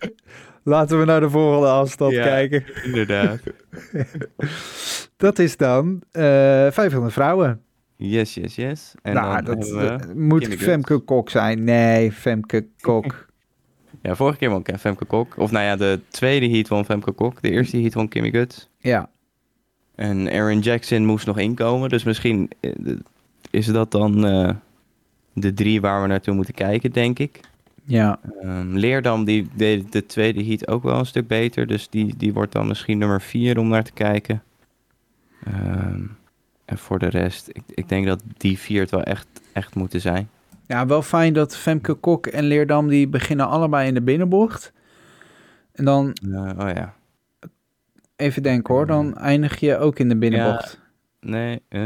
Laten 0.63 0.99
we 0.99 1.05
naar 1.05 1.21
de 1.21 1.31
volgende 1.31 1.67
afstand 1.69 2.13
Ja. 2.13 2.23
kijken. 2.23 2.65
Inderdaad. 2.85 3.41
Dat 5.17 5.39
is 5.39 5.57
dan 5.57 6.03
eh 6.11 6.23
500 6.71 7.13
vrouwen. 7.13 7.61
yes, 7.97 8.35
yes, 8.35 8.55
yes. 8.55 8.95
En 9.03 9.15
nou, 9.15 9.43
dan 9.45 9.61
dat, 9.61 9.69
dat 9.99 10.15
moet 10.15 10.47
Femke 10.55 10.99
Kok 10.99 11.31
zijn. 11.31 11.65
Nee, 11.65 12.13
Femke 12.13 12.67
Kok. 12.81 13.15
Ja, 14.03 14.15
vorige 14.15 14.39
keer 14.39 14.51
won 14.51 14.65
Femke 14.79 15.05
Kok. 15.05 15.37
Of 15.37 15.51
nou 15.51 15.65
ja, 15.65 15.77
de 15.77 16.01
tweede 16.09 16.49
heat 16.49 16.69
won 16.69 16.85
Femke 16.85 17.13
Kok. 17.13 17.43
De 17.43 17.51
eerste 17.51 17.77
heat 17.77 17.95
won 17.95 18.09
Kimmy 18.09 18.31
Guts. 18.31 18.71
ja, 18.79 19.11
En 19.99 20.31
Aaron 20.31 20.61
Jackson 20.61 21.05
moest 21.05 21.27
nog 21.27 21.39
inkomen. 21.39 21.89
Dus 21.89 22.05
misschien 22.05 22.51
eh, 22.61 22.73
is 23.51 23.67
dat 23.67 23.91
dan 23.91 24.27
eh, 24.27 24.51
de 25.33 25.55
drie 25.55 25.81
waar 25.81 26.03
we 26.03 26.09
naartoe 26.09 26.35
moeten 26.35 26.55
kijken, 26.55 26.93
denk 26.93 27.19
ik. 27.19 27.41
Ja, 27.85 28.19
Ehm, 28.43 28.75
Leerdam 28.75 29.25
die 29.25 29.49
deed 29.55 29.93
de 29.93 30.07
tweede 30.07 30.45
heat 30.45 30.69
ook 30.69 30.83
wel 30.83 30.99
een 30.99 31.07
stuk 31.07 31.27
beter. 31.27 31.67
Dus 31.67 31.89
die, 31.89 32.17
die 32.17 32.33
wordt 32.33 32.53
dan 32.53 32.67
misschien 32.67 32.99
nummer 32.99 33.21
4 33.21 33.59
om 33.59 33.69
naar 33.69 33.85
te 33.85 33.93
kijken. 33.93 34.43
Ehm, 35.45 36.03
en 36.65 36.79
voor 36.79 36.99
de 36.99 37.09
rest, 37.09 37.49
ik, 37.53 37.63
ik 37.75 37.89
denk 37.89 38.07
dat 38.07 38.23
die 38.37 38.59
vier 38.59 38.81
het 38.81 38.91
wel 38.91 39.03
echt, 39.03 39.27
echt 39.53 39.75
moeten 39.75 40.01
zijn. 40.01 40.29
ja 40.67 40.87
wel 40.87 41.03
fijn 41.03 41.33
dat 41.33 41.57
Femke 41.57 41.95
Kok 41.95 42.27
en 42.27 42.45
Leerdam, 42.45 42.89
die 42.89 43.09
beginnen 43.09 43.49
allebei 43.49 43.89
in 43.89 43.95
de 43.95 44.03
binnenbocht. 44.03 44.73
En 45.73 45.85
dan, 45.85 46.17
oh 46.59 46.71
ja. 46.75 46.95
Even 48.19 48.43
denken 48.43 48.75
hoor, 48.75 48.87
dan 48.87 49.17
eindig 49.17 49.61
je 49.61 49.79
ook 49.79 49.99
in 49.99 50.09
de 50.09 50.17
binnenbocht. 50.17 50.81
Nee, 51.21 51.63
eh? 51.69 51.81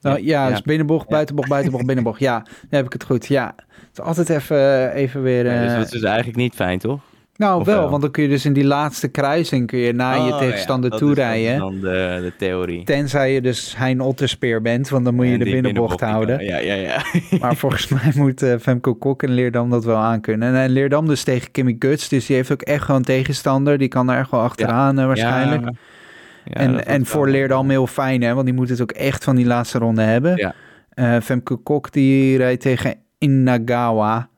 Nou, 0.00 0.22
ja, 0.22 0.44
ja. 0.44 0.48
dus 0.48 0.62
binnenbocht, 0.62 1.08
buitenbocht, 1.08 1.48
buitenbocht, 1.48 1.86
binnenbocht. 1.86 2.20
Ja, 2.20 2.38
dan 2.38 2.68
heb 2.70 2.86
ik 2.86 2.92
het 2.92 3.04
goed. 3.04 3.26
Ja, 3.26 3.54
het 3.56 3.88
is 3.92 4.00
altijd 4.00 4.28
even, 4.28 4.92
even 4.92 5.22
weer... 5.22 5.44
Ja, 5.44 5.62
dus 5.62 5.72
eh, 5.72 5.78
dat 5.78 5.92
is 5.92 6.02
eigenlijk 6.02 6.36
niet 6.36 6.54
fijn, 6.54 6.78
toch? 6.78 7.00
Nou, 7.40 7.60
of 7.60 7.66
wel, 7.66 7.80
wel? 7.80 7.90
want 7.90 8.02
dan 8.02 8.10
kun 8.10 8.22
je 8.22 8.28
dus 8.28 8.44
in 8.44 8.52
die 8.52 8.64
laatste 8.64 9.08
kruising 9.08 9.66
kun 9.66 9.78
je 9.78 9.92
naar 9.92 10.16
je 10.26 10.32
Oh, 10.32 10.38
tegenstander 10.38 10.92
ja, 10.92 10.98
toe 10.98 11.08
dat 11.08 11.18
is 11.18 11.22
rijden. 11.24 11.58
dan 11.58 11.74
de, 11.80 12.18
de 12.22 12.32
theorie. 12.38 12.84
Tenzij 12.84 13.32
je 13.32 13.40
dus 13.40 13.74
Hein 13.76 14.00
Otterspeer 14.00 14.62
bent, 14.62 14.88
want 14.88 15.04
dan 15.04 15.14
moet 15.14 15.26
je 15.26 15.32
En 15.32 15.38
de 15.38 15.44
binnenbocht 15.44 16.00
houden. 16.00 16.44
Ja, 16.44 16.56
ja, 16.58 16.74
ja. 16.74 17.02
Maar 17.40 17.56
volgens 17.56 17.88
mij 17.88 18.12
moet 18.14 18.42
eh, 18.42 18.54
Femke 18.60 18.92
Kok 18.92 19.22
en 19.22 19.30
Leerdam 19.30 19.70
dat 19.70 19.84
wel 19.84 19.96
aankunnen. 19.96 20.54
En 20.54 20.62
eh, 20.64 20.68
Leerdam 20.70 21.06
dus 21.06 21.22
tegen 21.22 21.50
Kimmy 21.50 21.76
Guts, 21.78 22.08
dus 22.08 22.26
die 22.26 22.36
heeft 22.36 22.52
ook 22.52 22.62
echt 22.62 22.84
gewoon 22.84 23.02
tegenstander. 23.02 23.78
Die 23.78 23.88
kan 23.88 24.10
er 24.10 24.18
echt 24.18 24.30
wel 24.30 24.40
achteraan 24.40 24.98
eh, 24.98 25.06
waarschijnlijk. 25.06 25.62
Ja, 26.44 26.52
en 26.52 26.86
en 26.86 27.06
voor 27.06 27.22
wel- 27.24 27.32
Leerdam 27.32 27.70
heel 27.70 27.86
fijn, 27.86 28.22
hè, 28.22 28.32
want 28.34 28.46
die 28.46 28.54
moet 28.54 28.68
het 28.68 28.80
ook 28.82 28.92
echt 28.92 29.24
van 29.24 29.36
die 29.36 29.46
laatste 29.46 29.78
ronde 29.78 30.02
hebben. 30.02 30.36
Ja. 30.36 30.54
Eh, 30.90 31.16
Femke 31.22 31.56
Kok 31.56 31.92
die 31.92 32.36
rijdt 32.36 32.62
tegen 32.62 32.94
Inagawa. 33.18 34.28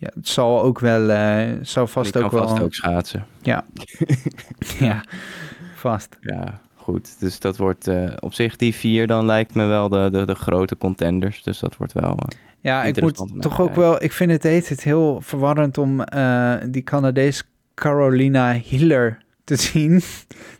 Ja, 0.00 0.10
het 0.14 0.28
zal 0.28 0.62
ook 0.62 0.78
wel, 0.80 1.10
eh 1.10 1.48
zal 1.62 1.86
vast 1.86 2.16
ook 2.16 2.30
wel. 2.30 2.48
vast 2.48 2.62
ook 2.62 2.74
schaatsen. 2.74 3.26
Ja, 4.78 5.04
vast. 5.74 6.16
Ja, 6.20 6.60
goed. 6.74 7.20
Dus 7.20 7.38
dat 7.38 7.56
wordt 7.56 7.88
eh, 7.88 8.12
op 8.20 8.34
zich 8.34 8.56
die 8.56 8.74
vier, 8.74 9.06
dan 9.06 9.26
lijkt 9.26 9.54
me 9.54 9.64
wel 9.66 9.88
de, 9.88 10.08
de, 10.12 10.24
de 10.26 10.34
grote 10.34 10.76
contenders. 10.76 11.42
Dus 11.42 11.58
dat 11.58 11.76
wordt 11.76 11.92
wel... 11.92 12.10
eh, 12.10 12.38
Ja, 12.60 12.84
ik 12.84 13.00
moet 13.00 13.42
toch 13.42 13.60
ook 13.60 13.74
wel. 13.74 14.02
Ik 14.02 14.12
vind 14.12 14.30
het 14.30 14.42
heet 14.42 14.68
het 14.68 14.82
heel 14.82 15.20
verwarrend 15.20 15.78
om 15.78 16.04
die 16.70 16.82
Canadees 16.82 17.44
Carolina 17.74 18.52
Hiller 18.52 19.22
te 19.56 19.62
zien. 19.62 20.02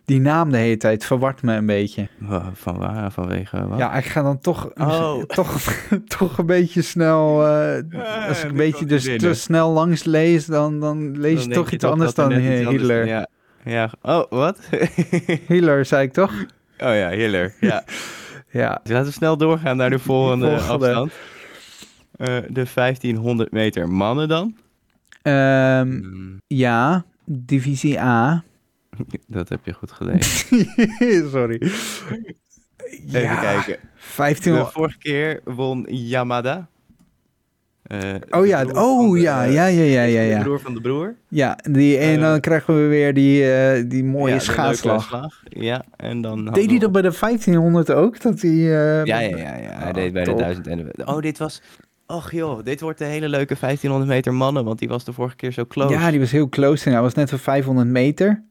Die 0.05 0.20
naam 0.20 0.50
de 0.50 0.57
hele 0.57 0.76
tijd 0.76 1.05
verwart 1.05 1.42
me 1.42 1.55
een 1.55 1.66
beetje. 1.66 2.09
van 2.53 2.76
waar? 2.79 3.11
Vanwege 3.12 3.68
wat? 3.68 3.79
Ja, 3.79 3.94
ik 3.94 4.05
ga 4.05 4.22
dan 4.22 4.38
toch, 4.38 4.70
Oh. 4.74 5.22
toch, 5.38 5.62
toch 6.07 6.38
een 6.38 6.46
beetje 6.46 6.83
snel. 6.83 7.46
eh, 7.46 8.29
als 8.29 8.42
ik 8.44 8.50
een 8.50 8.57
beetje 8.57 8.85
dus 8.87 9.05
te 9.16 9.35
snel 9.35 9.70
langs 9.72 10.05
lees, 10.05 10.46
dan, 10.46 10.81
dan 10.81 11.18
lees 11.20 11.38
Dan 11.38 11.48
je 11.48 11.55
toch 11.55 11.70
iets 11.70 11.85
anders 11.85 12.11
er 12.11 12.16
dan 12.29 12.33
anders- 12.33 12.68
Hitler. 12.68 13.07
Ja, 13.07 13.26
ja. 13.64 13.90
Oh, 14.03 14.31
wat? 14.31 14.59
Hiller, 15.48 15.85
zei 15.85 16.03
ik 16.07 16.12
toch? 16.12 16.33
oh 16.79 16.94
ja, 16.94 17.09
Hiller. 17.09 17.55
Ja. 17.61 17.85
Ja. 18.53 18.81
Dus 18.83 18.92
laten 18.92 19.07
we 19.07 19.12
snel 19.12 19.37
doorgaan 19.37 19.76
naar 19.76 19.90
de 19.90 19.98
volgende, 19.98 20.46
Volgende. 20.59 20.87
afstand. 20.88 21.12
Eh, 22.16 22.37
de 22.48 22.64
1500 22.74 23.53
meter 23.53 23.88
mannen 23.88 24.29
dan. 24.29 24.57
Ehm, 25.22 25.88
Hmm, 25.88 26.37
ja, 26.46 27.05
divisie 27.24 28.00
A. 28.00 28.42
dat 29.27 29.49
heb 29.49 29.61
je 29.65 29.73
goed 29.73 29.93
gelezen. 29.93 30.67
Sorry. 31.31 31.61
Even 33.07 33.21
ja, 33.21 33.35
kijken. 33.41 33.77
15 33.97 34.53
De 34.55 34.65
vorige 34.67 34.99
keer 34.99 35.41
won 35.45 35.87
Yamada. 35.89 36.69
Eh, 37.83 37.99
Oh 38.31 38.41
de 38.43 38.47
ja, 38.49 38.65
oh 38.65 39.13
de- 39.13 39.21
ja, 39.21 39.43
ja, 39.43 39.67
ja, 39.67 39.83
ja, 39.83 40.03
ja, 40.03 40.21
De 40.23 40.27
ja. 40.29 40.43
broer 40.43 40.61
van 40.61 40.75
de 40.75 40.81
broer. 40.81 41.15
Ja, 41.29 41.59
die, 41.71 41.99
en 41.99 42.15
Eh, 42.15 42.21
dan 42.21 42.41
krijgen 42.41 42.77
we 42.83 42.87
weer 42.89 43.15
die, 43.15 43.53
eh, 43.53 43.85
die 43.89 44.05
mooie 44.05 44.33
Ja, 44.35 44.39
schaatslag. 44.41 45.43
Ja, 45.45 45.85
en 45.97 46.21
dan... 46.21 46.45
Deed 46.45 46.55
hij 46.65 46.75
we- 46.75 46.79
dat 46.81 46.93
bij 46.93 47.03
de 47.03 47.13
1500 47.21 47.91
ook? 47.91 48.21
Dat 48.21 48.41
hij, 48.41 48.51
eh, 48.51 49.05
Ja, 49.05 49.19
ja, 49.19 49.19
ja, 49.37 49.57
ja. 49.57 49.71
Hij 49.79 49.89
Oh, 49.89 49.95
deed 49.95 50.13
bij 50.13 50.25
top. 50.25 50.37
de 50.37 50.43
1000 50.43 50.67
en 50.67 50.77
de... 50.79 51.05
Oh, 51.05 51.19
dit 51.21 51.39
was... 51.39 51.63
Och 52.07 52.33
joh, 52.33 52.65
dit 52.65 52.81
wordt 52.81 53.01
een 53.01 53.07
hele 53.07 53.29
leuke 53.29 53.57
1500 53.61 54.11
meter 54.11 54.35
mannen, 54.35 54.65
want 54.65 54.79
die 54.79 54.89
was 54.89 55.05
de 55.05 55.13
vorige 55.13 55.37
keer 55.37 55.53
zo 55.53 55.65
close. 55.67 55.93
Ja, 55.95 56.11
die 56.11 56.21
was 56.21 56.31
heel 56.31 56.49
close. 56.49 56.87
En 56.87 56.93
hij 56.93 57.01
was 57.01 57.15
net 57.15 57.33
op 57.33 57.41
500 57.41 57.89
meter. 57.89 58.43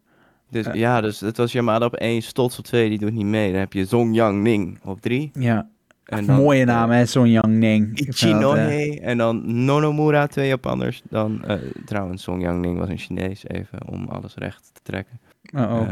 Dus 0.50 0.66
Eh. 0.66 0.74
ja, 0.74 1.02
dus 1.02 1.20
het 1.20 1.38
was 1.38 1.52
Yamada 1.52 1.86
op 1.86 1.94
1, 1.96 2.22
Stots 2.22 2.60
op 2.60 2.66
2, 2.66 2.90
die 2.90 2.98
doet 2.98 3.14
niet 3.14 3.26
mee. 3.26 3.52
Dan 3.52 3.60
heb 3.60 3.74
je 3.74 3.86
Zong 3.86 4.16
Yang 4.16 4.42
Ning 4.42 4.80
op 4.84 5.02
3. 5.02 5.32
Ja, 5.34 5.68
En 6.06 6.26
dan, 6.26 6.36
mooie 6.36 6.60
eh, 6.62 6.68
naam 6.68 6.90
hè, 6.90 7.06
Son 7.06 7.30
Yang 7.30 7.48
Ning. 7.48 7.88
Dat, 7.98 8.00
eh, 8.00 8.08
Ichinohe 8.08 9.00
en 9.02 9.18
dan 9.18 9.64
Nonomura, 9.66 10.28
twee 10.28 10.48
Japanners. 10.48 11.02
Dan, 11.10 11.42
trouwens, 11.86 12.24
Song 12.24 12.42
Yang 12.42 12.62
Ning 12.62 12.78
was 12.80 12.90
een 12.90 12.98
Chinees, 12.98 13.48
even 13.48 13.88
om 13.88 14.08
alles 14.08 14.36
recht 14.36 14.70
te 14.74 14.80
trekken. 14.84 15.20
oh, 15.56 15.62
oh. 15.72 15.88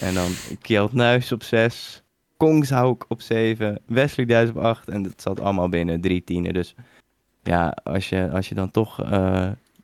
En 0.00 0.14
dan 0.14 0.30
Kjeld 0.60 0.92
Nuis 0.92 1.32
op 1.32 1.42
6, 1.42 2.02
Kongshauk 2.36 3.04
op 3.08 3.20
7, 3.20 3.78
Wesley 3.86 4.26
Duis 4.26 4.48
op 4.48 4.56
8. 4.56 4.88
En 4.88 5.02
dat 5.02 5.12
zat 5.22 5.40
allemaal 5.40 5.68
binnen 5.68 6.00
drie 6.00 6.24
tienen. 6.24 6.52
Dus 6.54 6.74
ja, 7.42 7.76
als 7.82 8.08
je, 8.08 8.30
als 8.30 8.48
je 8.48 8.54
dan 8.54 8.70
toch 8.70 8.98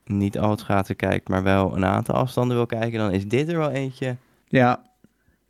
niet 0.07 0.38
al 0.38 0.51
het 0.51 0.61
schaatsen 0.61 0.97
kijkt, 0.97 1.29
maar 1.29 1.42
wel 1.42 1.77
een 1.77 1.85
aantal 1.85 2.14
afstanden 2.14 2.57
wil 2.57 2.66
kijken, 2.66 2.99
dan 2.99 3.12
is 3.12 3.29
dit 3.29 3.49
er 3.49 3.59
wel 3.59 3.71
eentje 3.71 4.16
ja. 4.49 4.83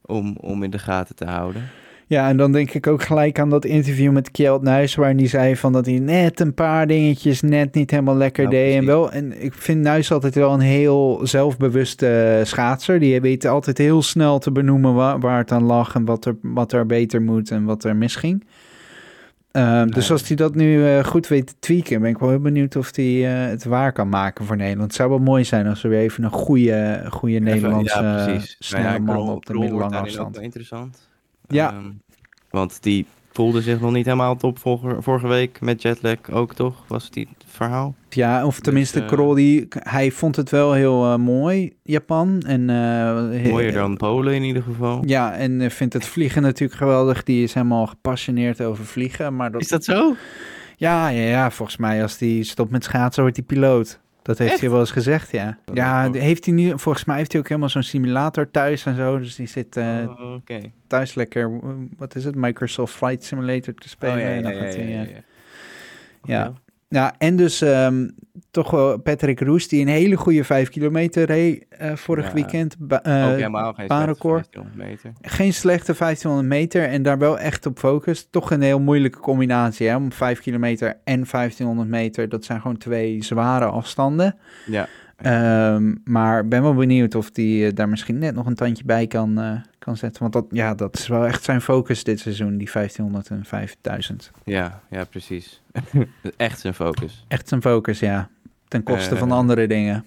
om, 0.05 0.37
om 0.40 0.62
in 0.62 0.71
de 0.71 0.79
gaten 0.79 1.16
te 1.16 1.25
houden. 1.25 1.62
ja, 2.07 2.29
en 2.29 2.37
dan 2.37 2.53
denk 2.53 2.71
ik 2.71 2.87
ook 2.87 3.03
gelijk 3.03 3.38
aan 3.38 3.51
dat 3.51 3.64
interview 3.64 4.12
met 4.12 4.31
Kjeld 4.31 4.62
Nuis... 4.62 4.95
waarin 4.95 5.19
hij 5.19 5.27
zei 5.27 5.57
van 5.57 5.73
dat 5.73 5.87
hij 5.87 5.99
net 5.99 6.40
een 6.40 6.55
paar 6.55 6.87
dingetjes 6.87 7.42
net 7.42 7.75
niet 7.75 7.90
helemaal 7.90 8.16
lekker 8.16 8.45
Nou, 8.45 8.57
deed. 8.57 8.77
En, 8.77 8.87
wel, 8.87 9.12
en 9.12 9.42
ik 9.42 9.55
vind 9.55 9.81
Nuis 9.81 10.12
altijd 10.12 10.35
wel 10.35 10.53
een 10.53 10.61
heel 10.61 11.21
zelfbewuste 11.23 12.40
schaatser. 12.45 12.99
Die 12.99 13.21
weet 13.21 13.45
altijd 13.45 13.79
heel 13.79 14.03
snel 14.03 14.38
te 14.38 14.53
benoemen 14.53 14.95
waar, 14.95 15.21
waar 15.21 15.38
het 15.38 15.53
aan 15.53 15.64
lag... 15.64 15.95
en 15.95 16.05
wat 16.05 16.25
er, 16.25 16.37
wat 16.42 16.73
er 16.73 16.87
beter 16.87 17.23
moet 17.23 17.51
en 17.51 17.64
wat 17.64 17.85
er 17.85 17.97
misging. 17.97 18.45
Ehm, 19.57 19.88
dus 19.88 20.11
als 20.11 20.29
hij 20.29 20.37
dat 20.37 20.55
nu 20.55 20.87
eh, 20.87 21.05
goed 21.05 21.29
weet 21.29 21.47
te 21.47 21.55
tweaken, 21.59 22.01
ben 22.01 22.11
ik 22.11 22.19
wel 22.19 22.29
heel 22.29 22.40
benieuwd 22.40 22.77
of 22.77 22.97
hij 22.97 23.27
eh, 23.27 23.51
het 23.51 23.64
waar 23.64 23.92
kan 23.92 24.09
maken 24.09 24.45
voor 24.45 24.57
Nederland. 24.57 24.87
Het 24.87 24.95
zou 24.95 25.09
wel 25.09 25.19
mooi 25.19 25.45
zijn 25.45 25.66
als 25.66 25.85
er 25.85 25.90
weer 25.90 25.99
even 25.99 26.25
een 26.25 26.31
goede, 26.31 27.07
goede 27.11 27.38
Nederlandse 27.38 28.03
ja, 28.03 28.38
snelle 28.59 28.85
Nou 28.85 28.95
ja, 28.95 29.12
man 29.14 29.29
op 29.29 29.47
de 29.47 29.55
middellange 29.55 29.99
ook 29.99 30.05
afstand. 30.05 30.40
interessant. 30.40 31.09
Ja. 31.49 31.71
Ehm, 31.71 31.90
want 32.51 32.83
die 32.83 33.07
voelde 33.37 33.62
zich 33.62 33.81
nog 33.81 33.92
niet 33.92 34.05
helemaal 34.05 34.37
top 34.37 34.59
vorige, 34.59 35.03
vorige 35.03 35.27
week 35.27 35.61
met 35.61 35.83
jetlag 35.83 36.31
ook, 36.31 36.55
toch? 36.55 36.85
Was 36.88 37.05
het 37.05 37.12
die 37.12 37.29
het 37.38 37.44
verhaal? 37.46 37.94
Ja, 38.09 38.46
of 38.46 38.61
tenminste, 38.61 39.01
eh, 39.01 39.07
Krol, 39.07 39.35
die, 39.35 39.66
hij 39.68 40.11
vond 40.11 40.37
het 40.37 40.51
wel 40.51 40.72
heel 40.72 41.05
eh, 41.05 41.16
mooi, 41.16 41.72
Japan. 41.83 42.42
En, 42.46 42.70
eh, 42.70 43.51
Mooier 43.51 43.72
dan 43.72 43.96
Polen 43.96 44.35
in 44.35 44.42
ieder 44.42 44.62
geval. 44.62 45.03
Ja, 45.05 45.35
en 45.35 45.61
eh, 45.61 45.70
vindt 45.70 45.94
het 45.94 46.07
vliegen 46.07 46.42
natuurlijk 46.42 46.79
geweldig. 46.79 47.22
Die 47.22 47.42
is 47.42 47.55
helemaal 47.55 47.87
gepassioneerd 47.87 48.61
over 48.62 48.85
vliegen. 48.85 49.37
Maar 49.37 49.51
dat, 49.51 49.61
Is 49.61 49.68
dat 49.68 49.85
zo? 49.85 50.14
Ja, 50.77 51.09
ja, 51.09 51.22
ja, 51.22 51.51
volgens 51.51 51.77
mij 51.77 52.03
als 52.03 52.18
hij 52.18 52.42
stopt 52.42 52.70
met 52.70 52.85
schaatsen 52.85 53.22
wordt 53.22 53.37
hij 53.37 53.46
piloot. 53.46 54.01
Dat 54.27 54.39
heeft 54.39 54.51
Echt? 54.51 54.61
hij 54.61 54.71
wel 54.71 54.81
eens 54.81 54.91
gezegd, 54.91 55.31
ja. 55.31 55.59
Dat 55.65 55.77
Ja, 55.77 56.12
heeft 56.12 56.45
hij 56.45 56.55
nu, 56.55 56.79
volgens 56.79 57.05
mij 57.05 57.17
heeft 57.17 57.33
hij 57.33 57.41
ook 57.41 57.49
helemaal 57.49 57.69
zo'n 57.69 57.83
simulator 57.83 58.51
thuis 58.51 58.87
en 58.87 58.97
zo. 58.97 59.19
Dus 59.19 59.35
die 59.37 59.47
zit 59.47 59.77
eh, 59.77 59.85
Oh, 60.09 60.35
Oké. 60.35 60.61
thuis 60.87 61.15
lekker, 61.15 61.51
eh, 61.62 61.71
wat 61.97 62.15
is 62.15 62.25
het, 62.25 62.35
Microsoft 62.35 62.95
Flight 62.95 63.25
Simulator 63.25 63.75
te 63.75 63.89
spelen. 63.89 64.15
Oh, 64.17 64.21
ja, 64.21 64.27
en 64.29 64.43
ja, 64.43 64.51
ja, 64.51 64.61
eh, 64.65 64.93
ja. 64.95 65.07
ja. 66.25 66.53
Ja, 66.88 67.14
en 67.18 67.37
dus 67.37 67.61
ehm, 67.62 68.09
toch 68.51 68.70
wel 68.70 68.99
Patrick 68.99 69.40
Roes, 69.40 69.68
die 69.68 69.81
een 69.81 69.88
hele 69.88 70.16
goede 70.16 70.44
5 70.44 70.68
kilometer 70.68 71.25
reed 71.27 71.66
eh, 71.68 71.94
vorig 71.96 72.27
Ja. 72.27 72.33
weekend. 72.33 72.77
Eh, 72.88 72.96
Ook 73.27 73.37
helemaal 73.37 73.72
geen 73.72 73.87
baanrecord. 73.87 74.49
slechte 74.53 74.61
1500 74.61 75.03
meter. 75.03 75.12
geen 75.33 75.53
slechte 75.53 75.94
1500 75.94 76.49
meter 76.49 76.88
en 76.88 77.03
daar 77.03 77.18
wel 77.18 77.38
echt 77.38 77.66
op 77.66 77.79
focus. 77.79 78.29
Toch 78.31 78.51
een 78.51 78.61
heel 78.62 78.81
moeilijke 78.81 79.18
combinatie, 79.18 79.88
hè? 79.88 79.96
Om 79.96 80.12
5 80.12 80.40
kilometer 80.40 80.88
en 81.05 81.27
1500 81.31 81.88
meter, 81.88 82.29
dat 82.29 82.44
zijn 82.44 82.61
gewoon 82.61 82.77
twee 82.77 83.25
zware 83.25 83.64
afstanden. 83.64 84.37
Ja. 84.66 84.88
Ehm, 85.16 85.94
maar 86.05 86.42
ik 86.42 86.49
ben 86.49 86.62
wel 86.62 86.75
benieuwd 86.75 87.14
of 87.14 87.31
hij 87.33 87.72
daar 87.75 87.88
misschien 87.88 88.18
net 88.18 88.35
nog 88.35 88.46
een 88.46 88.55
tandje 88.55 88.85
bij 88.85 89.07
kan, 89.07 89.38
eh, 89.40 89.51
kan 89.87 89.96
zetten. 89.96 90.20
Want 90.22 90.33
dat, 90.33 90.44
ja, 90.51 90.75
dat 90.75 90.99
is 90.99 91.07
wel 91.09 91.27
echt 91.27 91.44
zijn 91.44 91.61
focus 91.61 92.05
dit 92.05 92.20
seizoen, 92.20 92.57
die 92.59 92.70
1500 92.72 93.29
en 93.29 93.44
5000. 93.44 94.31
Ja, 94.44 94.81
ja, 94.90 95.05
precies. 95.05 95.62
Echt 96.37 96.61
zijn 96.61 96.75
focus. 96.75 97.25
Echt 97.29 97.49
zijn 97.49 97.62
focus, 97.62 97.99
ja. 97.99 98.29
Ten 98.68 98.83
koste 98.83 99.12
Eh. 99.14 99.18
van 99.20 99.33
andere 99.33 99.66
dingen. 99.66 100.05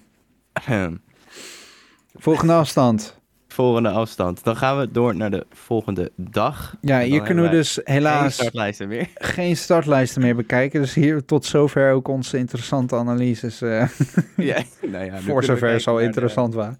Volgende 2.14 2.52
afstand. 2.52 3.18
Volgende 3.48 3.88
afstand. 3.88 4.44
Dan 4.44 4.56
gaan 4.56 4.78
we 4.78 4.90
door 4.90 5.16
naar 5.16 5.30
de 5.30 5.46
volgende 5.52 6.10
dag. 6.16 6.76
Ja, 6.80 7.00
hier 7.00 7.22
kunnen 7.22 7.44
we 7.44 7.50
dus 7.50 7.74
wij 7.74 7.84
geen 7.84 7.94
helaas 7.94 8.34
startlijsten 8.34 8.88
meer. 8.88 9.08
geen 9.36 9.56
startlijsten 9.56 10.22
meer 10.22 10.36
bekijken. 10.36 10.80
Dus 10.80 10.94
hier 10.94 11.24
tot 11.24 11.44
zover 11.44 11.92
ook 11.92 12.08
onze 12.08 12.38
interessante 12.38 12.96
analyses. 12.96 13.62
eh, 13.62 13.88
ja, 14.36 14.62
nou 14.86 15.04
ja, 15.04 15.18
voor 15.20 15.44
zover 15.44 15.82
naar 15.86 15.96
de- 15.96 16.02
interessant 16.02 16.54
waren. 16.54 16.78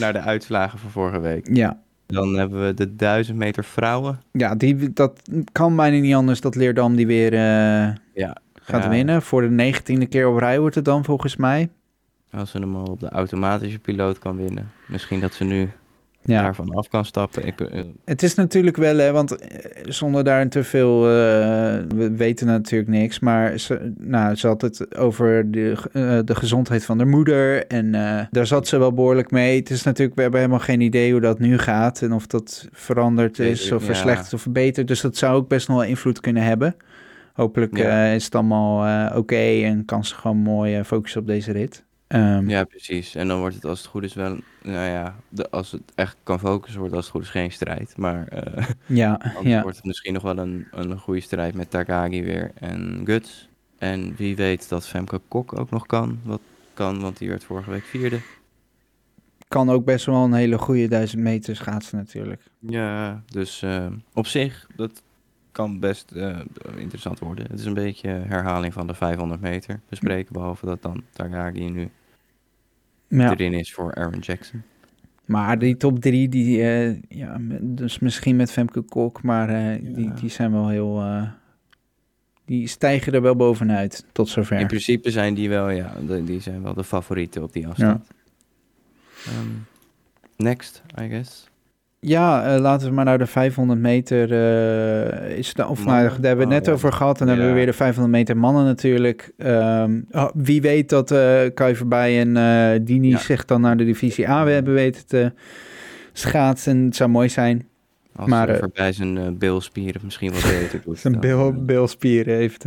naar 0.00 0.12
de 0.12 0.20
uitslagen 0.20 0.78
van 0.78 0.90
vorige 0.90 1.20
week. 1.20 1.48
Ja, 1.56 1.80
Dan 2.12 2.34
hebben 2.34 2.66
we 2.66 2.74
de 2.74 2.96
1000 2.96 3.36
meter 3.38 3.64
vrouwen. 3.64 4.20
ja 4.32 4.54
die, 4.54 4.92
dat 4.92 5.22
kan 5.52 5.76
bijna 5.76 5.98
niet 5.98 6.14
anders 6.14 6.40
dat 6.40 6.54
Leerdam 6.54 6.96
die 6.96 7.06
weer 7.06 7.32
eh, 7.32 7.94
Ja. 8.14 8.36
gaat 8.54 8.82
Ja, 8.82 8.88
winnen. 8.88 9.22
Voor 9.22 9.42
de 9.42 9.50
negentiende 9.50 10.06
keer 10.06 10.28
op 10.28 10.38
rij 10.38 10.60
wordt 10.60 10.74
het 10.74 10.84
dan 10.84 11.04
volgens 11.04 11.36
mij. 11.36 11.68
Als 12.30 12.50
ze 12.50 12.58
hem 12.58 12.76
al 12.76 12.84
op 12.84 13.00
de 13.00 13.08
automatische 13.08 13.78
piloot 13.78 14.18
kan 14.18 14.36
winnen. 14.36 14.70
Misschien 14.86 15.20
dat 15.20 15.34
ze 15.34 15.44
nu 15.44 15.70
Ja. 16.22 16.42
daarvan 16.42 16.74
af 16.74 16.88
kan 16.88 17.04
stappen. 17.04 17.46
Ik, 17.46 17.60
eh, 17.60 17.82
Het 18.04 18.22
is 18.22 18.34
natuurlijk 18.34 18.76
wel, 18.76 18.96
hè, 18.96 19.12
want 19.12 19.36
eh, 19.36 19.70
zonder 19.84 20.24
daar 20.24 20.48
te 20.48 20.64
veel, 20.64 21.04
eh, 21.04 21.10
we 21.94 22.12
weten 22.16 22.46
natuurlijk 22.46 22.90
niks, 22.90 23.18
maar 23.18 23.58
ze, 23.58 23.92
nou, 23.98 24.34
ze 24.34 24.46
had 24.46 24.60
het 24.60 24.96
over 24.96 25.50
de, 25.50 25.76
de 26.24 26.34
gezondheid 26.34 26.84
van 26.84 26.98
de 26.98 27.04
moeder 27.04 27.66
en 27.66 27.92
daar 28.30 28.46
zat 28.46 28.68
ze 28.68 28.78
wel 28.78 28.92
behoorlijk 28.92 29.30
mee. 29.30 29.58
Het 29.58 29.70
is 29.70 29.82
natuurlijk, 29.82 30.16
we 30.16 30.22
hebben 30.22 30.40
helemaal 30.40 30.64
geen 30.64 30.80
idee 30.80 31.12
hoe 31.12 31.20
dat 31.20 31.38
nu 31.38 31.58
gaat 31.58 32.02
en 32.02 32.12
of 32.12 32.26
dat 32.26 32.68
veranderd 32.72 33.38
is 33.38 33.72
of 33.72 33.80
ja. 33.80 33.86
verslechterd 33.86 34.32
of 34.34 34.42
verbeterd, 34.42 34.88
dus 34.88 35.00
dat 35.00 35.16
zou 35.16 35.36
ook 35.36 35.48
best 35.48 35.68
nog 35.68 35.76
wel 35.76 35.86
invloed 35.86 36.20
kunnen 36.20 36.42
hebben. 36.42 36.76
Hopelijk 37.32 37.76
Ja. 37.76 38.06
is 38.06 38.24
het 38.24 38.34
allemaal 38.34 39.10
oké 39.16 39.62
en 39.64 39.84
kan 39.84 40.04
ze 40.04 40.14
gewoon 40.14 40.36
mooi 40.36 40.84
focussen 40.84 41.20
op 41.20 41.26
deze 41.26 41.52
rit. 41.52 41.84
Ehm, 42.10 42.48
ja, 42.48 42.64
precies. 42.64 43.14
En 43.14 43.28
dan 43.28 43.38
wordt 43.38 43.54
het 43.54 43.64
als 43.64 43.78
het 43.78 43.88
goed 43.88 44.02
is 44.02 44.14
wel, 44.14 44.38
nou 44.62 44.90
ja, 44.90 45.16
de, 45.28 45.50
als 45.50 45.72
het 45.72 45.82
echt 45.94 46.16
kan 46.22 46.38
focussen, 46.38 46.80
wordt 46.80 46.94
het 46.94 47.04
als 47.04 47.04
het 47.04 47.14
goed 47.14 47.22
is 47.24 47.40
geen 47.40 47.52
strijd. 47.52 47.96
Maar 47.96 48.28
eh, 48.28 48.66
ja, 49.02 49.20
ja. 49.42 49.62
wordt 49.62 49.76
het 49.76 49.86
misschien 49.86 50.12
nog 50.12 50.22
wel 50.22 50.38
een, 50.38 50.66
een 50.70 50.98
goede 50.98 51.20
strijd 51.20 51.54
met 51.54 51.70
Takagi 51.70 52.22
weer 52.22 52.50
en 52.54 53.02
Guts. 53.04 53.48
En 53.78 54.14
wie 54.16 54.36
weet 54.36 54.68
dat 54.68 54.86
Femke 54.86 55.20
Kok 55.28 55.58
ook 55.58 55.70
nog 55.70 55.86
kan. 55.86 56.20
Wat 56.22 56.40
kan, 56.74 57.00
want 57.00 57.18
die 57.18 57.28
werd 57.28 57.44
vorige 57.44 57.70
week 57.70 57.84
vierde. 57.84 58.20
Kan 59.48 59.70
ook 59.70 59.84
best 59.84 60.06
wel 60.06 60.24
een 60.24 60.32
hele 60.32 60.58
goede 60.58 60.88
duizend 60.88 61.22
meter 61.22 61.56
schaatsen 61.56 61.98
natuurlijk. 61.98 62.42
Ja, 62.58 63.22
dus 63.26 63.62
eh, 63.62 63.86
op 64.12 64.26
zich, 64.26 64.66
dat 64.76 65.02
kan 65.52 65.80
best 65.80 66.10
eh, 66.10 66.38
interessant 66.76 67.18
worden. 67.18 67.46
Het 67.50 67.58
is 67.58 67.64
een 67.64 67.74
beetje 67.74 68.08
herhaling 68.08 68.72
van 68.72 68.86
de 68.86 68.94
500 68.94 69.40
meter 69.40 69.80
bespreken, 69.88 70.32
behalve 70.32 70.66
dat 70.66 70.82
dan 70.82 71.02
Takagi 71.12 71.70
nu 71.70 71.90
Ja. 73.18 73.30
erin 73.30 73.52
is 73.52 73.72
voor 73.72 73.94
Aaron 73.94 74.18
Jackson. 74.20 74.62
Maar 75.24 75.58
die 75.58 75.76
top 75.76 76.00
drie, 76.00 76.28
die, 76.28 76.62
eh, 76.62 76.96
ja, 77.08 77.36
dus 77.60 77.98
misschien 77.98 78.36
met 78.36 78.52
Femke 78.52 78.80
Kok, 78.80 79.22
maar 79.22 79.48
eh, 79.48 79.94
die, 79.94 80.04
Ja. 80.04 80.14
die 80.14 80.30
zijn 80.30 80.52
wel 80.52 80.68
heel, 80.68 81.00
eh, 81.00 81.28
die 82.44 82.66
stijgen 82.66 83.12
er 83.12 83.22
wel 83.22 83.36
bovenuit 83.36 84.04
tot 84.12 84.28
zover. 84.28 84.58
In 84.60 84.66
principe 84.66 85.10
zijn 85.10 85.34
die 85.34 85.48
wel, 85.48 85.70
ja, 85.70 85.94
de- 86.06 86.24
die 86.24 86.40
zijn 86.40 86.62
wel 86.62 86.74
de 86.74 86.84
favorieten 86.84 87.42
op 87.42 87.52
die 87.52 87.68
afstand. 87.68 88.08
Ehm, 89.26 89.48
next, 90.36 90.82
I 91.00 91.08
guess. 91.08 91.48
Ja, 92.00 92.54
eh, 92.54 92.60
laten 92.60 92.88
we 92.88 92.94
maar 92.94 93.04
naar 93.04 93.18
de 93.18 93.26
500 93.26 93.80
meter, 93.80 94.32
eh, 94.32 95.38
is 95.38 95.48
het, 95.48 95.66
of 95.66 95.84
nou, 95.84 96.02
daar 96.02 96.10
hebben 96.10 96.20
we 96.22 96.28
het 96.28 96.42
Oh, 96.44 96.48
net 96.48 96.66
ja. 96.66 96.72
over 96.72 96.92
gehad. 96.92 97.20
En 97.20 97.26
dan 97.26 97.34
hebben 97.34 97.52
we 97.54 97.58
weer 97.58 97.66
de 97.70 97.76
500 97.76 98.14
meter 98.14 98.36
mannen 98.36 98.64
natuurlijk. 98.64 99.32
Ehm, 99.38 100.00
oh, 100.10 100.28
wie 100.34 100.60
weet 100.60 100.88
dat 100.88 101.10
eh 101.10 101.40
Kai 101.54 101.76
voorbij 101.76 102.20
en 102.20 102.84
Dini 102.84 103.08
Ja. 103.08 103.18
zich 103.18 103.44
dan 103.44 103.60
naar 103.60 103.76
de 103.76 103.84
divisie 103.84 104.28
A 104.28 104.46
hebben 104.46 104.74
weten 104.74 105.06
te 105.06 105.32
schaatsen. 106.12 106.84
Het 106.84 106.96
zou 106.96 107.10
mooi 107.10 107.28
zijn. 107.28 107.68
Als 108.16 108.28
Maar, 108.28 108.48
hij 108.48 108.58
voorbij 108.58 108.92
zijn 108.92 109.38
bilspieren 109.38 110.00
misschien 110.04 110.32
wat 110.32 110.42
beter 110.42 110.80
doet. 110.84 110.98
Zijn 111.04 111.20
bil, 111.20 111.52
bilspieren 111.64 112.34
heeft 112.36 112.64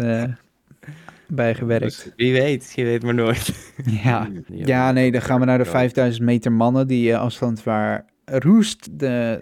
bijgewerkt. 1.28 1.84
dus 1.86 2.08
wie 2.16 2.34
weet, 2.34 2.72
je 2.76 2.84
weet 2.84 3.04
maar 3.04 3.14
nooit. 3.14 3.54
Ja. 4.04 4.28
Ja, 4.48 4.92
nee, 4.92 5.12
dan 5.12 5.22
gaan 5.22 5.40
we 5.40 5.46
naar 5.46 5.58
de 5.58 5.66
5000 5.66 6.26
meter 6.26 6.52
mannen. 6.52 6.88
Die 6.88 7.18
afstand 7.18 7.64
waar 7.64 8.06
Roest 8.26 9.00
de 9.00 9.40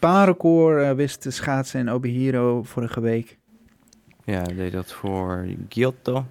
baanrecord 0.00 0.82
eh, 0.82 0.92
wist 0.92 1.20
te 1.20 1.30
schaatsen 1.30 1.80
in 1.80 1.90
Obihiro 1.90 2.62
vorige 2.62 3.00
week. 3.00 3.38
Ja, 4.24 4.42
hij 4.42 4.54
deed 4.54 4.72
dat 4.72 4.92
voor 4.92 5.46
Giotto. 5.68 6.24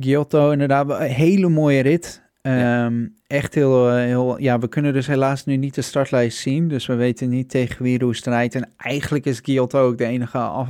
Giotto, 0.00 0.50
inderdaad, 0.50 0.90
een 0.90 1.00
hele 1.00 1.48
mooie 1.48 1.80
rit. 1.80 2.22
Ja. 2.42 2.84
Ehm, 2.84 3.06
Echt 3.26 3.54
heel, 3.54 3.88
eh, 3.88 3.94
heel... 3.94 4.40
Ja, 4.40 4.58
we 4.58 4.68
kunnen 4.68 4.92
dus 4.92 5.06
helaas 5.06 5.44
nu 5.44 5.56
niet 5.56 5.74
de 5.74 5.82
startlijst 5.82 6.38
zien. 6.38 6.68
Dus 6.68 6.86
we 6.86 6.94
weten 6.94 7.28
niet 7.28 7.50
tegen 7.50 7.82
wie 7.82 7.98
Roest 7.98 8.26
rijdt. 8.26 8.54
En 8.54 8.70
eigenlijk 8.76 9.26
is 9.26 9.40
Giotto 9.42 9.86
ook 9.86 9.98
de 9.98 10.04
enige 10.04 10.38
af, 10.38 10.68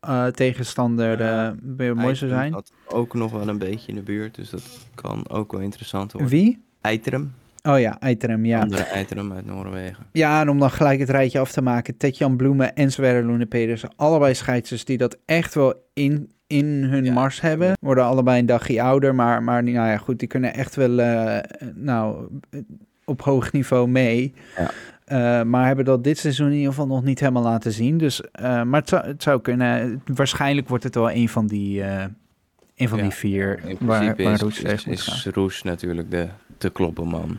eh, 0.00 0.26
tegenstander 0.26 1.16
weer 1.76 1.96
mooi 1.96 2.14
zou 2.14 2.30
zijn. 2.30 2.52
Dat 2.52 2.72
ook 2.86 3.14
nog 3.14 3.32
wel 3.32 3.48
een 3.48 3.58
beetje 3.58 3.88
in 3.88 3.94
de 3.94 4.02
buurt, 4.02 4.34
dus 4.34 4.50
dat 4.50 4.62
kan 4.94 5.28
ook 5.28 5.52
wel 5.52 5.60
interessant 5.60 6.12
worden. 6.12 6.30
Wie? 6.30 6.62
Eitrum, 6.80 7.34
Oh 7.68 7.80
ja, 7.80 8.00
Eitrim, 8.00 8.44
ja. 8.44 8.60
andere 8.60 8.82
Eitrum 8.82 9.32
uit 9.32 9.46
Noorwegen. 9.46 10.06
Ja, 10.12 10.40
en 10.40 10.48
om 10.48 10.58
dan 10.58 10.70
gelijk 10.70 11.00
het 11.00 11.10
rijtje 11.10 11.38
af 11.38 11.52
te 11.52 11.62
maken. 11.62 11.96
Tetjan 11.96 12.36
Bloemen 12.36 12.74
en 12.74 12.92
Sverre 12.92 13.26
Loene 13.26 13.46
Pedersen. 13.46 13.90
Allebei 13.96 14.34
scheidsers 14.34 14.84
die 14.84 14.98
dat 14.98 15.18
echt 15.24 15.54
wel 15.54 15.74
in, 15.92 16.30
in 16.46 16.64
hun 16.66 17.04
Ja. 17.04 17.12
mars 17.12 17.40
hebben. 17.40 17.72
Worden 17.80 18.04
allebei 18.04 18.38
een 18.38 18.46
dagje 18.46 18.82
ouder. 18.82 19.14
Maar, 19.14 19.42
maar 19.42 19.62
nou 19.62 19.88
ja, 19.88 19.96
goed, 19.96 20.18
die 20.18 20.28
kunnen 20.28 20.54
echt 20.54 20.74
wel 20.74 21.00
eh, 21.00 21.38
nou, 21.74 22.28
op 23.04 23.22
hoog 23.22 23.52
niveau 23.52 23.88
mee. 23.88 24.34
Ja. 24.56 24.70
Eh, 25.04 25.44
maar 25.46 25.66
hebben 25.66 25.84
dat 25.84 26.04
dit 26.04 26.18
seizoen 26.18 26.46
in 26.46 26.52
ieder 26.52 26.68
geval 26.70 26.86
nog 26.86 27.04
niet 27.04 27.20
helemaal 27.20 27.42
laten 27.42 27.72
zien. 27.72 27.98
Dus, 27.98 28.20
eh, 28.30 28.62
maar 28.62 28.80
het 28.80 28.88
zou, 28.88 29.06
het 29.06 29.22
zou 29.22 29.40
kunnen. 29.40 30.02
Waarschijnlijk 30.14 30.68
wordt 30.68 30.84
het 30.84 30.94
wel 30.94 31.10
een 31.10 31.28
van 31.28 31.46
die, 31.46 31.82
een 32.76 32.88
van 32.88 32.98
Ja, 32.98 33.04
die 33.04 33.12
vier. 33.12 33.60
In 33.64 33.76
waar, 33.80 33.98
principe 33.98 34.22
waar 34.22 34.32
is, 34.32 34.40
Roes 34.40 34.60
is, 34.62 34.84
is. 34.86 35.28
Roes 35.32 35.62
natuurlijk 35.62 36.10
de 36.10 36.28
te 36.58 36.70
kloppen 36.70 37.06
man 37.06 37.38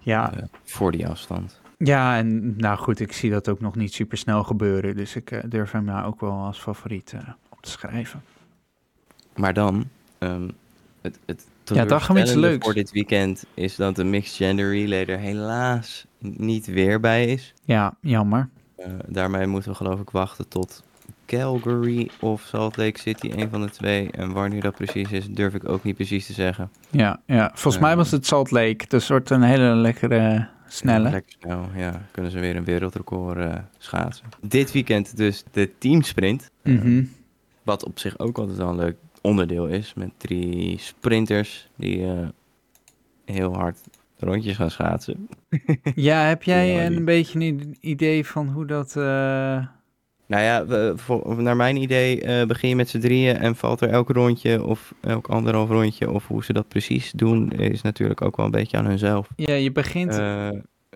Ja, 0.00 0.32
eh, 0.32 0.42
voor 0.64 0.92
die 0.92 1.06
afstand. 1.08 1.60
Ja, 1.78 2.16
en 2.16 2.56
nou 2.56 2.78
goed, 2.78 3.00
ik 3.00 3.12
zie 3.12 3.30
dat 3.30 3.48
ook 3.48 3.60
nog 3.60 3.74
niet 3.76 3.92
super 3.94 4.18
snel 4.18 4.44
gebeuren. 4.44 4.96
Dus 4.96 5.16
ik 5.16 5.30
eh, 5.30 5.40
durf 5.48 5.70
hem 5.70 5.84
nou 5.84 6.06
ook 6.06 6.20
wel 6.20 6.32
als 6.32 6.60
favoriet 6.60 7.12
eh, 7.12 7.20
op 7.48 7.60
te 7.62 7.70
schrijven. 7.70 8.22
Maar 9.36 9.54
dan, 9.54 9.88
ehm, 10.18 10.48
het, 11.00 11.18
het 11.26 11.46
Ja, 11.64 11.98
gaan 11.98 12.16
iets 12.16 12.34
leuks. 12.34 12.64
voor 12.64 12.74
dit 12.74 12.90
weekend 12.90 13.44
is 13.54 13.76
dat 13.76 13.96
de 13.96 14.04
Mixed 14.04 14.36
Gender 14.36 14.70
Relay 14.70 15.06
er 15.06 15.18
helaas 15.18 16.06
niet 16.18 16.66
weer 16.66 17.00
bij 17.00 17.26
is. 17.26 17.54
Ja, 17.64 17.96
jammer. 18.00 18.48
Daarmee 19.06 19.46
moeten 19.46 19.70
we 19.70 19.76
geloof 19.76 20.00
ik 20.00 20.10
wachten 20.10 20.48
tot 20.48 20.82
Calgary 21.36 22.10
of 22.20 22.42
Salt 22.42 22.76
Lake 22.76 22.98
City, 23.00 23.30
een 23.36 23.48
van 23.50 23.60
de 23.60 23.70
twee. 23.70 24.10
En 24.10 24.32
wanneer 24.32 24.60
dat 24.60 24.74
precies 24.74 25.10
is, 25.12 25.26
durf 25.28 25.54
ik 25.54 25.68
ook 25.68 25.82
niet 25.82 25.94
precies 25.94 26.26
te 26.26 26.32
zeggen. 26.32 26.70
Ja, 26.90 27.20
ja. 27.26 27.50
volgens 27.54 27.82
mij 27.82 27.96
was 27.96 28.10
het 28.10 28.26
Salt 28.26 28.50
Lake. 28.50 28.84
Dus 28.88 29.08
wordt 29.08 29.30
een 29.30 29.42
hele 29.42 29.74
lekkere, 29.74 30.48
snelle. 30.68 31.10
Lekker 31.10 31.32
snel, 31.40 31.68
ja. 31.76 32.02
Kunnen 32.10 32.30
ze 32.30 32.38
weer 32.38 32.56
een 32.56 32.64
wereldrecord 32.64 33.38
eh, 33.38 33.54
schaatsen. 33.78 34.26
Dit 34.40 34.72
weekend 34.72 35.16
dus 35.16 35.44
de 35.50 35.70
teamsprint. 35.78 36.50
Eh, 36.62 36.74
Mhm. 36.74 37.04
Wat 37.62 37.84
op 37.84 37.98
zich 37.98 38.18
ook 38.18 38.38
altijd 38.38 38.58
wel 38.58 38.68
een 38.68 38.76
leuk 38.76 38.96
onderdeel 39.20 39.66
is. 39.66 39.94
Met 39.94 40.10
drie 40.16 40.78
sprinters 40.78 41.68
die 41.76 42.04
eh, 42.06 42.28
heel 43.24 43.54
hard 43.54 43.78
rondjes 44.18 44.56
gaan 44.56 44.70
schaatsen. 44.70 45.28
Ja, 45.94 46.22
heb 46.22 46.42
jij 46.52 46.86
een 46.86 47.04
beetje 47.04 47.40
een 47.40 47.76
idee 47.80 48.26
van 48.26 48.48
hoe 48.48 48.66
dat... 48.66 48.96
eh, 48.96 49.66
Nou 50.30 50.42
ja, 50.42 50.66
we, 50.66 50.92
voor- 50.96 51.42
naar 51.42 51.56
mijn 51.56 51.76
idee 51.76 52.20
eh, 52.22 52.46
begin 52.46 52.68
je 52.68 52.76
met 52.76 52.88
z'n 52.88 52.98
drieën 52.98 53.36
en 53.36 53.56
valt 53.56 53.80
er 53.80 53.88
elk 53.88 54.08
rondje 54.10 54.64
of 54.64 54.94
elk 55.00 55.28
anderhalf 55.28 55.68
rondje. 55.68 56.10
Of 56.10 56.26
hoe 56.26 56.44
ze 56.44 56.52
dat 56.52 56.68
precies 56.68 57.12
doen 57.12 57.50
is 57.50 57.82
natuurlijk 57.82 58.22
ook 58.22 58.36
wel 58.36 58.46
een 58.46 58.52
beetje 58.52 58.76
aan 58.76 58.86
hunzelf. 58.86 59.28
Ja, 59.36 59.54
je 59.54 59.72
begint 59.72 60.18
Eh, 60.18 60.48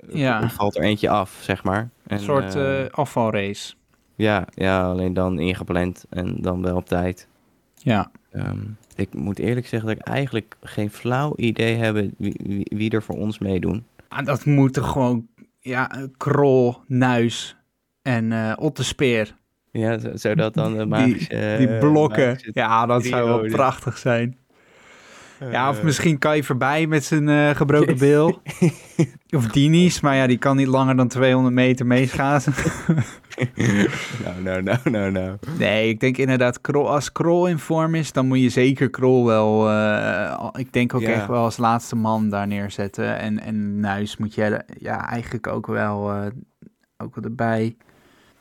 ja. 0.09 0.43
er 0.43 0.51
valt 0.51 0.77
er 0.77 0.83
eentje 0.83 1.09
af, 1.09 1.39
zeg 1.43 1.65
maar. 1.65 1.79
En, 2.07 2.17
een 2.17 2.21
soort 2.23 2.55
eh, 2.55 2.85
afvalrace. 2.91 3.75
ja, 4.15 4.47
ja, 4.55 4.85
alleen 4.91 5.13
dan 5.15 5.39
ingepland 5.39 6.05
en 6.11 6.37
dan 6.41 6.63
wel 6.63 6.77
op 6.77 6.87
tijd. 6.87 7.29
Ja. 7.75 8.11
Ehm, 8.33 8.59
ik 8.97 9.15
moet 9.15 9.39
eerlijk 9.39 9.67
zeggen 9.67 9.89
dat 9.89 9.99
ik 9.99 10.07
eigenlijk 10.07 10.57
geen 10.63 10.91
flauw 10.91 11.33
idee 11.37 11.75
heb 11.75 11.95
wie, 11.95 12.15
wie, 12.19 12.67
wie 12.77 12.91
er 12.91 13.03
voor 13.03 13.17
ons 13.17 13.39
meedoen. 13.39 13.85
Ah, 14.09 14.27
dat 14.27 14.45
moeten 14.45 14.85
gewoon... 14.85 15.27
Ja, 15.61 15.91
Krol, 16.17 16.77
Nuis 16.87 17.57
en 18.05 18.33
eh 18.33 18.53
Ottespeer. 18.57 19.37
Ja, 19.71 19.99
zodat 20.15 20.55
dan 20.55 20.73
de 20.73 20.79
Die- 20.79 20.87
magische... 20.87 21.55
Die 21.59 21.69
eh, 21.69 21.79
blokken. 21.79 22.27
magische 22.27 22.51
Ja, 22.53 22.87
dat 22.87 23.05
zou 23.05 23.29
wel 23.29 23.41
prachtig 23.51 23.99
zijn. 23.99 24.37
Ja, 25.51 25.69
of 25.71 25.79
eh, 25.79 25.85
misschien 25.85 26.19
kan 26.19 26.37
je 26.37 26.45
voorbij 26.45 26.87
met 26.87 27.05
zijn 27.05 27.29
eh, 27.29 27.51
gebroken 27.51 27.99
bil. 28.09 28.41
of 29.37 29.47
Dini's, 29.47 30.01
maar 30.01 30.17
ja, 30.17 30.27
die 30.27 30.39
kan 30.39 30.57
niet 30.57 30.67
langer 30.67 30.97
dan 30.97 31.09
200 31.09 31.55
meter 31.55 31.87
meeschaatsen. 31.87 32.53
nou, 34.25 34.43
nou, 34.43 34.63
nou, 34.63 34.79
nou, 34.91 35.11
nou. 35.11 35.37
nee, 35.59 35.89
ik 35.89 36.01
denk 36.01 36.17
inderdaad, 36.17 36.61
Krol, 36.61 36.91
als 36.91 37.13
Krol 37.13 37.47
in 37.47 37.59
vorm 37.59 37.95
is, 37.95 38.13
dan 38.13 38.27
moet 38.27 38.41
je 38.41 38.49
zeker 38.49 38.91
Krol 38.91 39.27
wel... 39.27 39.71
eh, 39.71 40.49
ik 40.53 40.73
denk 40.73 40.95
ook 40.95 41.01
Ja. 41.01 41.09
echt 41.13 41.27
wel 41.27 41.43
als 41.45 41.57
laatste 41.57 41.97
man 41.97 42.29
daar 42.29 42.47
neerzetten. 42.47 43.19
En, 43.19 43.41
en 43.41 43.81
Nuis 43.81 44.17
moet 44.17 44.35
je 44.35 44.65
ja, 44.79 45.09
eigenlijk 45.09 45.47
ook 45.47 45.67
wel, 45.67 46.11
eh, 46.13 46.27
ook 46.97 47.15
wel 47.15 47.25
erbij. 47.25 47.77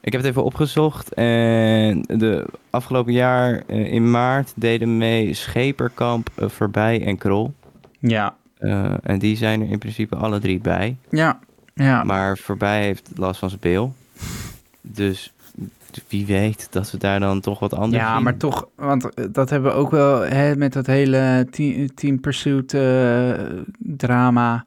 Ik 0.06 0.12
heb 0.12 0.22
het 0.22 0.30
even 0.30 0.44
opgezocht 0.44 1.14
en 1.14 2.02
de 2.02 2.46
afgelopen 2.70 3.14
jaar 3.14 3.64
eh, 3.68 3.94
in 3.94 4.12
maart 4.12 4.52
deden 4.56 4.98
mee 4.98 5.34
Scheperkamp, 5.34 6.30
eh, 6.36 6.50
Voorbij 6.50 7.06
en 7.06 7.18
Krol. 7.18 7.54
Ja, 8.00 8.36
Eh, 8.58 8.94
en 9.04 9.20
die 9.20 9.36
zijn 9.38 9.62
er 9.62 9.70
in 9.70 9.78
principe 9.80 10.16
alle 10.16 10.40
drie 10.40 10.60
bij. 10.60 10.96
ja, 11.10 11.40
ja. 11.74 12.04
Maar 12.04 12.38
Voorbij 12.38 12.84
heeft 12.84 13.10
last 13.16 13.40
van 13.40 13.50
zijn 13.50 13.62
bil. 13.62 13.94
Dus 14.82 15.34
wie 16.08 16.26
weet 16.26 16.68
dat 16.72 16.92
we 16.92 16.98
daar 16.98 17.20
dan 17.20 17.40
toch 17.40 17.60
wat 17.60 17.74
anders 17.74 18.04
Ja, 18.04 18.14
zien. 18.14 18.24
maar 18.24 18.38
toch, 18.38 18.68
want 18.76 19.10
dat 19.34 19.50
hebben 19.50 19.72
we 19.72 19.78
ook 19.78 19.92
wel 19.92 20.20
hè, 20.22 20.56
met 20.56 20.74
dat 20.74 20.86
hele 20.86 21.48
team, 21.52 21.94
team 21.94 22.20
Pursuit 22.20 22.76
drama. 23.78 24.66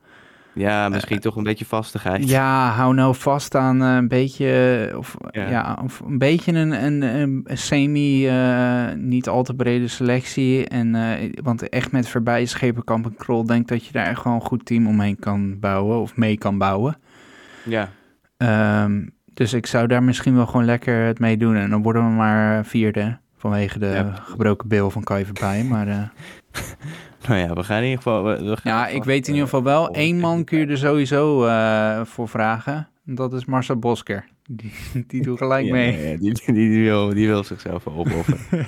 Ja, 0.56 0.88
misschien 0.88 1.20
toch 1.20 1.36
een 1.36 1.42
beetje 1.42 1.64
vastigheid. 1.64 2.28
Ja, 2.28 2.70
hou 2.70 2.94
nou 2.94 3.14
vast 3.14 3.54
aan 3.54 3.82
eh, 3.82 3.94
een 3.94 4.08
beetje, 4.08 4.92
of, 4.96 5.16
ja. 5.30 5.48
Ja. 5.48 5.78
of 5.82 6.00
een 6.00 6.18
beetje 6.18 6.52
een, 6.52 6.84
een, 6.84 7.02
een 7.02 7.46
semi, 7.56 8.28
eh, 8.28 8.92
niet 8.94 9.28
al 9.28 9.42
te 9.42 9.54
brede 9.54 9.88
selectie. 9.88 10.68
En, 10.68 10.94
eh, 10.94 11.32
want 11.42 11.68
echt 11.68 11.92
met 11.92 12.08
voorbij 12.08 12.46
Schepenkamp 12.46 13.04
en 13.04 13.16
Krol 13.16 13.46
denk 13.46 13.68
dat 13.68 13.86
je 13.86 13.92
daar 13.92 14.06
echt 14.06 14.20
gewoon 14.20 14.36
een 14.36 14.46
goed 14.46 14.66
team 14.66 14.86
omheen 14.86 15.18
kan 15.18 15.58
bouwen, 15.58 16.00
of 16.00 16.16
mee 16.16 16.38
kan 16.38 16.58
bouwen. 16.58 16.96
Ja. 17.64 17.88
Ehm, 18.36 19.06
dus 19.34 19.52
ik 19.52 19.66
zou 19.66 19.86
daar 19.86 20.02
misschien 20.02 20.34
wel 20.34 20.46
gewoon 20.46 20.64
lekker 20.64 21.04
het 21.04 21.18
mee 21.18 21.36
doen. 21.36 21.56
En 21.56 21.70
dan 21.70 21.82
worden 21.82 22.04
we 22.04 22.10
maar 22.10 22.64
vierde 22.64 23.18
vanwege 23.36 23.78
de 23.78 23.86
Ja, 23.86 24.12
gebroken 24.22 24.68
bil 24.68 24.90
van 24.90 25.02
Kai 25.02 25.24
voorbij. 25.24 25.64
Maar 25.64 25.88
eh, 25.88 26.02
Nou 27.28 27.40
ja, 27.40 27.52
we 27.54 27.64
gaan 27.64 27.76
in 27.78 27.84
ieder 27.84 27.96
geval... 28.02 28.24
We, 28.24 28.44
we 28.44 28.56
gaan 28.56 28.72
ja, 28.72 28.82
vast, 28.82 28.94
ik 28.94 29.04
weet 29.04 29.26
in 29.28 29.34
eh, 29.34 29.38
ieder 29.38 29.42
geval 29.48 29.62
wel, 29.64 29.90
één 29.90 30.18
man 30.20 30.44
kun 30.44 30.58
je 30.58 30.66
er 30.66 30.78
sowieso 30.78 31.46
eh, 31.46 32.00
voor 32.04 32.28
vragen. 32.28 32.88
Dat 33.04 33.32
is 33.32 33.44
Marcel 33.44 33.76
Bosker. 33.76 34.24
Die, 34.48 34.72
die 35.06 35.22
doet 35.22 35.38
gelijk 35.38 35.66
Ja, 35.66 35.72
mee. 35.72 36.10
ja, 36.10 36.16
die, 36.16 36.32
die, 36.34 36.54
die, 36.54 36.82
wil, 36.84 37.08
die 37.08 37.26
wil 37.26 37.44
zichzelf 37.44 37.86
opofferen. 37.86 38.38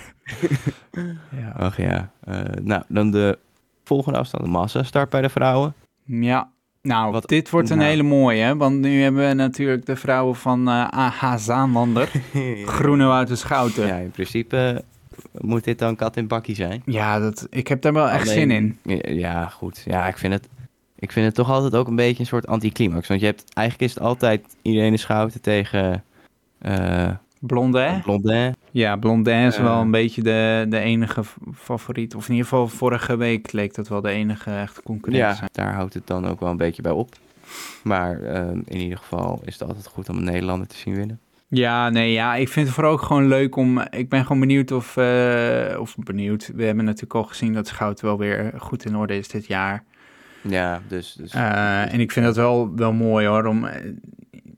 Ja. 1.40 1.52
Ach 1.56 1.76
ja. 1.76 2.10
Eh, 2.24 2.40
nou, 2.62 2.82
dan 2.88 3.10
de 3.10 3.38
volgende 3.84 4.18
afstand, 4.18 4.44
de 4.44 4.50
massa 4.50 4.82
start 4.82 5.10
bij 5.10 5.20
de 5.20 5.28
vrouwen. 5.28 5.74
ja. 6.04 6.50
Nou, 6.82 7.12
Wat- 7.12 7.28
dit 7.28 7.50
wordt 7.50 7.70
een 7.70 7.76
nou. 7.78 7.88
hele 7.90 8.02
mooie, 8.02 8.42
hè? 8.42 8.56
Want 8.56 8.78
nu 8.80 9.02
hebben 9.02 9.28
we 9.28 9.34
natuurlijk 9.34 9.86
de 9.86 9.96
vrouwen 9.96 10.36
van 10.36 10.68
eh 10.68 10.88
AH 10.88 11.36
Zaanlander. 11.36 12.10
Groenewoud 12.66 13.30
en 13.30 13.38
Schouten. 13.38 13.86
Ja, 13.86 13.96
in 13.96 14.10
principe 14.10 14.84
moet 15.40 15.64
dit 15.64 15.78
dan 15.78 15.96
kat 15.96 16.16
in 16.16 16.26
bakkie 16.26 16.54
zijn. 16.54 16.82
Ja, 16.84 17.18
dat, 17.18 17.46
ik 17.50 17.68
heb 17.68 17.82
daar 17.82 17.92
wel 17.92 18.08
echt 18.08 18.28
zin 18.28 18.50
in. 18.50 18.78
Ja, 19.18 19.46
goed. 19.46 19.82
Ja, 19.86 20.06
ik 20.08 20.18
vind 20.18 20.32
het... 20.32 20.48
Ik 21.00 21.12
vind 21.12 21.26
het 21.26 21.34
toch 21.34 21.50
altijd 21.50 21.74
ook 21.74 21.88
een 21.88 21.96
beetje 21.96 22.20
een 22.20 22.26
soort 22.26 22.46
anticlimax. 22.46 23.08
Want 23.08 23.20
je 23.20 23.26
hebt, 23.26 23.44
eigenlijk 23.54 23.88
is 23.90 23.94
het 23.98 24.04
altijd 24.04 24.56
Irene 24.62 24.96
Schouten 24.96 25.40
tegen 25.40 26.04
eh 26.58 27.10
Blonde, 27.40 28.00
Blondin. 28.02 28.54
Ja, 28.70 28.96
Blondin 28.96 29.46
is 29.46 29.56
Eh. 29.56 29.62
wel 29.62 29.80
een 29.80 29.90
beetje 29.90 30.22
de, 30.22 30.66
de 30.68 30.78
enige 30.78 31.22
favoriet. 31.54 32.14
Of 32.14 32.24
in 32.28 32.30
ieder 32.34 32.48
geval 32.48 32.68
vorige 32.68 33.16
week 33.16 33.52
leek 33.52 33.74
dat 33.74 33.88
wel 33.88 34.00
de 34.00 34.08
enige 34.10 34.50
echte 34.50 34.82
concurrent 34.82 35.22
Ja, 35.22 35.34
zijn. 35.34 35.50
daar 35.52 35.74
houdt 35.74 35.94
het 35.94 36.06
dan 36.06 36.26
ook 36.26 36.40
wel 36.40 36.50
een 36.50 36.56
beetje 36.56 36.82
bij 36.82 36.92
op. 36.92 37.14
Maar 37.82 38.22
ehm, 38.22 38.60
in 38.64 38.80
ieder 38.80 38.98
geval 38.98 39.40
is 39.44 39.52
het 39.58 39.68
altijd 39.68 39.86
goed 39.86 40.08
om 40.08 40.16
een 40.16 40.24
Nederlander 40.24 40.66
te 40.66 40.76
zien 40.76 40.94
winnen. 40.94 41.20
Ja, 41.50 41.88
nee, 41.88 42.12
ja, 42.12 42.34
ik 42.34 42.48
vind 42.48 42.66
het 42.66 42.74
vooral 42.74 42.92
ook 42.92 43.02
gewoon 43.02 43.28
leuk 43.28 43.56
om... 43.56 43.80
Ik 43.90 44.08
ben 44.08 44.22
gewoon 44.22 44.40
benieuwd 44.40 44.70
of... 44.72 44.96
eh, 44.96 45.76
of 45.80 45.94
benieuwd, 45.96 46.50
we 46.54 46.64
hebben 46.64 46.84
natuurlijk 46.84 47.14
al 47.14 47.22
gezien 47.24 47.52
dat 47.52 47.66
Schout 47.66 48.00
wel 48.00 48.18
weer 48.18 48.52
goed 48.56 48.84
in 48.84 48.96
orde 48.96 49.16
is 49.16 49.28
dit 49.28 49.46
jaar. 49.46 49.84
Ja, 50.42 50.80
dus... 50.88 51.12
dus 51.12 51.32
Eh, 51.34 51.92
en 51.92 52.00
ik 52.00 52.12
vind 52.12 52.26
dat 52.26 52.36
wel, 52.36 52.74
wel 52.76 52.92
mooi 52.92 53.26
hoor, 53.26 53.46
om... 53.46 53.64
eh, 53.64 53.92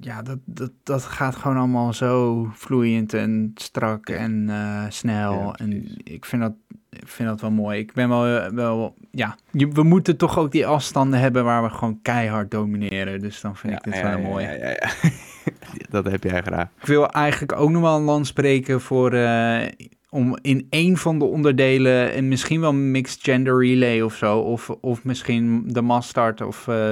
ja, 0.01 0.23
dat, 0.23 0.39
dat, 0.45 0.71
dat 0.83 1.05
gaat 1.05 1.37
gewoon 1.37 1.57
allemaal 1.57 1.93
zo 1.93 2.45
vloeiend 2.55 3.15
en 3.15 3.51
strak 3.55 4.09
en 4.09 4.51
snel. 4.89 5.33
Ja, 5.33 5.53
en 5.53 5.97
ik 6.05 6.25
vind 6.25 6.43
dat, 6.43 6.53
ik 6.91 7.09
vind 7.09 7.29
dat 7.29 7.41
wel 7.41 7.51
mooi. 7.51 7.79
Ik 7.79 7.93
ben 7.93 8.09
wel, 8.09 8.53
wel 8.55 8.95
ja, 9.11 9.37
je- 9.51 9.69
we 9.69 9.83
moeten 9.83 10.17
toch 10.17 10.39
ook 10.39 10.53
die 10.53 10.67
afstanden 10.67 11.21
hebben 11.21 11.45
waar 11.45 11.63
we 11.63 11.71
gewoon 11.71 11.99
keihard 12.03 12.51
domineren. 12.51 13.21
Dus 13.21 13.41
dan 13.41 13.57
vind 13.57 13.73
ik 13.73 13.83
dit 13.85 13.95
wel 14.03 14.19
mooi. 14.21 14.45
Ja, 14.45 14.53
ja, 14.53 14.69
ja. 14.69 14.89
Dat 15.91 16.05
heb 16.05 16.23
jij 16.25 16.43
graag. 16.43 16.69
Ik 16.81 16.87
wil 16.87 17.09
eigenlijk 17.09 17.53
ook 17.61 17.71
nog 17.71 17.83
wel 17.83 17.97
een 17.97 18.03
land 18.03 18.27
spreken 18.27 18.81
voor... 18.81 19.13
eh, 19.13 19.67
om 20.11 20.39
in 20.43 20.67
één 20.71 20.97
van 20.97 21.19
de 21.19 21.25
onderdelen 21.25 22.13
en 22.13 22.29
misschien 22.29 22.61
wel 22.61 22.71
een 22.71 22.91
mixed 22.91 23.23
gender 23.23 23.59
relay 23.67 24.01
of 24.01 24.15
zo. 24.15 24.39
Of, 24.39 24.71
of 24.71 25.05
misschien 25.05 25.63
de 25.67 25.81
mastart 25.83 26.41
of 26.41 26.69
eh, 26.69 26.91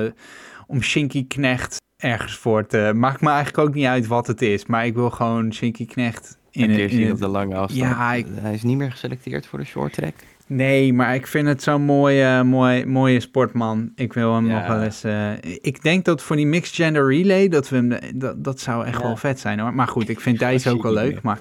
om 0.67 0.83
Shinky 0.83 1.27
Knecht 1.27 1.77
ergens 2.03 2.37
voor 2.37 2.67
te... 2.67 2.93
Maakt 2.95 3.21
me 3.21 3.29
eigenlijk 3.29 3.69
ook 3.69 3.75
niet 3.75 3.87
uit 3.87 4.07
wat 4.07 4.27
het 4.27 4.43
is. 4.43 4.67
Maar 4.67 4.87
ik 4.87 4.95
wil 4.95 5.11
gewoon 5.11 5.53
Shinky 5.55 5.87
Knecht 5.87 6.39
in, 6.51 6.63
een 6.63 6.77
keer 6.77 6.85
in 6.85 6.91
zien 6.91 7.03
het- 7.03 7.13
op 7.13 7.19
de 7.21 7.29
lange 7.29 7.55
afstand. 7.57 7.91
Ja, 7.91 8.13
ik- 8.13 8.27
Hij 8.35 8.55
is 8.55 8.63
niet 8.63 8.77
meer 8.77 8.91
geselecteerd 8.91 9.47
voor 9.47 9.59
de 9.59 9.65
short 9.65 9.93
track. 9.93 10.15
Nee, 10.49 10.93
maar 10.93 11.15
ik 11.15 11.27
vind 11.27 11.47
het 11.49 11.63
zo'n 11.63 11.83
mooie, 11.83 12.43
mooie, 12.45 12.87
mooie 12.87 13.21
sportman. 13.21 13.93
Ik 13.95 14.13
wil 14.13 14.35
hem 14.35 14.47
Ja. 14.47 14.59
nog 14.59 14.67
wel 14.69 14.83
eens... 14.83 15.05
eh, 15.05 15.33
ik 15.43 15.83
denk 15.83 16.05
dat 16.05 16.23
voor 16.23 16.37
die 16.37 16.47
mixed 16.47 16.75
gender 16.75 17.09
relay, 17.09 17.49
dat, 17.49 17.69
we 17.69 17.77
hem, 17.77 17.99
dat, 18.15 18.45
dat 18.45 18.61
zou 18.61 18.87
echt 18.87 18.97
Ja. 19.01 19.03
wel 19.03 19.17
vet 19.17 19.41
zijn 19.41 19.59
hoor. 19.59 19.75
Maar 19.75 19.89
goed, 19.89 20.09
ik 20.09 20.21
vind 20.21 20.39
Dijs 20.49 20.67
ook 20.67 20.83
wel 20.83 20.93
leuk. 20.93 21.23
Maar 21.23 21.39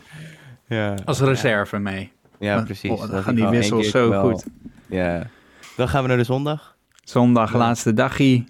Ja, 0.68 0.96
als 1.06 1.20
reserve 1.20 1.80
mee. 1.80 2.12
ja 2.40 2.56
Dan- 2.56 2.64
precies. 2.66 2.92
oh, 2.92 3.00
dan 3.00 3.10
Dat 3.10 3.24
gaan 3.24 3.36
die 3.36 3.48
wissels 3.48 3.90
zo 3.90 4.10
wel- 4.10 4.30
goed. 4.30 4.46
Ja. 4.88 5.28
Dan 5.76 5.88
gaan 5.90 6.02
we 6.02 6.08
naar 6.08 6.18
de 6.18 6.24
zondag. 6.24 6.76
Zondag, 7.04 7.52
Ja. 7.52 7.58
laatste 7.58 7.94
dagje. 7.94 8.44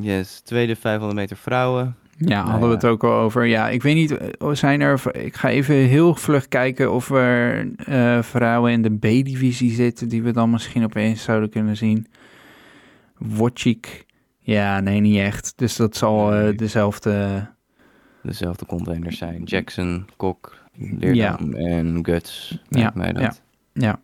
Yes, 0.00 0.40
tweede 0.40 0.76
500 0.76 1.18
meter 1.20 1.36
vrouwen. 1.36 1.96
Ja, 2.18 2.38
Nou 2.38 2.50
hadden 2.50 2.68
we 2.68 2.74
het 2.74 2.84
ook 2.84 3.04
al 3.04 3.12
over. 3.12 3.44
Ja, 3.44 3.68
ik 3.68 3.82
weet 3.82 3.94
niet, 3.94 4.16
eh, 4.16 4.50
zijn 4.52 4.80
er... 4.80 5.16
Ik 5.16 5.36
ga 5.36 5.48
even 5.48 5.74
heel 5.74 6.14
vlug 6.14 6.48
kijken 6.48 6.92
of 6.92 7.10
er 7.10 7.68
eh, 7.76 8.22
vrouwen 8.22 8.72
in 8.72 8.82
de 8.82 8.96
B-divisie 8.96 9.70
zitten... 9.70 10.08
die 10.08 10.22
we 10.22 10.30
dan 10.32 10.50
misschien 10.50 10.84
opeens 10.84 11.22
zouden 11.22 11.50
kunnen 11.50 11.76
zien. 11.76 12.06
Wojcik. 13.18 14.06
Ja, 14.38 14.80
nee, 14.80 15.00
niet 15.00 15.18
echt. 15.18 15.52
Dus 15.56 15.76
dat 15.76 15.96
zal 15.96 16.28
Nee. 16.30 16.54
dezelfde... 16.54 17.46
Dezelfde 18.22 18.66
containers 18.66 19.18
zijn. 19.18 19.42
Jackson, 19.42 20.06
Kok, 20.16 20.56
Leerdam 20.98 21.54
en 21.54 21.98
Guts. 22.02 22.58
Ja, 22.68 22.92
mij 22.94 23.12
dat. 23.12 23.22
ja. 23.22 23.32
Ja, 23.72 24.00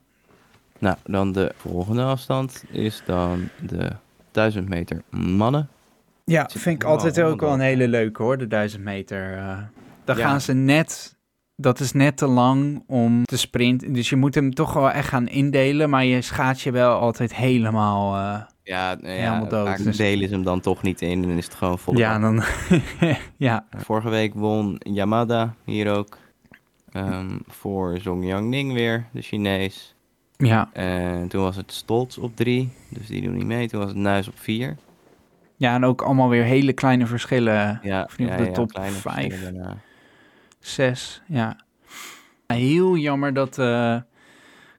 Nou, 0.78 0.96
dan 1.04 1.32
de 1.32 1.52
volgende 1.56 2.02
afstand 2.02 2.64
is 2.70 3.02
dan 3.06 3.48
de 3.66 3.90
1000 4.32 4.68
meter 4.68 5.02
mannen. 5.10 5.68
Ja 6.24 6.48
Zit 6.48 6.62
vind 6.62 6.82
ik 6.82 6.88
altijd 6.88 7.20
ook 7.20 7.40
wel 7.40 7.52
een 7.52 7.60
hele 7.60 7.88
leuke 7.88 8.22
hoor, 8.22 8.38
de 8.38 8.46
1000 8.46 8.82
meter. 8.82 9.36
eh 9.36 9.58
dan 10.04 10.16
Ja. 10.16 10.26
gaan 10.28 10.40
ze 10.40 10.52
net... 10.52 11.12
Dat 11.56 11.80
is 11.80 11.92
net 11.92 12.16
te 12.16 12.26
lang 12.26 12.82
om 12.86 13.24
te 13.24 13.38
sprinten. 13.38 13.92
Dus 13.92 14.08
je 14.08 14.16
moet 14.16 14.34
hem 14.34 14.54
toch 14.54 14.72
wel 14.72 14.90
echt 14.90 15.08
gaan 15.08 15.28
indelen. 15.28 15.90
Maar 15.90 16.04
je 16.04 16.20
schaats 16.22 16.62
je 16.64 16.70
wel 16.70 16.98
altijd 16.98 17.34
helemaal... 17.34 18.14
eh, 18.16 18.40
Ja, 18.62 18.96
Helemaal 19.00 19.42
ja, 19.42 19.48
dood, 19.48 19.84
dus- 19.84 19.96
delen 19.96 20.28
ze 20.28 20.34
hem 20.34 20.44
dan 20.44 20.60
toch 20.60 20.82
niet 20.82 21.00
in 21.02 21.22
en 21.24 21.30
is 21.30 21.44
het 21.44 21.54
gewoon 21.54 21.78
vol. 21.78 21.96
Ja, 21.96 22.18
dan. 22.18 22.42
ja, 23.36 23.66
Vorige 23.76 24.08
week 24.08 24.34
won 24.34 24.76
Yamada 24.78 25.54
hier 25.64 25.92
ook. 25.92 26.18
ehm, 26.92 27.38
voor 27.46 27.98
Zongyang 28.00 28.48
Ning 28.48 28.72
weer, 28.72 29.06
de 29.12 29.22
Chinees. 29.22 29.94
ja, 30.36 30.68
En 30.72 31.28
toen 31.28 31.42
was 31.42 31.56
het 31.56 31.72
Stolz 31.72 32.18
op 32.18 32.36
drie, 32.36 32.72
dus 32.88 33.06
die 33.06 33.22
doen 33.22 33.34
niet 33.34 33.46
mee. 33.46 33.68
Toen 33.68 33.80
was 33.80 33.88
het 33.88 33.98
Nuis 33.98 34.28
op 34.28 34.38
vier. 34.38 34.76
Ja, 35.56 35.74
en 35.74 35.84
ook 35.84 36.02
allemaal 36.02 36.28
weer 36.28 36.44
hele 36.44 36.72
kleine 36.72 37.06
verschillen. 37.06 37.78
Ja, 37.82 38.02
Of 38.02 38.18
ja, 38.18 38.36
de 38.36 38.44
ja, 38.44 38.50
top 38.50 38.70
verschillen 38.80 39.42
daarna. 39.42 39.76
Zes, 40.58 41.22
ja. 41.26 41.56
Heel 42.46 42.96
jammer 42.96 43.32
dat 43.34 43.58
eh 43.58 43.96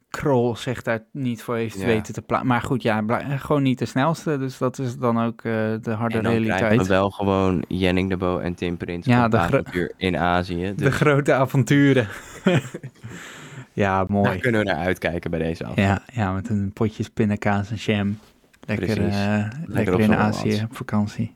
Krol 0.09 0.55
zich 0.55 0.81
daar 0.81 1.03
niet 1.11 1.43
voor 1.43 1.55
heeft 1.55 1.79
Ja. 1.79 1.85
weten 1.85 2.13
te 2.13 2.21
plaatsen. 2.21 2.47
Maar 2.49 2.61
goed, 2.61 2.81
ja, 2.81 3.03
gewoon 3.37 3.61
niet 3.63 3.79
de 3.79 3.85
snelste. 3.85 4.37
Dus 4.37 4.57
dat 4.57 4.79
is 4.79 4.97
dan 4.97 5.19
ook 5.21 5.41
eh, 5.41 5.51
de 5.81 5.91
harde 5.91 6.17
En 6.17 6.23
dan 6.23 6.31
realiteit. 6.31 6.81
we 6.81 6.87
wel 6.87 7.09
gewoon 7.09 7.63
Jenning 7.67 8.09
de 8.09 8.17
Bo 8.17 8.37
en 8.39 8.55
Tim 8.55 8.77
Prins 8.77 9.05
Ja, 9.05 9.17
ja, 9.17 9.27
de 9.27 9.93
in 9.97 10.17
Azië. 10.17 10.61
De 10.65 10.75
Dus 10.75 10.95
grote 10.95 11.33
avonturen. 11.33 12.07
ja, 13.73 13.97
daar 13.97 14.05
mooi. 14.11 14.39
kunnen 14.39 14.61
we 14.61 14.67
naar 14.67 14.85
uitkijken 14.85 15.29
bij 15.31 15.39
deze 15.39 15.65
afstand. 15.65 15.87
Ja, 15.87 16.01
ja, 16.23 16.31
met 16.31 16.49
een 16.49 16.71
potje 16.73 17.03
spinnenkaas 17.03 17.69
en 17.69 17.75
jam. 17.75 18.19
Lekker, 18.65 19.07
eh, 19.07 19.47
lekker, 19.65 19.99
in 19.99 20.15
Azië 20.15 20.63
op 20.63 20.75
vakantie. 20.75 21.35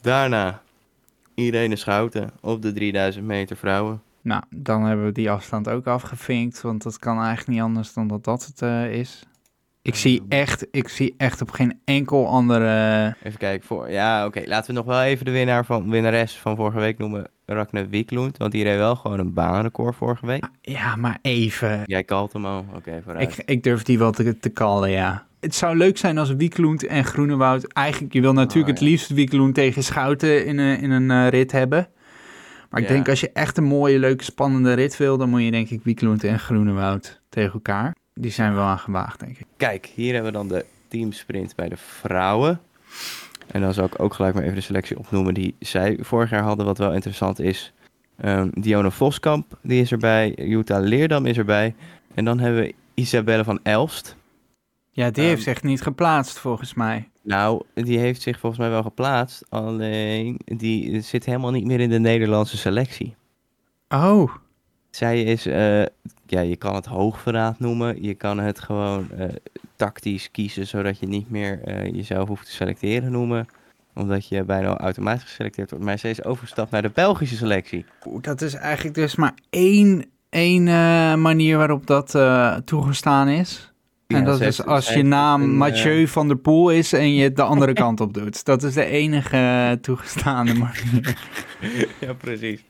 Daarna 0.00 0.62
Irene 1.34 1.76
Schouten 1.76 2.30
op 2.40 2.62
de 2.62 2.72
3000 2.72 3.24
meter 3.24 3.56
vrouwen. 3.56 4.02
Nou, 4.22 4.42
dan 4.50 4.84
hebben 4.84 5.04
we 5.04 5.12
die 5.12 5.30
afstand 5.30 5.68
ook 5.68 5.86
afgevinkt, 5.86 6.60
want 6.60 6.82
dat 6.82 6.98
kan 6.98 7.16
eigenlijk 7.16 7.48
niet 7.48 7.60
anders 7.60 7.92
dan 7.92 8.08
dat 8.08 8.24
dat 8.24 8.46
het 8.46 8.62
eh, 8.62 8.92
is. 8.92 9.26
Ik 9.82 9.94
zie 9.94 10.22
echt, 10.28 10.66
ik 10.70 10.88
zie 10.88 11.14
echt 11.16 11.40
op 11.40 11.50
geen 11.50 11.80
enkel 11.84 12.26
andere... 12.26 13.16
Even 13.22 13.38
kijken 13.38 13.66
voor. 13.66 13.90
Ja, 13.90 14.26
oké. 14.26 14.42
Laten 14.46 14.66
we 14.66 14.76
nog 14.76 14.86
wel 14.86 15.02
even 15.02 15.24
de 15.24 15.30
winnaar 15.30 15.64
van 15.64 15.90
winnares 15.90 16.36
van 16.36 16.56
vorige 16.56 16.78
week 16.78 16.98
noemen. 16.98 17.26
Ragnar 17.46 17.88
Wieklund. 17.88 18.36
Want 18.36 18.52
die 18.52 18.64
reed 18.64 18.76
wel 18.76 18.96
gewoon 18.96 19.18
een 19.18 19.32
baanrecord 19.32 19.96
vorige 19.96 20.26
week. 20.26 20.48
Ja, 20.60 20.96
maar 20.96 21.18
even. 21.22 21.82
Jij 21.86 22.04
kalt 22.04 22.32
hem 22.32 22.46
al. 22.46 22.64
Oké, 22.74 23.00
vooruit. 23.04 23.38
Ik, 23.38 23.48
ik 23.48 23.62
durf 23.62 23.82
die 23.82 23.98
wel 23.98 24.12
te, 24.12 24.38
te 24.38 24.52
callen, 24.52 24.90
ja. 24.90 25.26
Het 25.42 25.54
zou 25.54 25.76
leuk 25.76 25.98
zijn 25.98 26.18
als 26.18 26.34
Wiekloend 26.34 26.86
en 26.86 27.04
Groenewoud... 27.04 27.72
Eigenlijk, 27.72 28.12
je 28.12 28.20
wil 28.20 28.32
natuurlijk 28.32 28.66
Oh, 28.68 28.74
het 28.74 28.80
ja. 28.84 28.86
liefst 28.90 29.08
Wiekloend 29.10 29.54
tegen 29.54 29.84
Schouten 29.84 30.46
in 30.46 30.58
een, 30.58 30.78
in 30.80 30.90
een 30.90 31.10
eh, 31.10 31.28
rit 31.28 31.52
hebben. 31.52 31.88
Maar 32.70 32.80
ik 32.80 32.88
Ja. 32.88 32.94
denk 32.94 33.08
als 33.08 33.20
je 33.20 33.30
echt 33.32 33.56
een 33.56 33.64
mooie, 33.64 33.98
leuke, 33.98 34.24
spannende 34.24 34.72
rit 34.72 34.96
wil... 34.96 35.16
dan 35.18 35.28
moet 35.28 35.42
je 35.42 35.50
denk 35.50 35.70
ik 35.70 35.80
Wiekloend 35.84 36.24
en 36.24 36.38
Groenewoud 36.38 37.20
tegen 37.28 37.52
elkaar. 37.52 37.94
Die 38.14 38.30
zijn 38.30 38.54
wel 38.54 38.64
aan 38.64 38.78
gewaagd, 38.78 39.20
denk 39.20 39.38
ik. 39.38 39.46
Kijk, 39.56 39.86
hier 39.94 40.14
hebben 40.14 40.32
we 40.32 40.38
dan 40.38 40.48
de 40.48 40.64
teamsprint 40.88 41.56
bij 41.56 41.68
de 41.68 41.76
vrouwen. 41.76 42.60
En 43.46 43.60
dan 43.60 43.74
zal 43.74 43.84
ik 43.84 44.00
ook 44.00 44.14
gelijk 44.14 44.34
maar 44.34 44.42
even 44.42 44.54
de 44.54 44.60
selectie 44.60 44.98
opnoemen 44.98 45.34
die 45.34 45.54
zij 45.58 45.98
vorig 46.00 46.30
jaar 46.30 46.42
hadden. 46.42 46.66
Wat 46.66 46.78
wel 46.78 46.92
interessant 46.92 47.40
is. 47.40 47.72
Dionne 48.52 48.90
Voskamp, 48.90 49.58
die 49.62 49.80
is 49.80 49.92
erbij. 49.92 50.32
Jutta 50.36 50.78
Leerdam 50.78 51.26
is 51.26 51.38
erbij. 51.38 51.74
En 52.14 52.24
dan 52.24 52.38
hebben 52.38 52.60
we 52.62 52.74
Isabelle 52.94 53.44
van 53.44 53.58
Elst. 53.62 54.16
Ja, 54.94 55.10
die 55.10 55.22
Ehm, 55.22 55.30
heeft 55.32 55.42
zich 55.42 55.62
niet 55.62 55.82
geplaatst 55.82 56.38
volgens 56.38 56.74
mij. 56.74 57.08
Nou, 57.22 57.62
die 57.74 57.98
heeft 57.98 58.22
zich 58.22 58.38
volgens 58.38 58.60
mij 58.60 58.70
wel 58.70 58.82
geplaatst. 58.82 59.44
Alleen, 59.48 60.40
die 60.44 61.00
zit 61.00 61.24
helemaal 61.24 61.50
niet 61.50 61.64
meer 61.64 61.80
in 61.80 61.90
de 61.90 61.98
Nederlandse 61.98 62.56
selectie. 62.56 63.14
Oh, 63.88 64.30
Zij 64.90 65.22
is, 65.22 65.46
eh, 65.46 65.82
ja, 66.26 66.40
je 66.40 66.56
kan 66.56 66.74
het 66.74 66.86
hoogverraad 66.86 67.58
noemen. 67.58 68.02
Je 68.02 68.14
kan 68.14 68.38
het 68.38 68.60
gewoon 68.60 69.10
eh, 69.10 69.28
tactisch 69.76 70.30
kiezen, 70.30 70.66
zodat 70.66 70.98
je 70.98 71.06
niet 71.06 71.30
meer 71.30 71.60
eh, 71.64 71.92
jezelf 71.94 72.28
hoeft 72.28 72.46
te 72.46 72.52
selecteren 72.52 73.12
noemen. 73.12 73.46
Omdat 73.94 74.28
je 74.28 74.44
bijna 74.44 74.76
automatisch 74.76 75.22
geselecteerd 75.22 75.70
wordt. 75.70 75.84
Maar 75.84 75.98
zij 75.98 76.10
is 76.10 76.24
overgestapt 76.24 76.70
naar 76.70 76.82
de 76.82 76.90
Belgische 76.94 77.36
selectie. 77.36 77.84
Dat 78.20 78.40
is 78.40 78.54
eigenlijk 78.54 78.94
dus 78.94 79.14
maar 79.16 79.34
één, 79.50 80.04
één 80.28 80.64
manier 81.20 81.56
waarop 81.56 81.86
dat 81.86 82.18
toegestaan 82.64 83.28
is. 83.28 83.71
En 84.14 84.20
Ja, 84.20 84.24
dat 84.26 84.40
is 84.40 84.44
heeft- 84.56 84.66
als 84.68 84.88
je 84.94 85.02
naam 85.02 85.42
een, 85.42 85.50
eh, 85.50 85.56
Mathieu 85.56 86.06
van 86.08 86.28
der 86.28 86.36
Poel 86.36 86.70
is 86.70 86.92
en 86.92 87.14
je 87.14 87.22
het 87.22 87.36
de 87.36 87.42
andere 87.42 87.72
kant 87.72 88.00
op 88.00 88.14
doet. 88.14 88.44
Dat 88.44 88.62
is 88.62 88.74
de 88.74 88.84
enige 88.84 89.36
eh, 89.36 89.70
toegestaande 89.72 90.54
manier. 90.54 91.16
ja, 92.00 92.12
precies. 92.12 92.64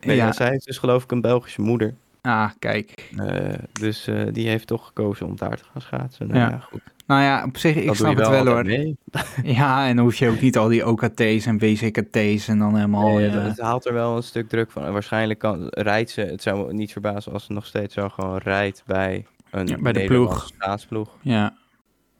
Nee, 0.00 0.16
ja. 0.16 0.24
ja, 0.26 0.32
zij 0.32 0.48
heeft 0.48 0.66
dus 0.66 0.78
geloof 0.78 1.02
ik 1.04 1.10
een 1.10 1.20
Belgische 1.20 1.60
moeder. 1.60 1.94
Ah, 2.22 2.50
kijk. 2.58 3.10
Eh, 3.16 3.36
dus 3.72 4.08
die 4.32 4.48
heeft 4.48 4.66
toch 4.66 4.86
gekozen 4.86 5.26
om 5.26 5.36
daar 5.36 5.56
te 5.56 5.64
gaan 5.72 5.82
schaatsen. 5.82 6.26
Nou, 6.26 6.38
Ja. 6.38 6.48
ja. 6.48 6.58
goed. 6.58 6.80
Nou 7.06 7.22
ja, 7.22 7.44
op 7.44 7.56
zich, 7.56 7.76
ik 7.76 7.86
Dat 7.86 7.96
snap 7.96 8.16
het 8.16 8.28
wel 8.28 8.46
hoor. 8.46 8.64
mee. 8.64 8.96
Ja, 9.42 9.86
en 9.86 9.96
dan 9.96 10.04
hoef 10.04 10.16
je 10.16 10.28
ook 10.28 10.40
niet 10.40 10.56
al 10.58 10.68
die 10.68 10.86
OKT's 10.88 11.46
en 11.46 11.58
WCKT's 11.58 12.48
en 12.48 12.58
dan 12.58 12.74
helemaal... 12.74 13.14
Nee, 13.16 13.28
eh, 13.28 13.44
het 13.44 13.60
haalt 13.60 13.86
er 13.86 13.92
wel 13.92 14.16
een 14.16 14.22
stuk 14.22 14.48
druk 14.48 14.70
van. 14.70 14.84
En 14.84 14.92
waarschijnlijk 14.92 15.38
kan, 15.38 15.66
rijdt 15.70 16.10
ze, 16.10 16.20
het 16.20 16.42
zou 16.42 16.66
me 16.66 16.72
niet 16.72 16.92
verbazen 16.92 17.32
als 17.32 17.44
ze 17.44 17.52
nog 17.52 17.66
steeds 17.66 17.94
zo 17.94 18.08
gewoon 18.08 18.38
rijdt 18.38 18.82
bij 18.86 19.26
een 19.52 19.66
Ja, 19.66 19.76
bij 19.80 19.92
de 19.92 20.04
ploeg. 20.04 20.48
schaatsploeg. 20.58 21.08
ja. 21.20 21.54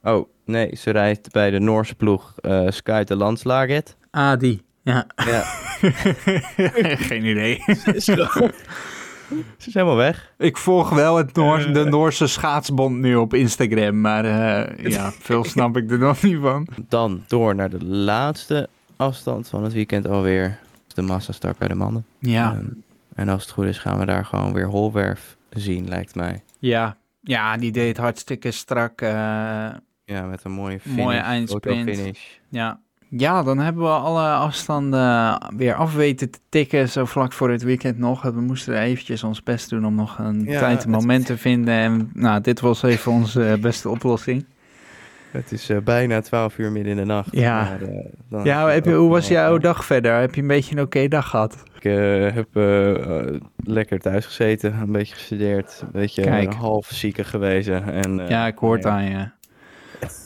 Oh, 0.03 0.29
nee, 0.45 0.77
ze 0.77 0.91
rijdt 0.91 1.33
bij 1.33 1.51
de 1.51 1.59
Noorse 1.59 1.95
ploeg 1.95 2.33
eh 2.41 2.67
Sky 2.69 3.05
de 3.05 3.17
Landslaget. 3.17 3.97
Ah, 4.11 4.39
die. 4.39 4.63
Ja. 4.83 5.07
Ja, 5.17 5.43
Geen 6.97 7.25
idee. 7.25 7.63
ze 7.67 7.93
is 9.67 9.75
helemaal 9.75 9.97
weg. 9.97 10.33
Ik 10.39 10.57
volg 10.57 10.91
wel 10.91 11.17
het 11.17 11.35
Noor- 11.35 11.73
de 11.73 11.85
Noorse 11.85 12.27
schaatsbond 12.27 12.97
nu 12.99 13.17
op 13.17 13.35
Instagram, 13.35 14.01
maar 14.01 14.25
eh, 14.25 14.91
ja, 14.91 15.11
veel 15.21 15.45
snap 15.45 15.77
ik 15.77 15.91
er 15.91 15.99
nog 15.99 16.23
niet 16.23 16.39
van. 16.41 16.67
Dan 16.89 17.25
door 17.27 17.55
naar 17.55 17.71
de 17.71 17.85
laatste 17.85 18.69
afstand 18.97 19.49
van 19.49 19.65
het 19.65 19.73
weekend 19.73 20.09
alweer. 20.09 20.59
De 20.95 21.03
massastart 21.03 21.59
bij 21.59 21.69
de 21.69 21.75
mannen. 21.75 22.05
Ja, 22.19 22.53
Ehm, 22.53 22.65
en 23.15 23.29
als 23.29 23.43
het 23.43 23.51
goed 23.51 23.65
is 23.67 23.79
gaan 23.79 23.99
we 23.99 24.05
daar 24.07 24.25
gewoon 24.25 24.53
weer 24.53 24.67
holwerf 24.67 25.37
zien, 25.51 25.89
lijkt 25.89 26.15
mij. 26.15 26.43
ja. 26.59 26.97
Ja, 27.23 27.57
die 27.57 27.73
deed 27.73 27.97
hartstikke 27.97 28.51
strak. 28.51 29.01
eh, 29.01 29.11
Ja, 30.05 30.23
met 30.27 30.45
een 30.45 30.53
mooie 30.53 30.81
finish. 30.81 30.97
Mooie 31.05 31.19
eindsprint. 31.19 31.97
finish. 31.97 32.21
ja. 32.49 32.81
ja, 33.09 33.43
dan 33.43 33.59
hebben 33.59 33.83
we 33.83 33.89
alle 33.89 34.29
afstanden 34.29 35.39
weer 35.57 35.75
af 35.75 35.95
weten 35.95 36.31
te 36.31 36.39
tikken, 36.49 36.89
zo 36.89 37.05
vlak 37.05 37.33
voor 37.33 37.51
het 37.51 37.63
weekend 37.63 37.99
nog. 37.99 38.23
We 38.23 38.41
moesten 38.41 38.79
eventjes 38.79 39.23
ons 39.25 39.43
best 39.43 39.71
doen 39.71 39.87
om 39.87 39.95
nog 39.95 40.19
een 40.19 40.45
Ja, 40.45 40.59
tijd 40.59 40.79
het- 40.79 40.87
moment 40.93 41.27
te 41.27 41.37
vinden. 41.39 41.75
En 41.75 42.11
nou, 42.15 42.41
dit 42.41 42.61
was 42.61 42.83
even 42.83 43.13
onze 43.13 43.45
eh, 43.49 43.59
beste 43.61 43.89
oplossing. 43.89 44.45
Het 45.33 45.53
is 45.53 45.69
eh, 45.69 45.77
bijna 45.79 46.21
12 46.21 46.59
uur 46.59 46.73
midden 46.73 46.93
in 46.93 46.99
de 46.99 47.05
nacht. 47.05 47.29
Ja. 47.31 47.63
Maar, 47.63 47.83
eh, 47.83 48.05
dan 48.31 48.45
Ja, 48.45 48.69
heb 48.69 48.85
je, 48.85 48.95
hoe 48.95 49.11
was 49.11 49.29
jouw 49.29 49.59
dag 49.59 49.85
verder? 49.85 50.21
Heb 50.21 50.35
je 50.35 50.41
een 50.41 50.47
beetje 50.47 50.77
een 50.77 50.83
oké 50.83 51.09
dag 51.09 51.29
gehad? 51.29 51.63
Ik 51.77 51.85
eh, 51.85 52.35
heb 52.35 52.49
lekker 53.57 53.99
thuis 53.99 54.27
gezeten, 54.27 54.75
een 54.75 54.93
beetje 54.93 55.15
gestudeerd, 55.15 55.81
een 55.83 56.01
beetje 56.01 56.23
Kijk. 56.23 56.55
half 56.55 56.87
ziekig 56.87 57.31
gewezen. 57.31 57.93
En, 57.93 58.27
ja, 58.29 58.47
ik 58.47 58.59
hoor 58.59 58.75
het 58.75 58.85
nou 58.85 58.97
aan 58.97 59.11
je. 59.11 59.29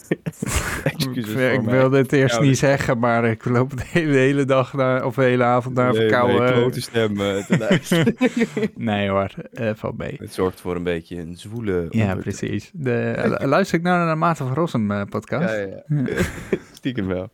Excuses 0.85 1.53
ik 1.53 1.63
mij. 1.63 1.75
wilde 1.79 1.97
het 1.97 2.13
eerst 2.13 2.41
niet 2.41 2.59
zeggen, 2.59 2.99
maar 2.99 3.25
ik 3.25 3.45
loop 3.45 3.77
de 3.77 3.83
hele, 3.87 4.13
de 4.13 4.19
hele 4.19 4.45
dag 4.45 4.73
naar, 4.73 5.05
of 5.05 5.15
de 5.15 5.23
hele 5.23 5.45
avond 5.45 5.75
naar 5.75 5.93
Nee, 5.93 6.01
verkouden... 6.01 6.61
nee, 6.61 6.81
stem 6.81 7.21
eh, 7.21 7.45
te 7.45 7.59
luisteren. 7.59 8.17
nee 8.75 9.09
hoor, 9.09 9.31
eh 9.53 9.71
valt 9.75 9.99
mee. 9.99 10.17
Het 10.19 10.35
zorgt 10.35 10.61
voor 10.61 10.77
een 10.77 10.83
beetje 10.83 11.17
een 11.17 11.37
zwoele... 11.37 11.87
Ja, 11.91 12.15
precies. 12.15 12.71
De, 12.73 13.37
luister 13.43 13.79
ik 13.79 13.85
nou 13.85 13.99
naar 13.99 14.09
de 14.09 14.19
Maarten 14.19 14.47
van 14.47 14.55
Rossum 14.55 14.91
eh, 14.91 15.03
podcast? 15.09 15.55
Ja, 15.55 15.55
ja, 15.55 15.83
ja. 15.89 16.05
Stiekem 16.73 17.07
wel. 17.07 17.31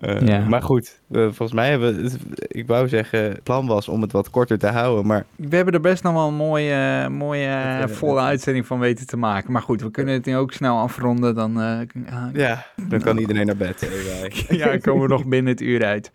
Eh, 0.00 0.20
Ja. 0.20 0.48
Maar 0.48 0.62
goed, 0.62 1.00
volgens 1.10 1.52
mij 1.52 1.70
hebben 1.70 2.02
we... 2.02 2.10
Ik 2.48 2.66
wou 2.66 2.88
zeggen, 2.88 3.18
het 3.22 3.42
plan 3.42 3.66
was 3.66 3.88
om 3.88 4.02
het 4.02 4.12
wat 4.12 4.30
korter 4.30 4.58
te 4.58 4.66
houden, 4.66 5.06
maar 5.06 5.24
We 5.36 5.56
hebben 5.56 5.74
er 5.74 5.80
best 5.80 6.02
nog 6.02 6.12
wel 6.12 6.28
een 6.28 6.34
mooie, 6.34 7.08
mooie 7.08 7.46
eh, 7.46 7.80
Dat, 7.80 7.90
volle 7.90 8.14
dat- 8.14 8.24
uitzending 8.24 8.66
van 8.66 8.78
weten 8.78 9.06
te 9.06 9.16
maken. 9.16 9.52
Maar 9.52 9.62
goed, 9.62 9.82
we 9.82 9.90
kunnen 9.90 10.14
het 10.14 10.24
nu 10.24 10.36
ook 10.36 10.52
snel 10.52 10.78
afronden. 10.78 11.34
Dan 11.34 11.60
eh, 11.60 11.80
ja, 12.06 12.30
ja, 12.32 12.66
dan 12.88 13.00
kan 13.00 13.18
iedereen 13.18 13.46
naar 13.46 13.56
bed. 13.56 13.88
ja, 14.48 14.76
komen 14.78 15.02
we 15.02 15.08
nog 15.08 15.26
binnen 15.26 15.52
het 15.52 15.60
uur 15.60 15.84
uit. 15.84 16.10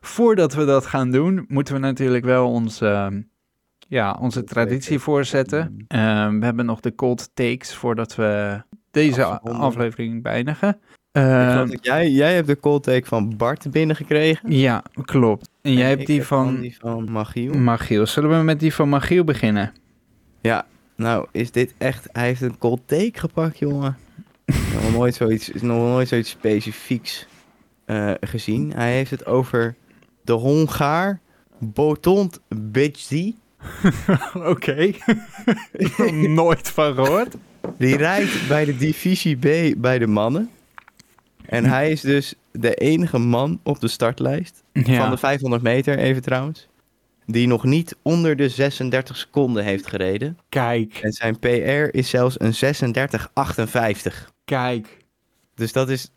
Voordat 0.00 0.54
we 0.54 0.64
dat 0.64 0.86
gaan 0.86 1.10
doen, 1.10 1.44
moeten 1.48 1.74
we 1.74 1.80
natuurlijk 1.80 2.24
wel 2.24 2.50
ons, 2.50 2.80
ehm, 2.80 3.20
ja, 3.88 4.16
onze 4.20 4.44
traditie 4.44 4.98
voorzetten. 4.98 5.84
Ehm, 5.88 6.38
we 6.38 6.44
hebben 6.44 6.66
nog 6.66 6.80
de 6.80 6.94
cold 6.94 7.30
takes 7.34 7.74
voordat 7.74 8.14
we 8.14 8.62
deze 8.90 9.24
aflevering 9.42 10.22
beëindigen. 10.22 10.80
Ik 11.12 11.22
Ehm, 11.22 11.68
jij, 11.80 12.10
jij 12.10 12.34
hebt 12.34 12.46
de 12.46 12.60
cold 12.60 12.82
take 12.82 13.06
van 13.06 13.36
Bart 13.36 13.70
binnengekregen. 13.70 14.52
ja, 14.52 14.82
klopt. 15.04 15.48
En 15.62 15.72
jij 15.72 15.88
hebt 15.88 16.06
die 16.06 16.18
heb 16.18 16.26
van 16.26 16.60
die 16.60 16.76
van 16.80 17.10
Magiel. 17.10 17.54
Magiel. 17.54 18.06
Zullen 18.06 18.38
we 18.38 18.44
met 18.44 18.60
die 18.60 18.74
van 18.74 18.88
Magiel 18.88 19.24
beginnen? 19.24 19.72
Ja, 20.40 20.66
nou 20.96 21.26
is 21.32 21.50
dit 21.50 21.74
echt... 21.78 22.08
Hij 22.12 22.26
heeft 22.26 22.40
een 22.40 22.58
cold 22.58 22.80
take 22.86 23.18
gepakt, 23.18 23.58
jongen. 23.58 23.96
nog 24.46 24.92
nooit 24.92 25.14
zoiets, 25.14 25.50
nog 25.52 25.62
nooit 25.62 26.08
zoiets 26.08 26.30
specifieks 26.30 27.26
eh, 27.84 28.12
gezien. 28.20 28.72
Hij 28.74 28.92
heeft 28.92 29.10
het 29.10 29.26
over 29.26 29.74
de 30.24 30.32
Hongaar 30.32 31.20
Botond 31.58 32.40
Biczi. 32.48 33.36
Oké. 34.34 34.92
Nooit 36.28 36.68
van 36.68 36.94
gehoord. 36.94 37.34
Die 37.78 37.96
rijdt 37.96 38.48
bij 38.48 38.64
de 38.64 38.76
divisie 38.76 39.36
B 39.36 39.80
bij 39.80 39.98
de 39.98 40.06
mannen. 40.06 40.50
En 41.46 41.64
hij 41.64 41.90
is 41.90 42.00
dus 42.00 42.34
de 42.52 42.74
enige 42.74 43.18
man 43.18 43.60
op 43.62 43.80
de 43.80 43.88
startlijst 43.88 44.62
Ja. 44.72 45.00
van 45.02 45.10
de 45.10 45.16
500 45.16 45.62
meter, 45.62 45.98
even 45.98 46.22
trouwens. 46.22 46.68
Die 47.26 47.46
nog 47.46 47.64
niet 47.64 47.96
onder 48.02 48.36
de 48.36 48.48
36 48.48 49.16
seconden 49.16 49.64
heeft 49.64 49.86
gereden. 49.86 50.38
Kijk, 50.48 50.98
En 51.02 51.12
zijn 51.12 51.38
PR 51.38 51.48
is 51.96 52.10
zelfs 52.10 52.40
een 52.40 52.54
36,58. 52.54 54.32
kijk. 54.44 54.96
Dus 55.54 55.72
dat 55.72 55.88
is 55.88 56.10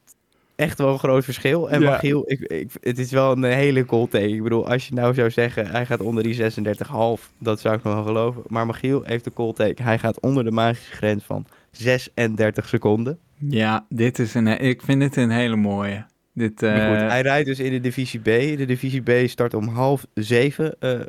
echt 0.55 0.77
wel 0.77 0.91
een 0.93 0.99
groot 0.99 1.23
verschil. 1.23 1.69
En 1.69 1.81
Ja. 1.81 1.89
Magiel, 1.89 2.23
ik, 2.31 2.39
ik, 2.39 2.71
het 2.81 2.99
is 2.99 3.11
wel 3.11 3.31
een 3.31 3.43
hele 3.43 3.85
cool 3.85 4.07
take. 4.07 4.29
Ik 4.29 4.43
bedoel, 4.43 4.67
als 4.69 4.87
je 4.87 4.93
nou 4.93 5.13
zou 5.13 5.31
zeggen, 5.31 5.67
hij 5.67 5.85
gaat 5.85 5.99
onder 6.01 6.23
die 6.23 6.51
36,5, 6.51 7.31
dat 7.37 7.59
zou 7.59 7.75
ik 7.75 7.83
nog 7.83 7.93
wel 7.93 8.03
geloven. 8.03 8.41
Maar 8.47 8.65
Magiel 8.65 9.03
heeft 9.03 9.25
een 9.25 9.33
cool 9.33 9.53
take. 9.53 9.83
Hij 9.83 9.99
gaat 9.99 10.19
onder 10.19 10.43
de 10.43 10.51
magische 10.51 10.91
grens 10.91 11.23
van 11.23 11.45
36 11.71 12.67
seconden. 12.67 13.19
Ja, 13.49 13.85
dit 13.89 14.19
is 14.19 14.33
een, 14.33 14.47
ik 14.47 14.81
vind 14.81 14.99
dit 14.99 15.15
een 15.15 15.29
hele 15.29 15.55
mooie. 15.55 16.05
Dit, 16.33 16.63
eh, 16.63 16.71
goed, 16.71 17.09
hij 17.11 17.21
rijdt 17.21 17.47
dus 17.47 17.59
in 17.59 17.71
de 17.71 17.79
divisie 17.79 18.19
B. 18.19 18.23
De 18.57 18.65
divisie 18.65 19.01
B 19.01 19.27
start 19.29 19.53
om 19.53 19.67
half 19.67 20.05
zeven 20.13 20.75
eh, 20.79 20.99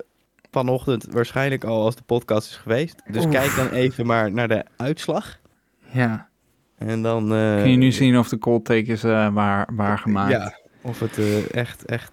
vanochtend. 0.51 1.07
Waarschijnlijk 1.11 1.65
al 1.65 1.83
als 1.85 1.97
de 1.97 2.03
podcast 2.07 2.49
is 2.51 2.57
geweest. 2.57 3.03
Dus 3.11 3.25
Oef. 3.25 3.31
kijk 3.33 3.57
dan 3.57 3.69
even 3.69 4.07
maar 4.07 4.33
naar 4.33 4.49
de 4.49 4.65
uitslag. 4.77 5.39
ja. 5.93 6.29
En 6.79 7.03
dan... 7.03 7.35
eh, 7.35 7.61
Kun 7.63 7.71
je 7.71 7.77
nu 7.77 7.93
zien 7.93 8.19
of 8.19 8.29
de 8.29 8.39
cold 8.39 8.65
take 8.65 8.83
is 8.93 9.03
waar, 9.03 9.69
waargemaakt? 9.73 10.31
Ja, 10.33 10.59
of 10.81 11.01
het 11.01 11.19
echt, 11.51 11.85
echt 11.85 12.13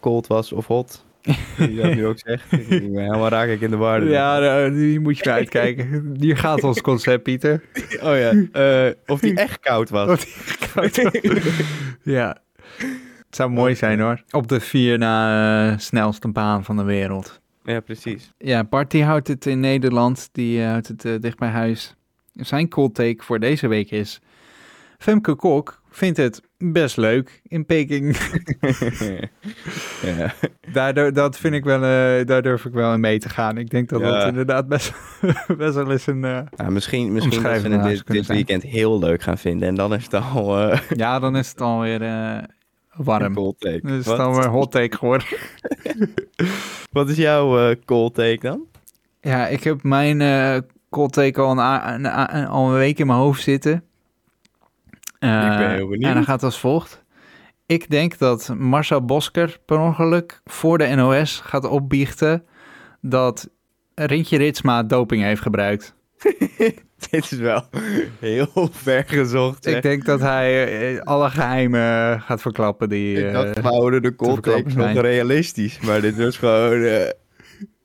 cold 0.00 0.26
was 0.26 0.52
of 0.52 0.66
hot. 0.66 1.04
Die 1.58 1.76
dat 1.76 1.94
nu 1.94 2.06
ook 2.06 2.18
zegt. 2.18 2.52
Ik 2.52 2.68
ben 2.68 3.02
helemaal 3.02 3.28
raak 3.28 3.48
ik 3.48 3.60
in 3.60 3.70
de 3.70 3.76
war. 3.76 4.04
Ja, 4.04 4.64
eh, 4.64 4.72
die 4.72 5.00
moet 5.00 5.18
je 5.18 5.30
uitkijken. 5.30 6.14
Hier 6.18 6.36
gaat 6.36 6.62
ons 6.62 6.80
concept, 6.80 7.22
Pieter. 7.22 7.62
Oh 8.02 8.16
ja. 8.16 8.32
eh, 8.52 8.94
of 9.06 9.20
die 9.20 9.34
echt 9.34 9.60
koud 9.60 9.90
was. 9.90 10.08
Of 10.10 10.74
ja. 12.02 12.36
Het 13.26 13.36
zou 13.36 13.50
mooi 13.50 13.74
zijn 13.74 14.00
hoor. 14.00 14.22
Op 14.30 14.48
de 14.48 14.60
vier 14.60 14.98
na 14.98 15.70
eh, 15.70 15.78
snelste 15.78 16.28
baan 16.28 16.64
van 16.64 16.76
de 16.76 16.82
wereld. 16.82 17.40
Ja, 17.64 17.80
precies. 17.80 18.32
Ja, 18.38 18.64
Bart 18.64 18.90
die 18.90 19.04
houdt 19.04 19.28
het 19.28 19.46
in 19.46 19.60
Nederland. 19.60 20.28
Die 20.32 20.62
eh, 20.62 20.70
houdt 20.70 20.88
het 20.88 21.22
dicht 21.22 21.38
bij 21.38 21.48
huis. 21.48 21.94
Zijn 22.34 22.68
cold 22.68 22.94
take 22.94 23.24
voor 23.24 23.38
deze 23.38 23.68
week 23.68 23.90
is... 23.90 24.20
Femke 24.98 25.34
Kok 25.34 25.82
vindt 25.90 26.16
het 26.16 26.42
best 26.58 26.96
leuk 26.96 27.40
in 27.44 27.64
Peking. 27.66 28.16
ja. 30.02 30.34
Daardoor, 30.72 31.12
dat 31.12 31.38
vind 31.38 31.54
ik 31.54 31.64
wel, 31.64 31.82
eh, 31.82 32.26
daar 32.26 32.42
durf 32.42 32.64
ik 32.64 32.72
wel 32.72 32.92
in 32.92 33.00
mee 33.00 33.18
te 33.18 33.28
gaan. 33.28 33.58
Ik 33.58 33.70
denk 33.70 33.88
dat 33.88 34.00
Ja. 34.00 34.18
dat 34.18 34.26
inderdaad 34.28 34.68
best, 34.68 34.92
best 35.58 35.74
wel 35.74 35.90
eens 35.90 36.06
een... 36.06 36.24
eh, 36.24 36.68
misschien 36.68 37.12
misschien 37.12 37.42
dat 37.42 37.50
Omschrijving 37.52 37.74
het 37.74 37.84
dit, 37.84 38.06
dit 38.06 38.26
weekend 38.26 38.62
heel 38.62 38.98
leuk 38.98 39.22
gaan 39.22 39.38
vinden. 39.38 39.68
En 39.68 39.74
dan 39.74 39.94
is 39.94 40.04
het 40.04 40.14
al... 40.14 40.58
eh, 40.70 40.80
ja, 40.96 41.18
dan 41.18 41.36
is 41.36 41.48
het 41.48 41.60
alweer, 41.60 42.00
warm. 42.94 43.34
Cold 43.34 43.60
take. 43.60 43.80
Dus 43.86 44.06
wat, 44.06 44.16
dan 44.16 44.34
weer 44.34 44.48
hot 44.48 44.70
take 44.70 44.96
geworden. 44.96 45.26
wat 46.92 47.08
is 47.08 47.16
jouw 47.16 47.74
cold 47.84 48.14
take 48.14 48.38
dan? 48.40 48.60
Ja, 49.20 49.46
ik 49.46 49.64
heb 49.64 49.82
mijn 49.82 50.64
cold 50.90 51.12
take 51.12 51.40
al 51.40 51.50
een- 51.50 52.06
al 52.46 52.68
een 52.68 52.74
week 52.78 52.98
in 52.98 53.06
mijn 53.06 53.18
hoofd 53.18 53.42
zitten. 53.42 53.82
Eh, 55.18 55.50
Ik 55.52 55.58
ben 55.58 55.70
heel 55.74 55.88
benieuwd. 55.88 56.08
En 56.08 56.14
dan 56.14 56.24
gaat 56.24 56.34
het 56.34 56.44
als 56.44 56.60
volgt. 56.60 57.04
Ik 57.66 57.90
denk 57.90 58.18
dat 58.18 58.54
Marcel 58.56 59.04
Bosker 59.04 59.58
per 59.66 59.78
ongeluk 59.78 60.40
voor 60.44 60.78
de 60.78 60.86
NOS 60.86 61.40
gaat 61.44 61.64
opbiechten 61.68 62.44
dat 63.00 63.48
Rintje 63.94 64.36
Ritsma 64.36 64.82
doping 64.82 65.22
heeft 65.22 65.42
gebruikt. 65.42 65.94
Dit 67.10 67.32
is 67.32 67.38
wel 67.38 67.62
heel 68.20 68.68
ver 68.72 69.04
gezocht. 69.06 69.66
Ik 69.66 69.82
denk 69.82 70.04
dat 70.04 70.20
hij 70.20 70.66
eh, 70.96 71.00
alle 71.02 71.30
geheimen 71.30 72.20
gaat 72.20 72.40
verklappen 72.40 72.88
die... 72.88 73.26
Ik 73.26 73.32
dacht, 73.32 73.56
eh, 73.56 73.62
we 73.62 73.68
houden 73.68 74.02
de 74.02 74.40
takes 74.40 74.74
nog 74.74 74.92
realistisch. 74.92 75.80
Maar 75.80 76.00
dit 76.00 76.16
was 76.16 76.36
gewoon... 76.36 76.82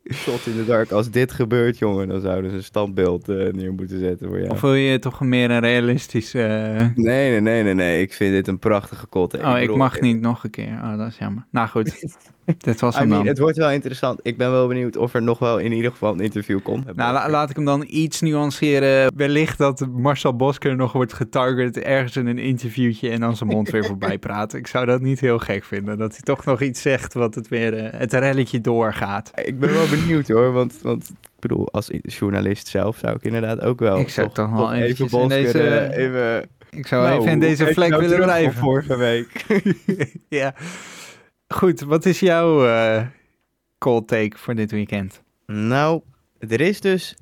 shot 0.13 0.45
in 0.45 0.53
the 0.55 0.65
dark. 0.65 0.91
Als 0.91 1.09
dit 1.09 1.31
gebeurt, 1.31 1.77
jongen, 1.77 2.07
dan 2.07 2.21
zouden 2.21 2.51
ze 2.51 2.57
een 2.57 2.63
standbeeld 2.63 3.29
eh, 3.29 3.53
neer 3.53 3.73
moeten 3.73 3.99
zetten 3.99 4.27
voor 4.27 4.39
jou. 4.39 4.51
Of 4.51 4.61
wil 4.61 4.73
je 4.73 4.99
toch 4.99 5.21
meer 5.21 5.51
een 5.51 5.59
realistisch... 5.59 6.33
eh, 6.33 6.43
Nee, 6.77 6.89
nee, 6.95 7.41
nee, 7.41 7.63
nee, 7.63 7.73
nee. 7.73 8.01
Ik 8.01 8.13
vind 8.13 8.33
dit 8.33 8.47
een 8.47 8.59
prachtige 8.59 9.07
take. 9.09 9.37
Oh, 9.37 9.53
ik 9.53 9.59
bedoel, 9.59 9.75
mag 9.77 9.99
niet 9.99 10.21
nog 10.21 10.43
een 10.43 10.49
keer. 10.49 10.79
Oh, 10.83 10.97
dat 10.97 11.07
is 11.07 11.17
jammer. 11.17 11.45
Nou 11.49 11.67
goed, 11.67 12.17
dit 12.57 12.79
was 12.81 12.95
I 12.95 12.99
hem 12.99 13.07
mean, 13.07 13.19
dan. 13.19 13.27
het 13.29 13.39
wordt 13.39 13.57
wel 13.57 13.71
interessant. 13.71 14.19
Ik 14.23 14.37
ben 14.37 14.51
wel 14.51 14.67
benieuwd 14.67 14.97
of 14.97 15.13
er 15.13 15.21
nog 15.21 15.39
wel 15.39 15.57
in 15.57 15.71
ieder 15.71 15.91
geval 15.91 16.13
een 16.13 16.19
interview 16.19 16.59
komt. 16.63 16.95
Nou, 16.95 17.13
la- 17.13 17.29
laat 17.29 17.49
ik 17.49 17.55
hem 17.55 17.65
dan 17.65 17.85
iets 17.87 18.21
nuanceren. 18.21 19.11
Wellicht 19.17 19.57
dat 19.57 19.87
Marcel 19.91 20.35
Bosker 20.35 20.75
nog 20.75 20.91
wordt 20.91 21.13
getarget 21.13 21.77
ergens 21.79 22.15
in 22.15 22.27
een 22.27 22.37
interviewtje 22.37 23.09
en 23.09 23.19
dan 23.19 23.35
zijn 23.35 23.49
mond 23.49 23.69
weer 23.69 23.85
voorbij 23.93 24.17
praat. 24.17 24.53
Ik 24.53 24.67
zou 24.67 24.85
dat 24.85 25.01
niet 25.01 25.19
heel 25.19 25.39
gek 25.39 25.63
vinden. 25.63 25.97
Dat 25.97 26.11
hij 26.11 26.21
toch 26.21 26.45
nog 26.45 26.61
iets 26.61 26.81
zegt 26.81 27.13
wat 27.13 27.35
het 27.35 27.47
weer 27.47 27.73
eh, 27.77 27.99
het 27.99 28.13
relletje 28.13 28.61
doorgaat. 28.61 29.31
Ik 29.43 29.59
ben 29.59 29.73
wel 29.73 29.87
benieuwd 29.89 30.27
hoor, 30.27 30.51
want, 30.51 30.79
want 30.81 31.09
ik 31.09 31.39
bedoel, 31.39 31.71
als 31.71 31.89
journalist 32.01 32.67
zelf 32.67 32.97
zou 32.97 33.15
ik 33.15 33.23
inderdaad 33.23 33.61
ook 33.61 33.79
wel... 33.79 33.97
Ik 33.99 34.09
zou 34.09 34.29
toch 34.33 34.49
wel 34.51 34.73
even 34.73 34.83
eventjes 34.83 35.11
in 35.11 35.19
Bosker, 35.19 35.43
deze- 35.43 35.59
eh, 35.59 35.97
even... 36.05 36.49
Ik 36.69 36.87
zou 36.87 37.03
Nou, 37.07 37.19
even 37.19 37.31
in 37.31 37.39
deze 37.39 37.67
vlek 37.73 37.89
nou 37.89 38.01
willen 38.01 38.21
blijven. 38.21 38.53
vorige 38.61 38.97
week. 38.97 39.45
ja. 40.29 40.53
Goed, 41.53 41.81
wat 41.81 42.05
is 42.05 42.19
jouw 42.19 42.65
eh 42.67 43.05
cold 43.77 44.07
take 44.07 44.37
voor 44.37 44.55
dit 44.55 44.71
weekend? 44.71 45.21
Nou, 45.45 46.01
er 46.39 46.61
is 46.61 46.81
dus 46.81 47.15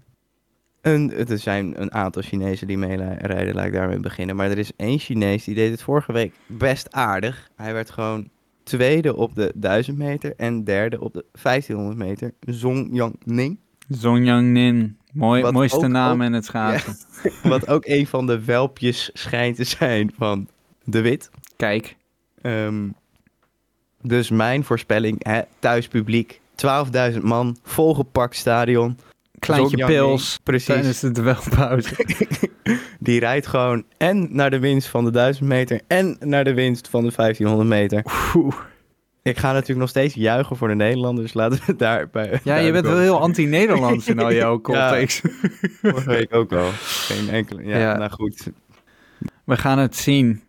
een, 0.82 1.14
er 1.28 1.38
zijn 1.40 1.82
een 1.82 1.94
aantal 1.94 2.22
Chinezen 2.22 2.68
die 2.68 2.78
meerijden, 2.78 3.56
laat 3.56 3.66
ik 3.66 3.74
daarmee 3.74 4.00
beginnen. 4.00 4.36
Maar 4.36 4.50
er 4.52 4.58
is 4.58 4.72
één 4.76 5.00
Chinees 5.00 5.44
die 5.44 5.56
deed 5.56 5.72
het 5.72 5.82
vorige 5.82 6.12
week 6.14 6.34
best 6.48 6.92
aardig. 6.92 7.50
Hij 7.56 7.74
werd 7.74 7.90
gewoon 7.90 8.30
tweede 8.64 9.16
op 9.16 9.36
de 9.36 9.52
1000 9.56 9.98
meter 9.98 10.34
en 10.38 10.64
derde 10.64 11.00
op 11.00 11.14
de 11.14 11.26
1500 11.42 11.98
meter. 11.98 12.34
Zong 12.40 12.90
Yang 12.92 13.16
Ning. 13.26 13.60
Zongyang 13.90 14.52
Nin. 14.52 14.98
Mooi, 15.14 15.42
Wat 15.42 15.54
mooiste 15.54 15.78
ook- 15.78 15.88
naam 15.88 16.20
ook- 16.22 16.26
in 16.28 16.34
het 16.34 16.46
schaatsen. 16.46 16.96
Wat 17.50 17.68
ook 17.68 17.86
een 17.86 18.08
van 18.08 18.26
de 18.28 18.44
welpjes 18.46 19.10
schijnt 19.14 19.56
te 19.56 19.64
zijn 19.64 20.12
van 20.18 20.48
de 20.84 21.02
Wit. 21.02 21.30
Kijk, 21.56 21.96
Ehm, 22.42 22.88
dus 24.02 24.30
mijn 24.30 24.64
voorspelling, 24.64 25.24
hè, 25.26 25.42
thuispubliek, 25.60 26.40
12.000 27.14 27.18
man, 27.22 27.58
volgepakt 27.64 28.36
stadion. 28.36 28.98
kleintje 29.40 29.86
pils 29.86 30.40
Precies. 30.44 30.66
tijdens 30.66 31.00
de 31.00 31.12
dwelpauze. 31.12 31.96
Die 33.00 33.20
rijdt 33.20 33.48
gewoon 33.48 33.84
en 33.98 34.28
naar 34.30 34.50
de 34.50 34.60
winst 34.60 34.88
van 34.88 35.04
de 35.06 35.12
1000 35.12 35.48
meter 35.48 35.82
en 35.88 36.16
naar 36.20 36.44
de 36.44 36.54
winst 36.54 36.88
van 36.88 37.04
de 37.06 37.12
1500 37.16 37.70
meter. 37.70 38.04
Oeh. 38.36 38.56
Ik 39.24 39.38
ga 39.38 39.48
natuurlijk 39.52 39.80
nog 39.80 39.90
steeds 39.90 40.14
juichen 40.14 40.56
voor 40.56 40.68
de 40.68 40.76
Nederlanders. 40.76 41.34
Laten 41.34 41.60
we 41.66 41.76
daarbij. 41.76 42.40
Ja, 42.44 42.56
je 42.56 42.72
bent 42.72 42.86
wel 42.86 42.98
heel 43.00 43.20
anti-Nederlands 43.20 44.08
in 44.08 44.20
al 44.20 44.34
jouw 44.34 44.62
cold 44.62 44.78
Ja. 44.78 45.06
Vorige 45.82 46.10
week 46.10 46.36
ook 46.36 46.54
al. 46.54 46.70
Geen 46.82 47.30
enkele. 47.30 47.64
Ja, 47.66 47.78
Ja. 47.78 47.98
nou 47.98 48.12
goed. 48.12 48.48
We 49.46 49.58
gaan 49.58 49.78
het 49.80 49.96
zien. 49.96 50.42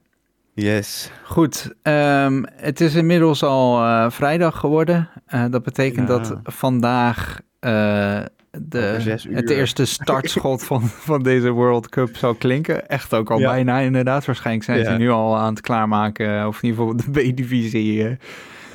Yes. 0.54 1.10
Goed, 1.24 1.74
ehm, 1.82 2.42
het 2.56 2.80
is 2.80 2.94
inmiddels 2.94 3.42
al 3.42 3.82
eh, 3.84 4.10
vrijdag 4.10 4.58
geworden. 4.58 5.08
Eh, 5.26 5.44
dat 5.50 5.62
betekent 5.62 6.08
Ja. 6.08 6.18
dat 6.18 6.34
vandaag 6.42 7.40
eh, 7.60 8.20
de, 8.50 9.18
het 9.30 9.50
eerste 9.50 9.84
startschot 9.84 10.64
van, 10.70 10.82
van 10.82 11.22
deze 11.22 11.50
World 11.50 11.88
Cup 11.88 12.16
zal 12.16 12.34
klinken. 12.34 12.88
Echt 12.88 13.14
ook 13.14 13.30
al 13.30 13.38
Ja. 13.38 13.50
bijna 13.50 13.78
inderdaad. 13.78 14.24
Waarschijnlijk 14.24 14.64
zijn 14.64 14.84
ze 14.84 14.90
nu 14.90 15.10
al 15.10 15.36
aan 15.36 15.50
het 15.52 15.60
klaarmaken. 15.60 16.46
Of 16.46 16.62
in 16.62 16.68
ieder 16.68 16.84
geval 16.84 16.96
de 16.96 17.10
B-divisie. 17.32 18.04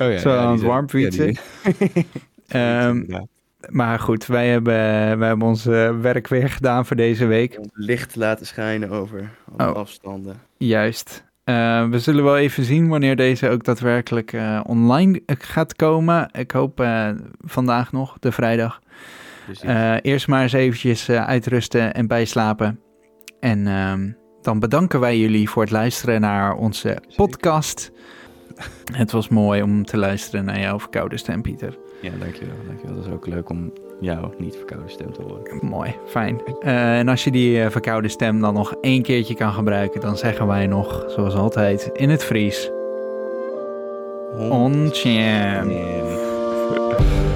Oh 0.00 0.10
ja, 0.10 0.18
Zo 0.18 0.36
aan 0.36 0.50
het 0.50 0.58
zijn- 0.60 0.70
warm 0.72 0.88
fietsen. 0.88 1.26
die- 1.26 1.38
Ehm, 2.48 2.88
inderdaad. 2.96 3.26
maar 3.68 3.98
goed, 3.98 4.26
wij 4.26 4.48
hebben, 4.48 4.74
wij 5.18 5.28
hebben 5.28 5.46
ons 5.48 5.64
werk 6.00 6.28
weer 6.28 6.48
gedaan 6.48 6.86
voor 6.86 6.96
deze 6.96 7.26
week. 7.26 7.58
Licht 7.72 8.12
te 8.12 8.18
laten 8.18 8.46
schijnen 8.46 8.90
over 8.90 9.30
alle 9.56 9.70
Oh. 9.70 9.76
afstanden. 9.76 10.36
Juist. 10.56 11.24
Eh, 11.48 11.88
we 11.88 11.98
zullen 11.98 12.24
wel 12.24 12.36
even 12.38 12.64
zien 12.64 12.88
wanneer 12.88 13.16
deze 13.16 13.48
ook 13.48 13.64
daadwerkelijk 13.64 14.32
eh, 14.32 14.60
online 14.66 15.22
gaat 15.26 15.76
komen. 15.76 16.28
Ik 16.32 16.50
hoop 16.50 16.80
eh, 16.80 17.10
vandaag 17.38 17.92
nog, 17.92 18.16
de 18.18 18.32
vrijdag. 18.32 18.80
Eh, 19.60 19.94
eerst 20.02 20.28
maar 20.28 20.42
eens 20.42 20.52
eventjes 20.52 21.08
eh, 21.08 21.26
uitrusten 21.26 21.94
en 21.94 22.06
bijslapen. 22.06 22.80
En 23.40 23.66
ehm, 23.66 24.12
dan 24.42 24.58
bedanken 24.58 25.00
wij 25.00 25.18
jullie 25.18 25.50
voor 25.50 25.62
het 25.62 25.70
luisteren 25.72 26.20
naar 26.20 26.54
onze 26.54 27.02
podcast. 27.16 27.92
Het 28.92 29.10
was 29.10 29.28
mooi 29.28 29.62
om 29.62 29.84
te 29.84 29.96
luisteren 29.96 30.44
naar 30.44 30.60
jouw 30.60 30.80
verkoude 30.80 31.16
stem, 31.16 31.42
Pieter. 31.42 31.78
ja, 32.02 32.10
dankjewel, 32.18 32.56
dankjewel. 32.66 32.96
Dat 32.96 33.06
is 33.06 33.12
ook 33.12 33.26
leuk 33.26 33.48
om 33.48 33.72
jouw 34.00 34.32
niet 34.38 34.56
verkouden 34.56 34.90
stem 34.90 35.12
te 35.12 35.22
horen. 35.22 35.58
Mooi, 35.60 35.94
fijn. 36.06 36.40
Eh, 36.60 36.98
en 36.98 37.08
als 37.08 37.24
je 37.24 37.30
die 37.30 37.62
eh, 37.62 37.70
verkoude 37.70 38.08
stem 38.08 38.40
dan 38.40 38.54
nog 38.54 38.74
één 38.80 39.02
keertje 39.02 39.34
kan 39.34 39.52
gebruiken, 39.52 40.00
dan 40.00 40.16
zeggen 40.16 40.46
wij 40.46 40.66
nog, 40.66 41.04
zoals 41.08 41.34
altijd, 41.34 41.90
in 41.92 42.10
het 42.10 42.24
Fries. 42.24 42.70
On 44.50 44.88
chien. 44.92 45.72
Hond. 46.68 47.27